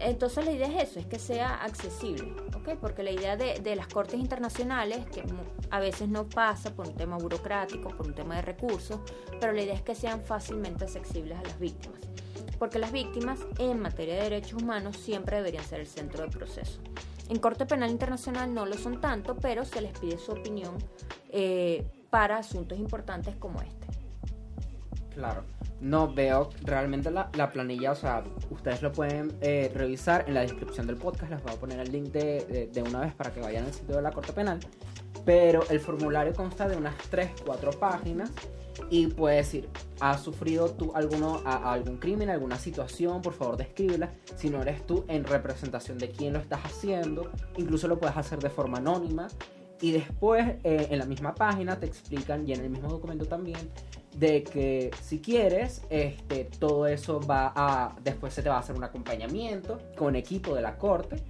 Entonces 0.00 0.44
la 0.44 0.50
idea 0.50 0.66
es 0.66 0.90
eso, 0.90 1.00
es 1.00 1.06
que 1.06 1.18
sea 1.18 1.62
accesible, 1.62 2.34
¿ok? 2.54 2.76
Porque 2.80 3.02
la 3.02 3.12
idea 3.12 3.36
de, 3.36 3.76
las 3.76 3.86
cortes 3.86 4.20
internacionales, 4.20 5.06
que 5.06 5.22
a 5.70 5.80
veces 5.80 6.08
no 6.08 6.28
pasa 6.28 6.74
por 6.74 6.88
un 6.88 6.94
tema 6.94 7.16
burocrático, 7.16 7.88
por 7.90 8.06
un 8.06 8.14
tema 8.14 8.36
de 8.36 8.42
recursos, 8.42 9.00
pero 9.40 9.52
la 9.52 9.62
idea 9.62 9.74
es 9.74 9.82
que 9.82 9.94
sean 9.94 10.22
fácilmente 10.22 10.84
accesibles 10.84 11.38
a 11.38 11.42
las 11.42 11.58
víctimas. 11.58 12.00
Porque 12.58 12.78
las 12.78 12.92
víctimas 12.92 13.40
en 13.58 13.80
materia 13.80 14.16
de 14.16 14.22
derechos 14.22 14.62
humanos 14.62 14.96
siempre 14.96 15.36
deberían 15.36 15.64
ser 15.64 15.80
el 15.80 15.86
centro 15.86 16.22
del 16.22 16.30
proceso. 16.30 16.80
En 17.28 17.38
Corte 17.38 17.66
Penal 17.66 17.90
Internacional 17.90 18.52
no 18.52 18.66
lo 18.66 18.76
son 18.76 19.00
tanto, 19.00 19.36
pero 19.36 19.64
se 19.64 19.80
les 19.80 19.98
pide 19.98 20.18
su 20.18 20.32
opinión 20.32 20.76
eh, 21.30 21.86
para 22.10 22.38
asuntos 22.38 22.78
importantes 22.78 23.34
como 23.36 23.60
este. 23.62 23.85
Claro. 25.16 25.44
No 25.80 26.12
veo 26.12 26.50
realmente 26.62 27.10
la, 27.10 27.50
planilla, 27.50 27.92
o 27.92 27.94
sea, 27.94 28.22
ustedes 28.50 28.82
lo 28.82 28.92
pueden 28.92 29.32
eh, 29.40 29.70
revisar 29.74 30.24
en 30.28 30.34
la 30.34 30.42
descripción 30.42 30.86
del 30.86 30.96
podcast, 30.96 31.32
les 31.32 31.42
voy 31.42 31.54
a 31.54 31.56
poner 31.56 31.80
el 31.80 31.90
link 31.90 32.12
de, 32.12 32.84
una 32.86 33.00
vez 33.00 33.14
para 33.14 33.32
que 33.32 33.40
vayan 33.40 33.64
al 33.64 33.72
sitio 33.72 33.96
de 33.96 34.02
la 34.02 34.10
Corte 34.10 34.34
Penal, 34.34 34.60
pero 35.24 35.66
el 35.70 35.80
formulario 35.80 36.34
consta 36.34 36.68
de 36.68 36.76
unas 36.76 36.94
3, 37.10 37.30
4 37.46 37.70
páginas 37.72 38.30
y 38.90 39.06
puede 39.06 39.36
decir, 39.36 39.70
¿has 40.00 40.20
sufrido 40.20 40.70
tú 40.70 40.92
alguno, 40.94 41.40
algún 41.46 41.96
crimen, 41.96 42.28
alguna 42.28 42.58
situación? 42.58 43.22
Por 43.22 43.32
favor, 43.32 43.56
descríbela. 43.56 44.10
Si 44.36 44.50
no 44.50 44.60
eres 44.60 44.86
tú, 44.86 45.06
en 45.08 45.24
representación 45.24 45.96
de 45.96 46.10
quién 46.10 46.34
lo 46.34 46.40
estás 46.40 46.60
haciendo. 46.62 47.30
Incluso 47.56 47.88
lo 47.88 47.98
puedes 47.98 48.18
hacer 48.18 48.38
de 48.38 48.50
forma 48.50 48.76
anónima. 48.78 49.28
Y 49.80 49.92
después, 49.92 50.56
eh, 50.62 50.88
en 50.90 50.98
la 50.98 51.06
misma 51.06 51.34
página, 51.34 51.80
te 51.80 51.86
explican, 51.86 52.46
y 52.46 52.52
en 52.52 52.60
el 52.60 52.70
mismo 52.70 52.88
documento 52.88 53.26
también, 53.26 53.58
de 54.18 54.42
que 54.42 54.90
si 55.02 55.20
quieres, 55.20 55.82
este, 55.90 56.44
todo 56.58 56.86
eso 56.86 57.20
va 57.20 57.52
a, 57.54 57.94
después 58.02 58.32
se 58.32 58.42
te 58.42 58.48
va 58.48 58.56
a 58.56 58.60
hacer 58.60 58.74
un 58.74 58.84
acompañamiento 58.84 59.78
con 59.96 60.16
equipo 60.16 60.54
de 60.54 60.62
la 60.62 60.76
corte 60.76 61.22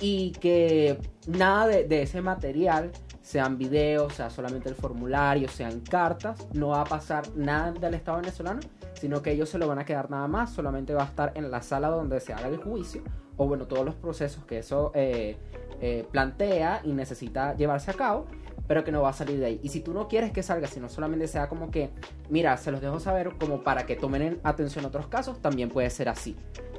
y 0.00 0.30
que 0.32 0.98
nada 1.26 1.66
de, 1.66 2.02
ese 2.02 2.22
material, 2.22 2.90
sean 3.20 3.58
videos, 3.58 4.14
sea 4.14 4.30
solamente 4.30 4.68
el 4.68 4.74
formulario, 4.74 5.48
sean 5.48 5.80
cartas, 5.80 6.46
no 6.52 6.68
va 6.68 6.82
a 6.82 6.84
pasar 6.84 7.28
nada 7.36 7.72
del 7.72 7.94
Estado 7.94 8.18
venezolano, 8.18 8.60
sino 8.94 9.22
que 9.22 9.32
ellos 9.32 9.48
se 9.48 9.58
lo 9.58 9.68
van 9.68 9.78
a 9.78 9.84
quedar 9.84 10.10
nada 10.10 10.26
más, 10.26 10.52
solamente 10.52 10.94
va 10.94 11.02
a 11.02 11.06
estar 11.06 11.32
en 11.34 11.50
la 11.50 11.62
sala 11.62 11.88
donde 11.88 12.18
se 12.20 12.32
haga 12.32 12.48
el 12.48 12.56
juicio, 12.56 13.02
o 13.36 13.46
bueno, 13.46 13.66
todos 13.66 13.84
los 13.84 13.94
procesos 13.94 14.44
que 14.44 14.58
eso 14.58 14.90
eh, 14.94 15.36
eh, 15.80 16.06
plantea 16.10 16.80
y 16.84 16.92
necesita 16.92 17.54
llevarse 17.56 17.90
a 17.90 17.94
cabo, 17.94 18.26
pero 18.66 18.84
que 18.84 18.92
no 18.92 19.02
va 19.02 19.10
a 19.10 19.12
salir 19.12 19.38
de 19.38 19.46
ahí. 19.46 19.60
Y 19.62 19.68
si 19.68 19.80
tú 19.80 19.92
no 19.92 20.08
quieres 20.08 20.32
que 20.32 20.42
salga, 20.42 20.68
sino 20.68 20.88
solamente 20.88 21.26
sea 21.28 21.48
como 21.48 21.70
que, 21.70 21.90
mira, 22.28 22.56
se 22.56 22.70
los 22.70 22.80
dejo 22.80 23.00
saber 23.00 23.34
como 23.38 23.62
para 23.62 23.86
que 23.86 23.96
tomen 23.96 24.22
en 24.22 24.40
atención 24.42 24.84
otros 24.84 25.06
casos, 25.06 25.40
también 25.40 25.68
puede 25.68 25.90
ser 25.90 26.08
así. 26.08 26.36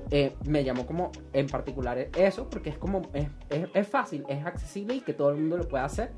Eh, 0.09 0.35
me 0.45 0.63
llamó 0.63 0.85
como 0.85 1.11
en 1.31 1.47
particular 1.47 1.97
eso, 2.17 2.49
porque 2.49 2.69
es 2.69 2.77
como, 2.77 3.03
es, 3.13 3.27
es, 3.73 3.87
fácil, 3.87 4.25
es 4.27 4.45
accesible 4.45 4.95
y 4.95 5.01
que 5.01 5.13
todo 5.13 5.29
el 5.29 5.37
mundo 5.37 5.57
lo 5.57 5.67
pueda 5.67 5.85
hacer, 5.85 6.11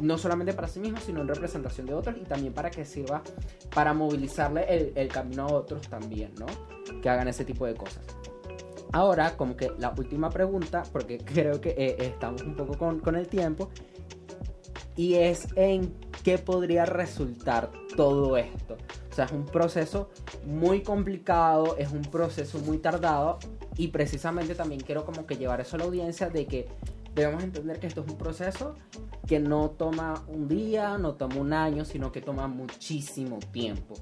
no 0.00 0.16
solamente 0.16 0.52
para 0.52 0.68
sí 0.68 0.78
mismo, 0.78 0.98
sino 0.98 1.20
en 1.20 1.28
representación 1.28 1.86
de 1.86 1.94
otros 1.94 2.16
y 2.20 2.24
también 2.24 2.52
para 2.52 2.70
que 2.70 2.84
sirva 2.84 3.22
para 3.74 3.94
movilizarle 3.94 4.64
el, 4.68 4.92
el 4.94 5.08
camino 5.08 5.46
a 5.46 5.52
otros 5.52 5.88
también, 5.88 6.32
¿no? 6.38 6.46
Que 7.00 7.08
hagan 7.08 7.26
ese 7.26 7.44
tipo 7.44 7.66
de 7.66 7.74
cosas. 7.74 8.04
Ahora, 8.92 9.36
como 9.36 9.56
que 9.56 9.72
la 9.78 9.92
última 9.96 10.28
pregunta, 10.30 10.82
porque 10.92 11.18
creo 11.24 11.60
que 11.60 11.70
eh, 11.70 11.96
estamos 11.98 12.42
un 12.42 12.54
poco 12.54 12.76
con, 12.76 13.00
con 13.00 13.16
el 13.16 13.26
tiempo, 13.26 13.70
y 14.96 15.14
es 15.14 15.48
en 15.56 15.94
qué 16.22 16.38
podría 16.38 16.84
resultar 16.84 17.70
todo 17.96 18.36
esto. 18.36 18.76
O 19.10 19.14
sea, 19.14 19.26
es 19.26 19.32
un 19.32 19.44
proceso 19.44 20.10
muy 20.46 20.82
complicado, 20.82 21.76
es 21.76 21.92
un 21.92 22.02
proceso 22.02 22.58
muy 22.60 22.78
tardado 22.78 23.38
y 23.76 23.88
precisamente 23.88 24.54
también 24.54 24.80
quiero 24.80 25.04
como 25.04 25.26
que 25.26 25.36
llevar 25.36 25.60
eso 25.60 25.76
a 25.76 25.80
la 25.80 25.84
audiencia 25.84 26.30
de 26.30 26.46
que 26.46 26.68
debemos 27.14 27.42
entender 27.42 27.78
que 27.78 27.86
esto 27.86 28.02
es 28.02 28.10
un 28.10 28.16
proceso 28.16 28.74
que 29.26 29.38
no 29.38 29.70
toma 29.70 30.24
un 30.28 30.48
día, 30.48 30.98
no 30.98 31.14
toma 31.14 31.36
un 31.36 31.52
año, 31.52 31.84
sino 31.84 32.10
que 32.10 32.20
toma 32.20 32.48
muchísimo 32.48 33.38
tiempo. 33.50 33.94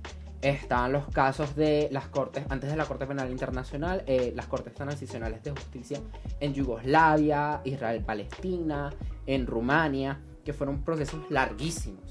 Están 0.42 0.92
los 0.92 1.06
casos 1.08 1.54
de 1.54 1.88
las 1.92 2.08
cortes, 2.08 2.44
antes 2.48 2.70
de 2.70 2.76
la 2.76 2.86
Corte 2.86 3.06
Penal 3.06 3.30
Internacional, 3.30 4.02
eh, 4.06 4.32
las 4.34 4.46
cortes 4.46 4.72
transicionales 4.72 5.42
de 5.42 5.50
justicia 5.50 6.00
en 6.40 6.54
Yugoslavia, 6.54 7.60
Israel-Palestina, 7.64 8.90
en 9.26 9.46
Rumania 9.46 10.18
que 10.44 10.52
fueron 10.52 10.82
procesos 10.82 11.20
larguísimos. 11.30 12.04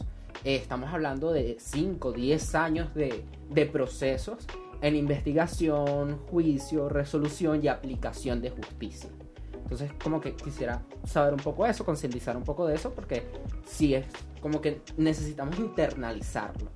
Eh, 0.44 0.56
estamos 0.56 0.94
hablando 0.94 1.32
de 1.32 1.58
5, 1.60 2.12
10 2.12 2.56
años 2.56 2.94
de, 2.94 3.26
de 3.50 3.66
procesos 3.66 4.46
en 4.82 4.96
investigación, 4.96 6.18
juicio, 6.30 6.90
resolución 6.90 7.64
y 7.64 7.68
aplicación 7.68 8.42
de 8.42 8.50
justicia. 8.52 9.10
Entonces, 9.54 9.92
como 10.02 10.20
que 10.20 10.34
quisiera 10.36 10.82
saber 11.06 11.34
un 11.34 11.40
poco 11.40 11.66
eso, 11.66 11.86
concientizar 11.86 12.36
un 12.36 12.44
poco 12.44 12.66
de 12.66 12.76
eso, 12.76 12.92
porque 12.92 13.24
sí 13.66 13.94
es 13.94 14.06
como 14.42 14.62
que 14.62 14.82
necesitamos 14.98 15.60
internalizarlo. 15.60 16.72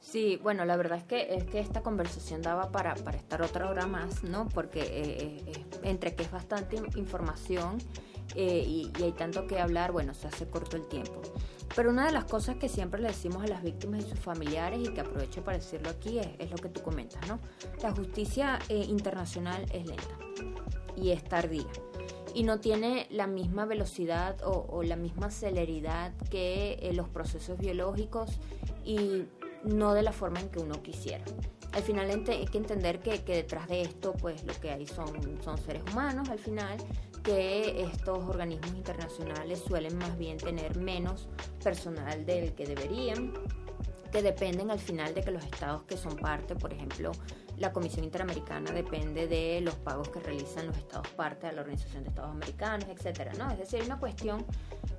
Sí, 0.00 0.40
bueno, 0.42 0.64
la 0.64 0.78
verdad 0.78 0.96
es 0.96 1.04
que, 1.04 1.34
es 1.34 1.44
que 1.44 1.60
esta 1.60 1.82
conversación 1.82 2.40
daba 2.40 2.70
para, 2.70 2.94
para 2.94 3.18
estar 3.18 3.42
otra 3.42 3.68
hora 3.68 3.86
más, 3.86 4.24
¿no? 4.24 4.48
Porque 4.48 4.80
eh, 4.80 5.42
eh, 5.46 5.64
entre 5.82 6.14
que 6.14 6.22
es 6.22 6.30
bastante 6.30 6.76
información 6.96 7.76
eh, 8.34 8.64
y, 8.66 8.92
hay 9.02 9.12
tanto 9.12 9.46
que 9.46 9.58
hablar, 9.58 9.92
bueno, 9.92 10.14
se 10.14 10.28
hace 10.28 10.46
corto 10.46 10.76
el 10.76 10.86
tiempo. 10.86 11.20
Pero 11.74 11.90
una 11.90 12.06
de 12.06 12.12
las 12.12 12.24
cosas 12.24 12.56
que 12.56 12.68
siempre 12.68 13.00
le 13.00 13.08
decimos 13.08 13.42
a 13.44 13.46
las 13.46 13.62
víctimas 13.62 14.04
y 14.04 14.08
sus 14.08 14.18
familiares, 14.18 14.80
y 14.80 14.92
que 14.92 15.00
aprovecho 15.00 15.42
para 15.44 15.58
decirlo 15.58 15.90
aquí, 15.90 16.18
es, 16.18 16.50
lo 16.50 16.56
que 16.56 16.68
tú 16.68 16.82
comentas, 16.82 17.26
¿no? 17.28 17.38
La 17.82 17.92
justicia 17.92 18.58
eh, 18.68 18.84
internacional 18.88 19.64
es 19.72 19.86
lenta 19.86 20.18
y 20.96 21.10
es 21.10 21.22
tardía. 21.24 21.66
Y 22.34 22.42
no 22.42 22.60
tiene 22.60 23.06
la 23.10 23.26
misma 23.26 23.64
velocidad 23.64 24.36
o, 24.44 24.82
la 24.82 24.96
misma 24.96 25.30
celeridad 25.30 26.12
que 26.30 26.78
eh, 26.82 26.92
los 26.92 27.08
procesos 27.08 27.58
biológicos 27.58 28.38
y 28.84 29.24
no 29.64 29.94
de 29.94 30.02
la 30.02 30.12
forma 30.12 30.40
en 30.40 30.48
que 30.48 30.60
uno 30.60 30.82
quisiera 30.82 31.24
al 31.72 31.82
final 31.82 32.10
hay 32.10 32.46
que 32.46 32.58
entender 32.58 33.00
que, 33.00 33.22
que, 33.22 33.34
detrás 33.34 33.68
de 33.68 33.82
esto 33.82 34.12
pues 34.14 34.44
lo 34.44 34.54
que 34.54 34.70
hay 34.70 34.86
son, 34.86 35.40
son 35.42 35.58
seres 35.58 35.82
humanos 35.92 36.28
al 36.28 36.38
final 36.38 36.78
que 37.28 37.82
estos 37.82 38.26
organismos 38.26 38.70
internacionales 38.70 39.62
suelen 39.66 39.98
más 39.98 40.16
bien 40.16 40.38
tener 40.38 40.78
menos 40.78 41.28
personal 41.62 42.24
del 42.24 42.54
que 42.54 42.64
deberían, 42.64 43.34
que 44.10 44.22
dependen 44.22 44.70
al 44.70 44.78
final 44.78 45.12
de 45.12 45.22
que 45.22 45.30
los 45.30 45.44
estados 45.44 45.82
que 45.82 45.98
son 45.98 46.16
parte, 46.16 46.54
por 46.56 46.72
ejemplo, 46.72 47.12
la 47.58 47.70
Comisión 47.70 48.04
Interamericana 48.04 48.70
depende 48.70 49.26
de 49.26 49.60
los 49.60 49.74
pagos 49.74 50.08
que 50.08 50.20
realizan 50.20 50.68
los 50.68 50.78
estados 50.78 51.06
parte 51.08 51.48
de 51.48 51.52
la 51.52 51.60
Organización 51.60 52.04
de 52.04 52.08
Estados 52.08 52.30
Americanos, 52.30 52.86
etcétera, 52.88 53.32
¿no? 53.36 53.50
Es 53.50 53.58
decir, 53.58 53.82
una 53.84 53.98
cuestión 53.98 54.46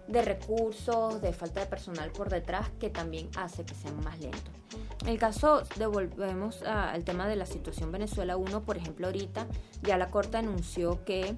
de 0.08 0.22
recursos, 0.22 1.20
de 1.24 1.34
falta 1.34 1.62
de 1.62 1.66
personal 1.66 2.12
por 2.12 2.30
detrás 2.30 2.70
que 2.80 2.92
también 2.92 3.28
hace 3.38 3.66
que 3.66 3.74
sean 3.74 4.00
más 4.04 4.20
lentos. 4.20 4.54
En 5.02 5.08
el 5.08 5.18
caso, 5.18 5.64
devolvemos 5.78 6.62
al 6.62 7.04
tema 7.04 7.28
de 7.28 7.38
la 7.38 7.48
situación 7.48 7.92
Venezuela 7.92 8.38
1, 8.38 8.62
por 8.66 8.78
ejemplo, 8.78 9.08
ahorita 9.08 9.48
ya 9.82 9.98
la 9.98 10.12
Corte 10.12 10.38
anunció 10.38 11.04
que 11.06 11.36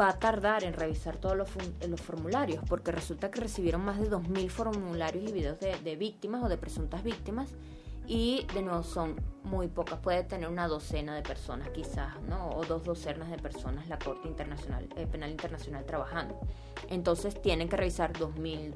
va 0.00 0.10
a 0.10 0.18
tardar 0.18 0.64
en 0.64 0.72
revisar 0.72 1.16
todos 1.16 1.36
los, 1.36 1.48
los 1.88 2.00
formularios, 2.00 2.62
porque 2.68 2.92
resulta 2.92 3.30
que 3.30 3.40
recibieron 3.40 3.84
más 3.84 4.00
de 4.00 4.10
2.000 4.10 4.48
formularios 4.48 5.28
y 5.28 5.32
videos 5.32 5.58
de, 5.60 5.96
víctimas 5.96 6.42
o 6.44 6.48
de 6.48 6.56
presuntas 6.56 7.02
víctimas 7.02 7.50
y 8.06 8.46
de 8.54 8.62
nuevo 8.62 8.82
son 8.82 9.20
muy 9.44 9.68
pocas, 9.68 10.00
puede 10.00 10.24
tener 10.24 10.48
una 10.48 10.66
docena 10.66 11.14
de 11.14 11.22
personas 11.22 11.68
quizás, 11.68 12.20
¿no? 12.22 12.50
O 12.50 12.64
dos 12.64 12.82
docenas 12.84 13.30
de 13.30 13.36
personas 13.36 13.88
la 13.88 13.98
Corte 13.98 14.26
Internacional, 14.26 14.88
eh, 14.96 15.06
Penal 15.06 15.30
Internacional 15.30 15.84
trabajando. 15.84 16.40
Entonces 16.88 17.40
tienen 17.40 17.68
que 17.68 17.76
revisar 17.76 18.12
2.000 18.12 18.74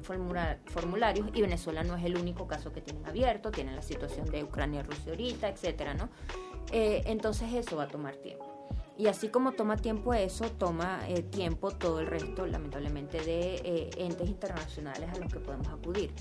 formularios 0.65 1.27
y 1.33 1.41
Venezuela 1.41 1.83
no 1.83 1.97
es 1.97 2.05
el 2.05 2.17
único 2.17 2.47
caso 2.47 2.71
que 2.71 2.81
tienen 2.81 3.05
abierto, 3.05 3.51
tienen 3.51 3.75
la 3.75 3.81
situación 3.81 4.25
de 4.29 4.43
Ucrania 4.43 4.83
Rusia 4.83 5.11
ahorita, 5.11 5.49
etcétera, 5.49 5.93
¿no? 5.95 6.09
Eh, 6.71 7.03
entonces 7.05 7.53
eso 7.53 7.75
va 7.75 7.83
a 7.83 7.87
tomar 7.87 8.15
tiempo. 8.15 8.54
Y 8.97 9.07
así 9.07 9.27
como 9.27 9.51
toma 9.51 9.75
tiempo 9.77 10.13
eso, 10.13 10.49
toma 10.51 11.01
eh, 11.07 11.21
tiempo 11.21 11.71
todo 11.71 11.99
el 11.99 12.07
resto, 12.07 12.45
lamentablemente, 12.45 13.21
de 13.21 13.89
entes 13.97 14.29
internacionales 14.29 15.09
a 15.13 15.19
los 15.19 15.31
que 15.31 15.39
podemos 15.39 15.67
acudir. 15.67 16.13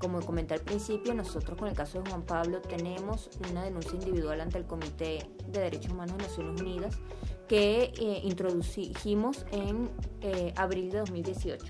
Como 0.00 0.20
comenté 0.22 0.54
al 0.54 0.60
principio, 0.60 1.12
nosotros 1.12 1.58
con 1.58 1.68
el 1.68 1.74
caso 1.74 2.00
de 2.02 2.08
Juan 2.08 2.22
Pablo 2.22 2.62
tenemos 2.62 3.28
una 3.50 3.64
denuncia 3.64 3.92
individual 3.92 4.40
ante 4.40 4.56
el 4.56 4.66
Comité 4.66 5.28
de 5.48 5.60
Derechos 5.60 5.92
Humanos 5.92 6.16
de 6.16 6.22
Naciones 6.22 6.60
Unidas 6.62 6.98
que 7.46 7.92
eh, 7.98 8.20
introdujimos 8.24 9.44
en 9.50 9.90
eh, 10.22 10.54
abril 10.56 10.90
de 10.90 11.00
2018. 11.00 11.66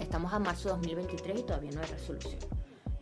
Estamos 0.00 0.32
a 0.32 0.38
marzo 0.38 0.68
de 0.68 0.74
2023 0.76 1.40
y 1.40 1.42
todavía 1.42 1.72
no 1.72 1.80
hay 1.82 1.88
resolución. 1.88 2.38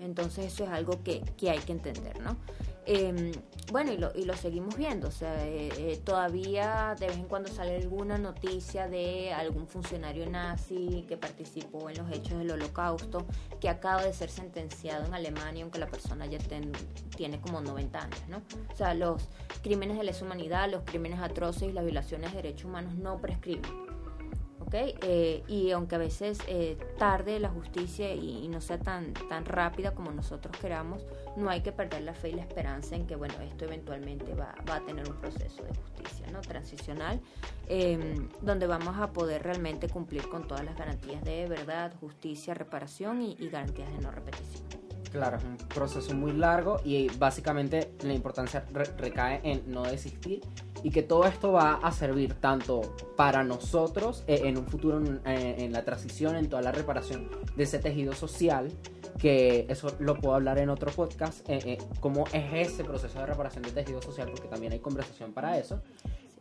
Entonces 0.05 0.53
eso 0.53 0.65
es 0.65 0.71
algo 0.71 1.03
que, 1.03 1.23
que 1.37 1.51
hay 1.51 1.59
que 1.59 1.73
entender, 1.73 2.21
¿no? 2.21 2.37
Eh, 2.87 3.33
bueno, 3.73 3.93
y 3.93 3.97
lo, 3.97 4.13
y 4.15 4.25
lo 4.25 4.37
seguimos 4.37 4.77
viendo, 4.77 5.09
o 5.09 5.11
sea, 5.11 5.47
eh, 5.47 5.71
eh, 5.79 6.01
todavía 6.05 6.95
de 7.01 7.07
vez 7.07 7.17
en 7.17 7.25
cuando 7.25 7.51
sale 7.51 7.77
alguna 7.77 8.19
noticia 8.19 8.89
de 8.89 9.33
algún 9.33 9.67
funcionario 9.67 10.29
nazi 10.29 11.07
que 11.09 11.17
participó 11.17 11.89
en 11.89 11.97
los 11.97 12.11
hechos 12.13 12.39
del 12.39 12.51
holocausto, 12.51 13.25
que 13.59 13.71
acaba 13.71 14.05
de 14.05 14.13
ser 14.13 14.29
sentenciado 14.29 15.07
en 15.07 15.15
Alemania, 15.15 15.63
aunque 15.63 15.79
la 15.79 15.87
persona 15.87 16.27
ya 16.27 16.39
tiene 17.17 17.41
como 17.41 17.63
90 17.63 17.99
años, 17.99 18.23
¿no? 18.29 18.43
O 18.71 18.77
sea, 18.77 18.93
los 18.93 19.31
crímenes 19.63 19.97
de 19.97 20.05
lesa 20.05 20.27
humanidad, 20.27 20.71
los 20.71 20.83
crímenes 20.85 21.21
atroces 21.21 21.71
y 21.71 21.73
las 21.73 21.85
violaciones 21.85 22.33
de 22.33 22.37
derechos 22.37 22.67
humanos 22.67 22.95
no 22.97 23.19
prescriben. 23.19 23.84
Eh, 24.77 25.45
y 25.47 25.71
aunque 25.71 25.95
a 25.95 25.99
veces 25.99 26.39
eh, 26.49 26.77
tarde 26.99 27.39
la 27.39 27.49
justicia 27.49 28.13
y, 28.13 28.49
no 28.49 28.61
sea 28.61 28.79
tan, 28.79 29.13
tan 29.13 29.45
rápida 29.45 29.95
como 29.95 30.11
nosotros 30.11 30.57
queramos, 30.59 31.07
no 31.37 31.49
hay 31.49 31.61
que 31.61 31.71
perder 31.71 32.03
la 32.03 32.15
fe 32.15 32.31
y 32.31 32.33
la 32.33 32.43
esperanza 32.43 32.97
en 32.97 33.07
que, 33.07 33.15
bueno, 33.15 33.35
esto 33.43 33.65
eventualmente 33.65 34.35
va, 34.35 34.55
va 34.69 34.77
a 34.77 34.85
tener 34.85 35.09
un 35.09 35.17
proceso 35.17 35.63
de 35.63 35.75
justicia, 35.75 36.27
¿no? 36.33 36.41
Transicional, 36.41 37.21
em, 37.69 38.29
donde 38.43 38.67
vamos 38.67 38.97
a 38.99 39.13
poder 39.13 39.43
realmente 39.43 39.89
cumplir 39.89 40.29
con 40.29 40.47
todas 40.47 40.65
las 40.65 40.77
garantías 40.77 41.23
de 41.23 41.47
verdad, 41.47 41.93
justicia, 42.01 42.55
reparación 42.55 43.23
y, 43.23 43.49
garantías 43.49 43.91
de 43.93 43.99
no 43.99 44.11
repetición. 44.11 44.94
Claro, 45.15 45.37
es 45.37 45.45
un 45.45 45.57
proceso 45.57 46.13
muy 46.13 46.33
largo 46.33 46.81
y 46.85 47.07
básicamente 47.19 47.93
la 48.03 48.15
importancia 48.15 48.65
recae 48.97 49.41
en 49.45 49.63
no 49.71 49.85
desistir 49.85 50.41
y 50.83 50.91
que 50.91 51.05
todo 51.05 51.25
esto 51.27 51.53
va 51.53 51.75
a 51.75 51.93
servir 51.93 52.35
tanto 52.35 52.81
para 53.17 53.45
nosotros 53.45 54.25
eh, 54.27 54.41
en 54.43 54.59
un 54.59 54.67
futuro 54.67 55.01
eh, 55.25 55.55
en, 55.59 55.73
la 55.73 55.85
transición, 55.85 56.35
en 56.35 56.49
toda 56.49 56.63
la 56.63 56.73
reparación 56.73 57.31
de 57.55 57.63
ese 57.63 57.79
tejido 57.79 58.13
social, 58.13 58.73
que 59.17 59.67
eso 59.69 59.95
lo 60.01 60.17
puedo 60.17 60.35
hablar 60.35 60.59
en 60.59 60.69
otro 60.69 60.91
podcast, 60.91 61.49
eh, 61.49 61.79
cómo 62.01 62.25
es 62.33 62.73
ese 62.73 62.83
proceso 62.83 63.21
de 63.21 63.27
reparación 63.27 63.63
de 63.63 63.71
tejido 63.71 64.03
social, 64.03 64.29
porque 64.33 64.49
también 64.49 64.73
hay 64.73 64.81
conversación 64.81 65.33
para 65.33 65.57
eso. 65.57 65.81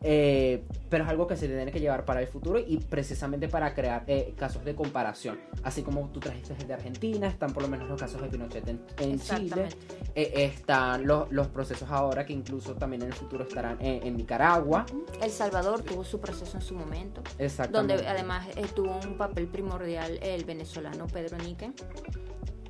Eh, 0.04 0.64
pero 0.89 1.06
es 1.06 1.10
algo 1.10 1.26
que 1.26 1.38
se 1.38 1.47
tiene 1.47 1.72
que 1.72 1.80
llevar 1.80 2.06
para 2.06 2.22
el 2.22 2.28
futuro 2.28 2.60
y 2.60 2.78
precisamente 2.78 3.47
para 3.47 3.74
crear 3.74 4.04
eh, 4.08 4.34
casos 4.38 4.64
de 4.66 4.76
comparación. 4.76 5.39
Así 5.64 5.82
como 5.82 6.10
tú 6.10 6.20
trajiste 6.20 6.54
de 6.66 6.74
Argentina, 6.74 7.28
están 7.28 7.54
por 7.54 7.64
lo 7.64 7.70
menos 7.70 7.89
los 7.89 7.99
casos 7.99 8.22
de 8.22 8.28
Pinochet 8.28 8.68
en, 8.68 9.20
Chile, 9.20 9.70
eh, 10.14 10.32
están 10.36 11.08
los, 11.08 11.32
los, 11.32 11.47
procesos 11.47 11.89
ahora 11.89 12.26
que 12.26 12.34
incluso 12.34 12.76
también 12.76 13.04
en 13.04 13.08
el 13.10 13.14
futuro 13.14 13.43
estarán 13.43 13.78
en, 13.80 14.18
Nicaragua. 14.18 14.86
El 15.22 15.32
Salvador 15.32 15.82
tuvo 15.82 16.04
su 16.04 16.20
proceso 16.20 16.58
en 16.58 16.62
su 16.62 16.76
momento, 16.76 17.24
donde 17.72 17.93
además 18.08 18.47
tuvo 18.76 18.99
un 19.06 19.18
papel 19.18 19.47
primordial 19.47 20.20
el 20.22 20.43
venezolano 20.43 21.08
Pedro 21.08 21.38
Nique. 21.38 21.72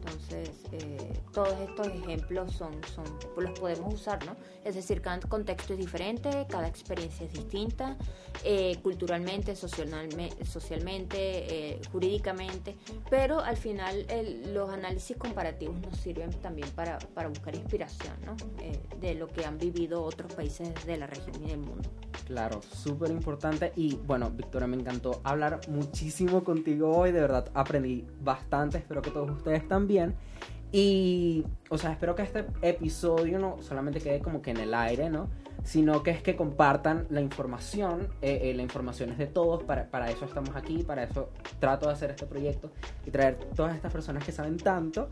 Entonces, 0.06 0.50
eh, 0.74 1.14
todos 1.32 1.58
estos 1.62 1.88
ejemplos 1.88 2.52
son, 2.54 2.74
son, 2.94 3.06
los 3.38 3.58
podemos 3.58 3.94
usar, 3.94 4.26
¿no? 4.26 4.36
Es 4.66 4.76
decir, 4.76 5.02
cada 5.02 5.20
contexto 5.22 5.74
es 5.74 5.80
diferente, 5.80 6.46
cada 6.50 6.68
experiencia 6.68 7.26
es 7.26 7.32
distinta, 7.32 7.96
eh, 8.44 8.78
culturalmente, 8.84 9.56
socialmente, 9.56 11.18
eh, 11.18 11.82
jurídicamente, 11.92 12.76
pero 13.10 13.40
al 13.40 13.58
final 13.58 14.06
los 14.54 14.70
análisis 14.70 15.16
comparativos 15.16 15.76
nos 15.80 15.98
sirven 15.98 16.32
también 16.42 16.70
para, 16.72 16.98
para 17.00 17.30
buscar 17.30 17.56
inspiración, 17.56 18.16
¿no? 18.26 18.36
de 19.00 19.16
lo 19.16 19.28
que 19.28 19.46
han 19.46 19.58
vivido 19.58 20.04
otros 20.04 20.34
países 20.34 20.70
de 20.86 20.98
la 20.98 21.08
región 21.08 21.44
y 21.44 21.48
del 21.48 21.60
mundo. 21.60 21.90
Claro, 22.26 22.62
súper 22.62 23.12
importante. 23.12 23.74
Y 23.76 23.96
bueno, 23.96 24.32
Victoria, 24.32 24.68
me 24.68 24.78
encantó 24.78 25.22
hablar 25.24 25.60
muchísimo 25.68 26.44
contigo 26.44 26.96
hoy. 26.96 27.12
De 27.12 27.20
verdad, 27.20 27.50
aprendí 27.54 28.06
bastante. 28.22 28.78
Espero 28.78 29.02
que 29.02 29.12
todos 29.12 29.30
ustedes 29.32 29.68
también. 29.68 29.93
Y, 30.76 31.46
o 31.70 31.78
sea, 31.78 31.92
espero 31.92 32.16
que 32.16 32.24
este 32.24 32.46
episodio 32.64 33.38
no 33.38 33.62
solamente 33.62 34.02
quede 34.02 34.22
como 34.22 34.42
que 34.42 34.50
en 34.50 34.58
el 34.58 34.74
aire, 34.74 35.12
¿no? 35.12 35.30
Sino 35.64 36.02
que 36.02 36.10
es 36.10 36.24
que 36.24 36.36
compartan 36.36 37.06
la 37.12 37.22
información. 37.22 38.10
Eh, 38.24 38.40
eh, 38.46 38.54
la 38.56 38.64
información 38.64 39.12
es 39.12 39.20
de 39.20 39.28
todos. 39.28 39.64
Para, 39.64 39.92
para 39.92 40.10
eso 40.10 40.26
estamos 40.26 40.56
aquí. 40.56 40.84
Para 40.84 41.04
eso 41.04 41.30
trato 41.60 41.86
de 41.86 41.94
hacer 41.94 42.10
este 42.10 42.26
proyecto 42.26 42.72
y 43.06 43.12
traer 43.12 43.38
todas 43.56 43.76
estas 43.76 43.94
personas 43.94 44.26
que 44.26 44.32
saben 44.32 44.58
tanto. 44.58 45.10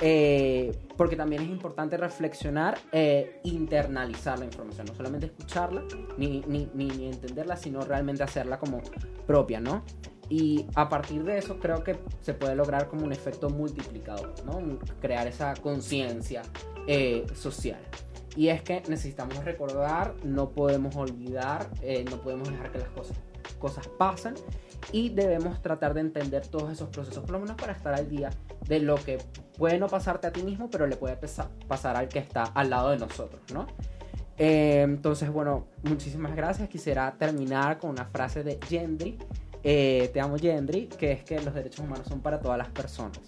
Eh, 0.00 0.76
porque 0.96 1.14
también 1.14 1.42
es 1.42 1.48
importante 1.48 1.96
reflexionar 1.96 2.76
e 2.90 3.40
internalizar 3.44 4.38
la 4.40 4.44
información, 4.44 4.88
no 4.88 4.94
solamente 4.94 5.26
escucharla 5.26 5.84
ni, 6.18 6.42
ni, 6.48 6.68
ni, 6.74 7.06
entenderla, 7.06 7.56
sino 7.56 7.80
realmente 7.82 8.24
hacerla 8.24 8.58
como 8.58 8.82
propia, 9.26 9.60
¿no? 9.60 9.84
Y 10.28 10.66
a 10.74 10.88
partir 10.88 11.22
de 11.24 11.38
eso 11.38 11.58
creo 11.58 11.84
que 11.84 11.98
se 12.20 12.34
puede 12.34 12.54
lograr 12.54 12.88
como 12.88 13.04
un 13.04 13.12
efecto 13.12 13.50
multiplicador, 13.50 14.34
¿no? 14.44 14.78
Crear 15.00 15.26
esa 15.26 15.54
conciencia 15.54 16.42
eh, 16.86 17.26
social. 17.34 17.80
Y 18.36 18.48
es 18.48 18.62
que 18.62 18.82
necesitamos 18.88 19.44
recordar, 19.44 20.14
no 20.24 20.50
podemos 20.50 20.96
olvidar, 20.96 21.68
no 22.10 22.20
podemos 22.20 22.48
dejar 22.50 22.72
que 22.72 22.78
las 22.78 22.88
cosas, 22.88 23.16
cosas 23.60 23.86
pasen 23.86 24.34
y 24.92 25.10
debemos 25.10 25.60
tratar 25.62 25.94
de 25.94 26.00
entender 26.00 26.46
todos 26.46 26.72
esos 26.72 26.88
procesos, 26.88 27.22
por 27.22 27.32
lo 27.32 27.40
menos 27.40 27.56
para 27.56 27.72
estar 27.72 27.94
al 27.94 28.08
día 28.08 28.30
de 28.66 28.80
lo 28.80 28.96
que 28.96 29.18
puede 29.56 29.78
no 29.78 29.88
pasarte 29.88 30.26
a 30.26 30.32
ti 30.32 30.42
mismo, 30.42 30.68
pero 30.70 30.86
le 30.86 30.96
puede 30.96 31.16
pasar 31.68 31.96
al 31.96 32.08
que 32.08 32.18
está 32.18 32.44
al 32.44 32.70
lado 32.70 32.90
de 32.90 32.98
nosotros, 32.98 33.42
¿no? 33.52 33.66
Eh, 34.36 34.82
entonces, 34.82 35.30
bueno, 35.30 35.68
muchísimas 35.82 36.34
gracias. 36.34 36.68
Quisiera 36.68 37.14
terminar 37.18 37.78
con 37.78 37.90
una 37.90 38.06
frase 38.06 38.42
de 38.42 38.58
Gendry, 38.68 39.18
eh, 39.64 40.10
te 40.12 40.20
amo 40.20 40.36
Gendry, 40.38 40.86
que 40.86 41.12
es 41.12 41.24
que 41.24 41.40
los 41.40 41.54
derechos 41.54 41.80
humanos 41.80 42.06
son 42.06 42.20
para 42.20 42.40
todas 42.40 42.58
las 42.58 42.68
personas. 42.68 43.20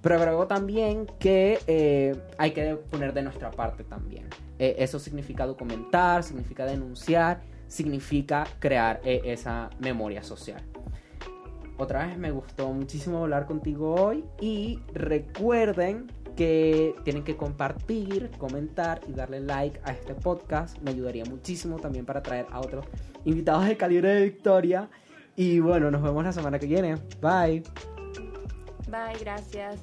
Pero 0.00 0.16
agrego 0.16 0.46
también 0.46 1.06
que 1.18 1.58
eh, 1.66 2.16
hay 2.38 2.52
que 2.52 2.76
poner 2.90 3.12
de 3.12 3.22
nuestra 3.22 3.50
parte 3.50 3.84
también. 3.84 4.26
eso 4.58 4.98
significa 4.98 5.46
documentar, 5.46 6.24
significa 6.24 6.64
denunciar, 6.64 7.42
significa 7.68 8.46
crear 8.58 9.00
esa 9.04 9.70
memoria 9.78 10.22
social. 10.22 10.62
Otra 11.76 12.06
vez 12.06 12.18
me 12.18 12.32
gustó 12.32 12.72
muchísimo 12.72 13.18
hablar 13.18 13.46
contigo 13.46 13.94
hoy 13.94 14.24
y 14.40 14.80
recuerden 14.94 16.10
que 16.38 16.94
tienen 17.02 17.22
que 17.22 17.36
compartir, 17.36 18.30
comentar 18.38 19.00
y 19.08 19.12
darle 19.12 19.40
like 19.40 19.80
a 19.82 19.90
este 19.90 20.14
podcast. 20.14 20.78
Me 20.82 20.90
ayudaría 20.90 21.24
muchísimo 21.24 21.80
también 21.80 22.04
para 22.04 22.22
traer 22.22 22.46
a 22.50 22.60
otros 22.60 22.84
invitados 23.24 23.66
de 23.66 23.76
calibre 23.76 24.08
de 24.14 24.22
Victoria. 24.22 24.88
Y 25.38 25.60
bueno, 25.60 25.88
nos 25.88 26.02
vemos 26.02 26.24
la 26.24 26.32
semana 26.32 26.58
que 26.58 26.66
viene. 26.66 26.96
Bye. 27.22 27.62
Bye, 28.88 29.18
gracias. 29.20 29.80